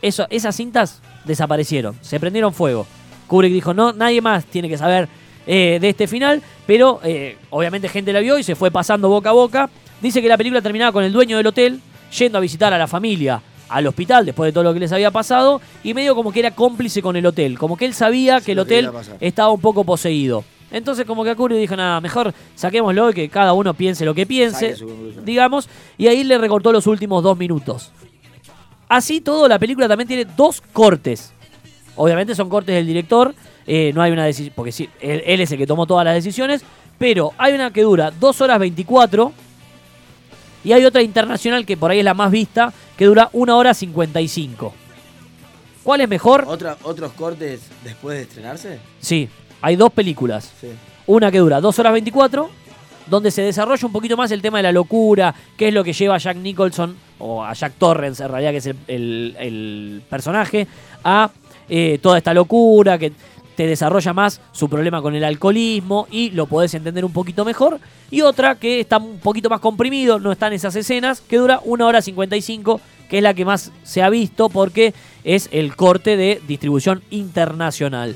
Eso, 0.00 0.26
esas 0.30 0.56
cintas 0.56 1.00
desaparecieron, 1.24 1.96
se 2.00 2.18
prendieron 2.18 2.52
fuego. 2.52 2.86
Kubrick 3.32 3.50
dijo, 3.50 3.72
no, 3.72 3.94
nadie 3.94 4.20
más 4.20 4.44
tiene 4.44 4.68
que 4.68 4.76
saber 4.76 5.08
eh, 5.46 5.78
de 5.80 5.88
este 5.88 6.06
final, 6.06 6.42
pero 6.66 7.00
eh, 7.02 7.38
obviamente 7.48 7.88
gente 7.88 8.12
la 8.12 8.20
vio 8.20 8.36
y 8.36 8.42
se 8.42 8.54
fue 8.54 8.70
pasando 8.70 9.08
boca 9.08 9.30
a 9.30 9.32
boca. 9.32 9.70
Dice 10.02 10.20
que 10.20 10.28
la 10.28 10.36
película 10.36 10.60
terminaba 10.60 10.92
con 10.92 11.02
el 11.02 11.14
dueño 11.14 11.38
del 11.38 11.46
hotel 11.46 11.80
yendo 12.18 12.36
a 12.36 12.42
visitar 12.42 12.74
a 12.74 12.78
la 12.78 12.86
familia 12.86 13.40
al 13.70 13.86
hospital 13.86 14.26
después 14.26 14.48
de 14.48 14.52
todo 14.52 14.64
lo 14.64 14.74
que 14.74 14.80
les 14.80 14.92
había 14.92 15.10
pasado 15.10 15.62
y 15.82 15.94
medio 15.94 16.14
como 16.14 16.30
que 16.30 16.40
era 16.40 16.50
cómplice 16.50 17.00
con 17.00 17.16
el 17.16 17.24
hotel, 17.24 17.58
como 17.58 17.78
que 17.78 17.86
él 17.86 17.94
sabía 17.94 18.42
que 18.42 18.52
el 18.52 18.58
hotel 18.58 18.90
estaba 19.18 19.50
un 19.50 19.62
poco 19.62 19.82
poseído. 19.82 20.44
Entonces 20.70 21.06
como 21.06 21.24
que 21.24 21.30
a 21.30 21.34
Kubrick 21.34 21.58
dijo, 21.58 21.74
nada, 21.74 22.02
mejor 22.02 22.34
saquémoslo 22.54 23.08
y 23.08 23.14
que 23.14 23.28
cada 23.30 23.54
uno 23.54 23.72
piense 23.72 24.04
lo 24.04 24.12
que 24.12 24.26
piense, 24.26 24.76
digamos, 25.24 25.70
y 25.96 26.08
ahí 26.08 26.22
le 26.22 26.36
recortó 26.36 26.70
los 26.70 26.86
últimos 26.86 27.22
dos 27.22 27.38
minutos. 27.38 27.92
Así 28.90 29.22
todo, 29.22 29.48
la 29.48 29.58
película 29.58 29.88
también 29.88 30.06
tiene 30.06 30.26
dos 30.36 30.60
cortes. 30.60 31.32
Obviamente 31.96 32.34
son 32.34 32.48
cortes 32.48 32.74
del 32.74 32.86
director, 32.86 33.34
eh, 33.66 33.92
no 33.94 34.02
hay 34.02 34.12
una 34.12 34.24
decisión, 34.24 34.52
porque 34.56 34.72
sí, 34.72 34.88
él, 35.00 35.22
él 35.26 35.40
es 35.40 35.50
el 35.52 35.58
que 35.58 35.66
tomó 35.66 35.86
todas 35.86 36.04
las 36.04 36.14
decisiones, 36.14 36.62
pero 36.98 37.32
hay 37.38 37.52
una 37.54 37.70
que 37.72 37.82
dura 37.82 38.10
2 38.10 38.40
horas 38.40 38.58
24 38.58 39.32
y 40.64 40.72
hay 40.72 40.84
otra 40.84 41.02
internacional 41.02 41.66
que 41.66 41.76
por 41.76 41.90
ahí 41.90 41.98
es 41.98 42.04
la 42.04 42.14
más 42.14 42.30
vista, 42.30 42.72
que 42.96 43.04
dura 43.06 43.28
1 43.32 43.56
hora 43.58 43.74
55. 43.74 44.72
¿Cuál 45.82 46.00
es 46.02 46.08
mejor? 46.08 46.44
Otra, 46.46 46.76
¿Otros 46.84 47.12
cortes 47.12 47.60
después 47.84 48.16
de 48.16 48.22
estrenarse? 48.22 48.78
Sí, 49.00 49.28
hay 49.60 49.74
dos 49.76 49.92
películas. 49.92 50.52
Sí. 50.60 50.68
Una 51.06 51.30
que 51.32 51.38
dura 51.38 51.60
2 51.60 51.76
horas 51.80 51.92
24, 51.92 52.48
donde 53.08 53.32
se 53.32 53.42
desarrolla 53.42 53.84
un 53.86 53.92
poquito 53.92 54.16
más 54.16 54.30
el 54.30 54.40
tema 54.40 54.58
de 54.58 54.62
la 54.62 54.72
locura, 54.72 55.34
qué 55.56 55.68
es 55.68 55.74
lo 55.74 55.82
que 55.82 55.92
lleva 55.92 56.14
a 56.14 56.18
Jack 56.18 56.36
Nicholson, 56.36 56.96
o 57.18 57.44
a 57.44 57.52
Jack 57.52 57.74
Torrance 57.78 58.22
en 58.22 58.28
realidad, 58.30 58.52
que 58.52 58.56
es 58.58 58.66
el, 58.66 58.76
el- 58.86 59.36
el 59.40 60.02
personaje, 60.08 60.68
a 61.02 61.28
eh, 61.68 61.98
toda 62.00 62.18
esta 62.18 62.34
locura, 62.34 62.98
que 62.98 63.12
te 63.56 63.66
desarrolla 63.66 64.12
más 64.12 64.40
su 64.52 64.68
problema 64.68 65.02
con 65.02 65.14
el 65.14 65.24
alcoholismo 65.24 66.06
y 66.10 66.30
lo 66.30 66.46
podés 66.46 66.74
entender 66.74 67.04
un 67.04 67.12
poquito 67.12 67.44
mejor. 67.44 67.80
Y 68.10 68.22
otra 68.22 68.54
que 68.56 68.80
está 68.80 68.98
un 68.98 69.18
poquito 69.18 69.50
más 69.50 69.60
comprimido, 69.60 70.18
no 70.18 70.32
están 70.32 70.52
esas 70.52 70.74
escenas, 70.76 71.20
que 71.20 71.36
dura 71.36 71.60
1 71.64 71.86
hora 71.86 72.02
55, 72.02 72.80
que 73.08 73.18
es 73.18 73.22
la 73.22 73.34
que 73.34 73.44
más 73.44 73.72
se 73.82 74.02
ha 74.02 74.08
visto 74.08 74.48
porque 74.48 74.94
es 75.24 75.48
el 75.52 75.76
corte 75.76 76.16
de 76.16 76.40
distribución 76.46 77.02
internacional. 77.10 78.14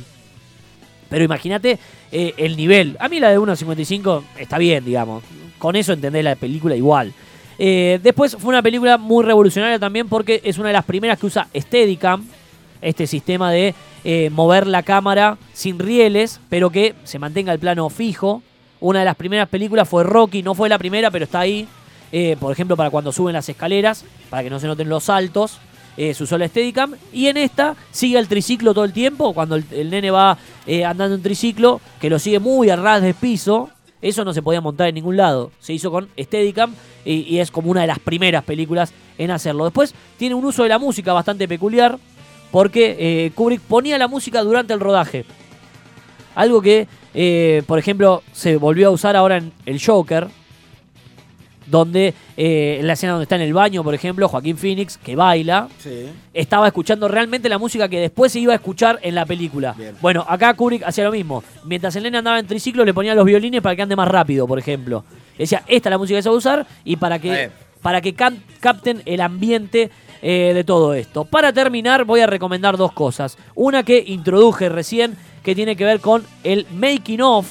Pero 1.08 1.24
imagínate 1.24 1.78
eh, 2.12 2.34
el 2.36 2.56
nivel. 2.56 2.96
A 2.98 3.08
mí 3.08 3.20
la 3.20 3.30
de 3.30 3.38
1.55 3.38 4.22
está 4.38 4.58
bien, 4.58 4.84
digamos. 4.84 5.22
Con 5.58 5.76
eso 5.76 5.92
entendés 5.92 6.24
la 6.24 6.34
película 6.34 6.74
igual. 6.76 7.12
Eh, 7.58 8.00
después 8.02 8.36
fue 8.38 8.50
una 8.50 8.62
película 8.62 8.98
muy 8.98 9.24
revolucionaria 9.24 9.78
también 9.78 10.08
porque 10.08 10.40
es 10.44 10.58
una 10.58 10.68
de 10.68 10.74
las 10.74 10.84
primeras 10.84 11.18
que 11.18 11.26
usa 11.26 11.48
Steadicam, 11.54 12.26
este 12.86 13.08
sistema 13.08 13.50
de 13.50 13.74
eh, 14.04 14.30
mover 14.30 14.68
la 14.68 14.84
cámara 14.84 15.38
sin 15.52 15.78
rieles, 15.78 16.40
pero 16.48 16.70
que 16.70 16.94
se 17.02 17.18
mantenga 17.18 17.52
el 17.52 17.58
plano 17.58 17.90
fijo. 17.90 18.42
Una 18.78 19.00
de 19.00 19.04
las 19.04 19.16
primeras 19.16 19.48
películas 19.48 19.88
fue 19.88 20.04
Rocky, 20.04 20.42
no 20.42 20.54
fue 20.54 20.68
la 20.68 20.78
primera, 20.78 21.10
pero 21.10 21.24
está 21.24 21.40
ahí. 21.40 21.66
Eh, 22.12 22.36
por 22.38 22.52
ejemplo, 22.52 22.76
para 22.76 22.90
cuando 22.90 23.10
suben 23.10 23.32
las 23.32 23.48
escaleras, 23.48 24.04
para 24.30 24.44
que 24.44 24.50
no 24.50 24.60
se 24.60 24.68
noten 24.68 24.88
los 24.88 25.04
saltos, 25.04 25.58
eh, 25.96 26.14
se 26.14 26.22
usó 26.22 26.38
la 26.38 26.46
Steadicam. 26.46 26.94
Y 27.12 27.26
en 27.26 27.38
esta 27.38 27.74
sigue 27.90 28.18
el 28.18 28.28
triciclo 28.28 28.72
todo 28.72 28.84
el 28.84 28.92
tiempo, 28.92 29.34
cuando 29.34 29.56
el, 29.56 29.90
nene 29.90 30.12
va 30.12 30.38
eh, 30.64 30.84
andando 30.84 31.16
en 31.16 31.22
triciclo, 31.22 31.80
que 32.00 32.08
lo 32.08 32.20
sigue 32.20 32.38
muy 32.38 32.70
a 32.70 32.76
ras 32.76 33.02
de 33.02 33.14
piso. 33.14 33.70
Eso 34.00 34.24
no 34.24 34.32
se 34.32 34.42
podía 34.42 34.60
montar 34.60 34.86
en 34.86 34.94
ningún 34.94 35.16
lado. 35.16 35.50
Se 35.58 35.72
hizo 35.72 35.90
con 35.90 36.08
Steadicam 36.16 36.72
y 37.04 37.38
es 37.38 37.50
como 37.50 37.70
una 37.70 37.80
de 37.80 37.86
las 37.86 37.98
primeras 37.98 38.44
películas 38.44 38.92
en 39.16 39.30
hacerlo. 39.30 39.64
Después 39.64 39.94
tiene 40.16 40.34
un 40.34 40.44
uso 40.44 40.64
de 40.64 40.68
la 40.68 40.78
música 40.78 41.12
bastante 41.12 41.48
peculiar, 41.48 41.98
porque 42.50 42.96
eh, 42.98 43.30
Kubrick 43.34 43.60
ponía 43.60 43.98
la 43.98 44.08
música 44.08 44.42
durante 44.42 44.72
el 44.72 44.80
rodaje. 44.80 45.24
Algo 46.34 46.60
que, 46.60 46.86
eh, 47.14 47.62
por 47.66 47.78
ejemplo, 47.78 48.22
se 48.32 48.56
volvió 48.56 48.88
a 48.88 48.90
usar 48.90 49.16
ahora 49.16 49.38
en 49.38 49.52
El 49.64 49.82
Joker, 49.84 50.28
donde 51.66 52.14
eh, 52.36 52.76
en 52.78 52.86
la 52.86 52.92
escena 52.92 53.12
donde 53.14 53.24
está 53.24 53.34
en 53.34 53.42
el 53.42 53.52
baño, 53.52 53.82
por 53.82 53.92
ejemplo, 53.94 54.28
Joaquín 54.28 54.56
Phoenix, 54.56 54.98
que 54.98 55.16
baila, 55.16 55.68
Sí. 55.78 56.06
estaba 56.32 56.68
escuchando 56.68 57.08
realmente 57.08 57.48
la 57.48 57.58
música 57.58 57.88
que 57.88 57.98
después 57.98 58.30
se 58.30 58.38
iba 58.38 58.52
a 58.52 58.56
escuchar 58.56 59.00
en 59.02 59.16
la 59.16 59.26
película. 59.26 59.72
Bien. 59.76 59.96
Bueno, 60.00 60.24
acá 60.28 60.54
Kubrick 60.54 60.84
hacía 60.84 61.02
lo 61.04 61.10
mismo. 61.10 61.42
Mientras 61.64 61.96
el 61.96 62.04
nene 62.04 62.18
andaba 62.18 62.38
en 62.38 62.46
triciclo, 62.46 62.84
le 62.84 62.94
ponía 62.94 63.14
los 63.16 63.24
violines 63.24 63.62
para 63.62 63.74
que 63.74 63.82
ande 63.82 63.96
más 63.96 64.06
rápido, 64.06 64.46
por 64.46 64.58
ejemplo. 64.60 65.04
Decía, 65.36 65.64
esta 65.66 65.88
es 65.88 65.90
la 65.90 65.98
música 65.98 66.18
que 66.18 66.22
se 66.22 66.28
va 66.28 66.34
a 66.34 66.38
usar 66.38 66.66
y 66.84 66.96
para 66.96 67.18
que, 67.18 67.50
para 67.82 68.00
que 68.00 68.14
capten 68.14 69.02
el 69.04 69.20
ambiente 69.20 69.90
eh, 70.28 70.52
de 70.54 70.64
todo 70.64 70.92
esto. 70.92 71.24
Para 71.24 71.52
terminar, 71.52 72.04
voy 72.04 72.18
a 72.18 72.26
recomendar 72.26 72.76
dos 72.76 72.90
cosas. 72.90 73.38
Una 73.54 73.84
que 73.84 74.02
introduje 74.04 74.68
recién, 74.68 75.16
que 75.44 75.54
tiene 75.54 75.76
que 75.76 75.84
ver 75.84 76.00
con 76.00 76.24
el 76.42 76.66
making 76.74 77.20
of. 77.22 77.46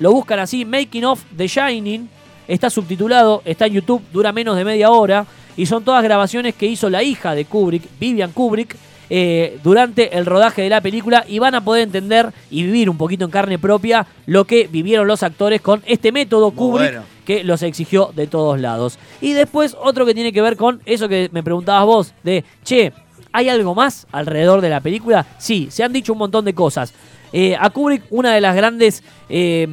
Lo 0.00 0.10
buscan 0.10 0.40
así, 0.40 0.64
making 0.64 1.04
of 1.04 1.22
The 1.36 1.46
Shining. 1.46 2.10
Está 2.48 2.68
subtitulado, 2.68 3.42
está 3.44 3.66
en 3.66 3.74
YouTube, 3.74 4.02
dura 4.12 4.32
menos 4.32 4.56
de 4.56 4.64
media 4.64 4.90
hora. 4.90 5.24
Y 5.56 5.66
son 5.66 5.84
todas 5.84 6.02
grabaciones 6.02 6.56
que 6.56 6.66
hizo 6.66 6.90
la 6.90 7.04
hija 7.04 7.32
de 7.36 7.44
Kubrick, 7.44 7.84
Vivian 8.00 8.32
Kubrick, 8.32 8.74
eh, 9.10 9.58
durante 9.62 10.16
el 10.16 10.24
rodaje 10.24 10.62
de 10.62 10.70
la 10.70 10.80
película. 10.80 11.24
Y 11.28 11.38
van 11.38 11.54
a 11.54 11.62
poder 11.62 11.82
entender 11.82 12.32
y 12.50 12.62
vivir 12.62 12.88
un 12.88 12.96
poquito 12.96 13.24
en 13.24 13.30
carne 13.30 13.58
propia 13.58 14.06
lo 14.26 14.44
que 14.44 14.68
vivieron 14.68 15.06
los 15.06 15.22
actores 15.22 15.60
con 15.60 15.82
este 15.86 16.12
método 16.12 16.50
Muy 16.50 16.56
Kubrick 16.56 16.90
bueno. 16.90 17.02
que 17.26 17.44
los 17.44 17.62
exigió 17.62 18.12
de 18.14 18.26
todos 18.26 18.58
lados. 18.58 18.98
Y 19.20 19.32
después 19.32 19.76
otro 19.78 20.06
que 20.06 20.14
tiene 20.14 20.32
que 20.32 20.40
ver 20.40 20.56
con 20.56 20.80
eso 20.86 21.08
que 21.08 21.28
me 21.32 21.42
preguntabas 21.42 21.84
vos, 21.84 22.14
de, 22.22 22.44
che, 22.64 22.92
¿hay 23.32 23.48
algo 23.48 23.74
más 23.74 24.06
alrededor 24.12 24.60
de 24.60 24.70
la 24.70 24.80
película? 24.80 25.26
Sí, 25.38 25.68
se 25.70 25.82
han 25.82 25.92
dicho 25.92 26.12
un 26.12 26.20
montón 26.20 26.44
de 26.44 26.54
cosas. 26.54 26.94
Eh, 27.32 27.56
a 27.58 27.70
Kubrick 27.70 28.04
una 28.10 28.34
de 28.34 28.40
las 28.40 28.56
grandes 28.56 29.04
eh, 29.28 29.68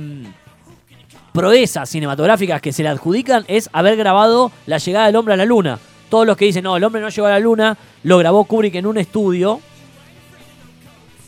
proezas 1.37 1.87
cinematográficas 1.87 2.61
que 2.61 2.73
se 2.73 2.81
le 2.81 2.89
adjudican 2.89 3.45
es 3.47 3.69
haber 3.71 3.95
grabado 3.95 4.51
la 4.65 4.79
llegada 4.79 5.05
del 5.05 5.15
hombre 5.15 5.35
a 5.35 5.37
la 5.37 5.45
luna. 5.45 5.77
Todos 6.09 6.25
los 6.25 6.37
que 6.37 6.45
dicen, 6.45 6.63
no, 6.63 6.77
el 6.77 6.83
hombre 6.83 7.01
no 7.01 7.09
llegó 7.09 7.27
a 7.27 7.31
la 7.31 7.39
luna, 7.39 7.77
lo 8.03 8.17
grabó 8.17 8.45
Kubrick 8.45 8.75
en 8.75 8.85
un 8.85 8.97
estudio. 8.97 9.59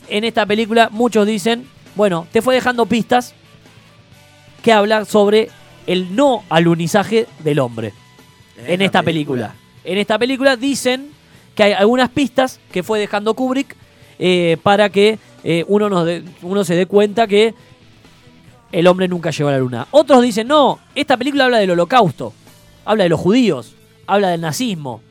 En 0.07 0.23
esta 0.23 0.45
película 0.45 0.89
muchos 0.91 1.27
dicen, 1.27 1.67
bueno, 1.95 2.27
te 2.32 2.41
fue 2.41 2.55
dejando 2.55 2.86
pistas 2.86 3.34
que 4.63 4.73
hablan 4.73 5.05
sobre 5.05 5.49
el 5.88 6.15
no 6.15 6.43
alunizaje 6.49 7.27
del 7.43 7.59
hombre 7.59 7.93
en 8.65 8.82
esta 8.82 9.03
película. 9.03 9.55
En 9.84 9.97
esta 9.97 10.17
película 10.17 10.55
dicen 10.55 11.09
que 11.55 11.63
hay 11.63 11.73
algunas 11.73 12.09
pistas 12.09 12.59
que 12.71 12.84
fue 12.84 12.99
dejando 12.99 13.34
Kubrick 13.34 13.75
eh, 14.17 14.57
para 14.63 14.89
que 14.89 15.19
eh, 15.43 15.63
uno, 15.67 15.89
nos 15.89 16.07
uno 16.41 16.63
se 16.63 16.75
dé 16.75 16.86
cuenta 16.86 17.27
que 17.27 17.53
el 18.71 18.88
hombre 18.88 19.07
nunca 19.07 19.32
llegó 19.32 19.49
a 19.49 19.53
la 19.53 19.59
luna. 19.59 19.88
Otros 19.91 20.21
dicen, 20.21 20.47
no, 20.47 20.80
esta 20.95 21.17
película 21.17 21.45
habla 21.45 21.57
del 21.57 21.71
holocausto, 21.71 22.34
habla 22.86 23.03
de 23.03 23.09
los 23.09 23.19
judíos, 23.19 23.75
habla 24.14 24.30
del 24.30 24.41
nazismo. 24.41 25.01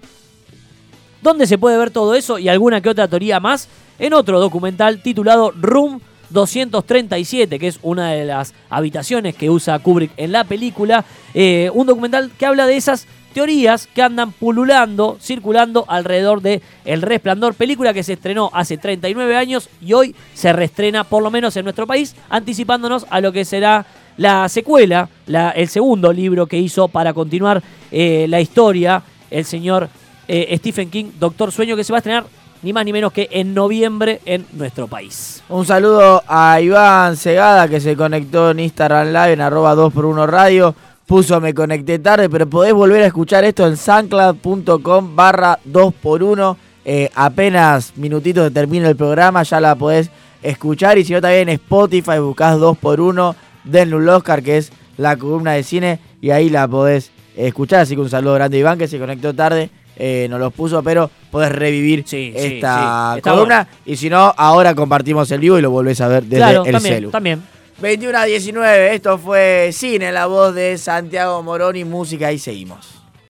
¿Dónde 1.22 1.46
se 1.46 1.58
puede 1.58 1.78
ver 1.78 1.90
todo 1.90 2.14
eso 2.14 2.38
y 2.38 2.48
alguna 2.48 2.80
que 2.80 2.90
otra 2.90 3.08
teoría 3.08 3.40
más? 3.40 3.68
En 3.98 4.12
otro 4.12 4.40
documental 4.40 5.02
titulado 5.02 5.52
Room 5.52 6.00
237, 6.30 7.58
que 7.58 7.68
es 7.68 7.78
una 7.82 8.12
de 8.12 8.24
las 8.24 8.54
habitaciones 8.70 9.34
que 9.34 9.50
usa 9.50 9.78
Kubrick 9.78 10.12
en 10.16 10.32
la 10.32 10.44
película. 10.44 11.04
Eh, 11.34 11.70
un 11.74 11.86
documental 11.86 12.30
que 12.38 12.46
habla 12.46 12.66
de 12.66 12.76
esas 12.76 13.06
teorías 13.32 13.86
que 13.86 14.02
andan 14.02 14.32
pululando, 14.32 15.18
circulando 15.20 15.84
alrededor 15.88 16.40
de 16.42 16.62
El 16.84 17.02
Resplandor, 17.02 17.54
película 17.54 17.92
que 17.92 18.02
se 18.02 18.14
estrenó 18.14 18.50
hace 18.52 18.78
39 18.78 19.36
años 19.36 19.68
y 19.80 19.92
hoy 19.92 20.14
se 20.34 20.52
reestrena 20.52 21.04
por 21.04 21.22
lo 21.22 21.30
menos 21.30 21.56
en 21.56 21.64
nuestro 21.64 21.86
país, 21.86 22.14
anticipándonos 22.30 23.06
a 23.10 23.20
lo 23.20 23.32
que 23.32 23.44
será 23.44 23.86
la 24.18 24.48
secuela, 24.50 25.08
la- 25.26 25.50
el 25.50 25.68
segundo 25.68 26.12
libro 26.12 26.46
que 26.46 26.58
hizo 26.58 26.88
para 26.88 27.12
continuar 27.14 27.62
eh, 27.90 28.26
la 28.28 28.40
historia, 28.40 29.02
el 29.30 29.44
señor 29.46 29.88
eh, 30.28 30.54
Stephen 30.58 30.90
King, 30.90 31.06
Doctor 31.18 31.50
Sueño, 31.50 31.74
que 31.74 31.84
se 31.84 31.92
va 31.92 31.96
a 31.96 32.00
estrenar 32.00 32.24
ni 32.62 32.72
más 32.72 32.84
ni 32.84 32.92
menos 32.92 33.12
que 33.12 33.28
en 33.30 33.54
noviembre 33.54 34.20
en 34.26 34.44
nuestro 34.52 34.88
país. 34.88 35.42
Un 35.48 35.64
saludo 35.64 36.22
a 36.26 36.60
Iván 36.60 37.16
Segada 37.16 37.66
que 37.68 37.80
se 37.80 37.96
conectó 37.96 38.50
en 38.50 38.60
Instagram 38.60 39.06
Live 39.08 39.32
en 39.32 39.40
arroba 39.40 39.74
2x1 39.74 40.26
radio. 40.26 40.74
Puso 41.06 41.40
me 41.40 41.54
conecté 41.54 41.98
tarde, 42.00 42.28
pero 42.28 42.46
podés 42.46 42.74
volver 42.74 43.02
a 43.02 43.06
escuchar 43.06 43.44
esto 43.44 43.66
en 43.66 43.76
sancloud.com 43.78 45.14
barra 45.16 45.58
2x1. 45.66 46.56
Eh, 46.84 47.10
apenas 47.14 47.92
minutitos 47.96 48.44
de 48.44 48.50
termine 48.50 48.88
el 48.88 48.96
programa, 48.96 49.42
ya 49.42 49.60
la 49.60 49.74
podés 49.74 50.10
escuchar 50.42 50.98
y 50.98 51.04
si 51.04 51.12
no 51.12 51.20
también 51.20 51.48
en 51.48 51.54
Spotify 51.56 52.18
buscás 52.18 52.56
2x1 52.58 53.34
denle 53.64 53.96
un 53.96 54.08
Oscar 54.08 54.42
que 54.42 54.58
es 54.58 54.72
la 54.96 55.16
columna 55.16 55.52
de 55.52 55.62
cine 55.62 55.98
y 56.20 56.30
ahí 56.30 56.48
la 56.50 56.66
podés 56.68 57.10
escuchar. 57.36 57.80
Así 57.80 57.94
que 57.94 58.00
un 58.00 58.10
saludo 58.10 58.34
grande 58.34 58.56
a 58.56 58.60
Iván 58.60 58.78
que 58.78 58.88
se 58.88 58.98
conectó 58.98 59.34
tarde, 59.34 59.70
eh, 59.96 60.26
nos 60.30 60.40
los 60.40 60.52
puso, 60.52 60.82
pero 60.82 61.10
podés 61.30 61.52
revivir 61.52 62.04
Sí, 62.06 62.32
esta 62.34 63.12
sí, 63.16 63.20
columna. 63.22 63.66
Y 63.84 63.96
si 63.96 64.08
no, 64.10 64.32
ahora 64.36 64.74
compartimos 64.74 65.30
el 65.30 65.40
vivo 65.40 65.58
y 65.58 65.62
lo 65.62 65.70
volvés 65.70 66.00
a 66.00 66.08
ver 66.08 66.24
desde 66.24 66.36
claro, 66.36 66.64
el 66.64 66.72
también, 66.72 66.94
celu. 66.94 67.10
también. 67.10 67.42
21 67.80 68.18
a 68.18 68.24
19, 68.24 68.94
esto 68.94 69.18
fue 69.18 69.70
Cine, 69.72 70.10
la 70.10 70.26
voz 70.26 70.52
de 70.54 70.76
Santiago 70.78 71.40
Moroni, 71.44 71.84
música 71.84 72.32
y 72.32 72.38
seguimos. 72.38 72.97